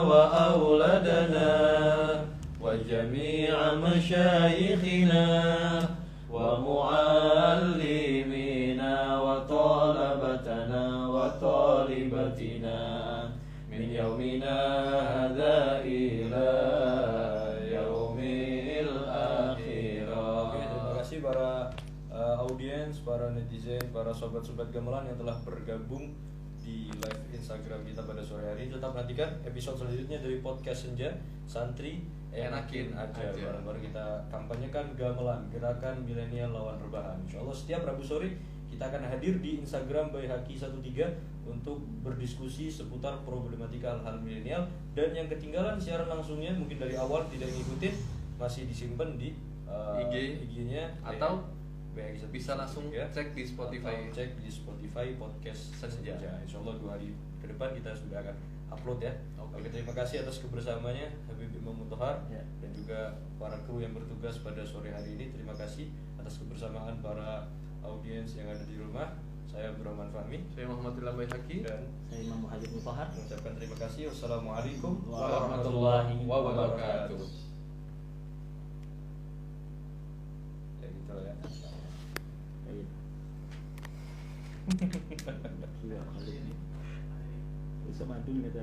وأولادنا 0.00 1.50
وجميع 2.60 3.74
مشايخنا 3.74 5.26
ومعلمينا 6.32 7.72
وطلبتنا 9.20 10.84
وطالبتنا 11.08 12.78
من 13.70 13.82
يومنا 14.00 14.58
هذا 15.12 15.80
إلى 15.84 16.21
para 23.92 24.10
sobat-sobat 24.10 24.72
gamelan 24.72 25.04
yang 25.04 25.20
telah 25.20 25.36
bergabung 25.44 26.16
di 26.64 26.88
live 26.88 27.22
Instagram 27.36 27.84
kita 27.84 28.00
pada 28.02 28.24
sore 28.24 28.48
hari 28.48 28.66
ini. 28.66 28.80
Tetap 28.80 28.96
nantikan 28.96 29.28
episode 29.44 29.84
selanjutnya 29.84 30.18
dari 30.24 30.40
podcast 30.40 30.88
Senja 30.88 31.12
Santri 31.44 32.00
Enakin 32.32 32.96
aja. 32.96 33.12
Aja. 33.12 33.36
Bareng-bareng 33.36 33.84
kita 33.92 34.24
kampanyekan 34.32 34.96
gamelan, 34.96 35.44
gerakan 35.52 36.00
milenial 36.08 36.56
lawan 36.56 36.80
rebahan. 36.80 37.20
Insya 37.28 37.44
Allah 37.44 37.52
setiap 37.52 37.84
Rabu 37.84 38.00
sore 38.00 38.40
kita 38.72 38.88
akan 38.88 39.04
hadir 39.04 39.36
di 39.44 39.60
Instagram 39.60 40.16
by 40.16 40.24
Haki 40.24 40.56
13 40.56 41.44
untuk 41.44 41.84
berdiskusi 42.00 42.72
seputar 42.72 43.20
problematika 43.20 43.92
hal-hal 43.92 44.16
milenial 44.24 44.64
dan 44.96 45.12
yang 45.12 45.28
ketinggalan 45.28 45.76
siaran 45.76 46.08
langsungnya 46.08 46.56
mungkin 46.56 46.80
dari 46.80 46.96
awal 46.96 47.28
tidak 47.28 47.52
ngikutin 47.52 47.92
masih 48.40 48.64
disimpan 48.64 49.20
di 49.20 49.36
uh, 49.68 50.00
IG. 50.08 50.40
IG-nya 50.48 50.88
Atau 51.04 51.44
13. 51.92 52.24
bisa 52.28 52.56
langsung 52.56 52.88
cek 52.88 53.36
di 53.36 53.44
Spotify. 53.44 54.08
Atau 54.08 54.16
cek 54.16 54.30
di 54.36 54.48
Spotify 54.48 55.06
podcast. 55.14 55.76
Senja. 55.76 56.16
Insya 56.40 56.58
Allah 56.60 56.74
dua 56.76 56.96
hari 56.96 57.12
ke 57.38 57.46
depan 57.46 57.72
kita 57.72 57.92
sudah 57.92 58.18
akan 58.20 58.36
upload 58.72 59.04
ya. 59.04 59.12
Oke. 59.36 59.60
Oke, 59.60 59.68
terima 59.68 59.92
kasih 59.92 60.24
atas 60.24 60.40
kebersamaannya 60.40 61.12
Habib 61.28 61.52
Imam 61.52 61.76
Mutohar 61.76 62.24
Ya. 62.26 62.40
dan 62.58 62.70
juga 62.72 63.12
para 63.36 63.60
kru 63.62 63.78
yang 63.78 63.92
bertugas 63.92 64.40
pada 64.40 64.64
sore 64.64 64.88
hari 64.88 65.20
ini. 65.20 65.28
Terima 65.28 65.52
kasih 65.52 65.86
atas 66.16 66.40
kebersamaan 66.40 67.04
para 67.04 67.44
audiens 67.84 68.32
yang 68.32 68.48
ada 68.48 68.64
di 68.64 68.80
rumah. 68.80 69.12
Saya 69.44 69.68
Abdurrahman 69.68 70.08
Fahmi 70.08 70.40
Saya 70.56 70.64
Muhammad 70.64 70.96
Ilham 70.96 71.12
Baihaqi. 71.12 71.60
dan 71.60 71.84
Saya 72.08 72.24
Imam 72.24 72.48
Muhajir 72.48 72.72
Mutahar. 72.72 73.12
mengucapkan 73.12 73.52
terima 73.52 73.76
kasih. 73.76 74.02
Wassalamualaikum 74.08 74.92
Warahmatullahi 75.04 76.16
wabarakatuh. 76.24 77.20
Ya 80.80 80.88
gitu 80.88 81.14
ya. 81.20 81.34
Baik. 84.62 84.92
Gila, 85.82 85.98
kali 86.14 86.32
ini. 86.38 86.54
Bisa 87.90 88.04
madul 88.06 88.36
kata 88.46 88.60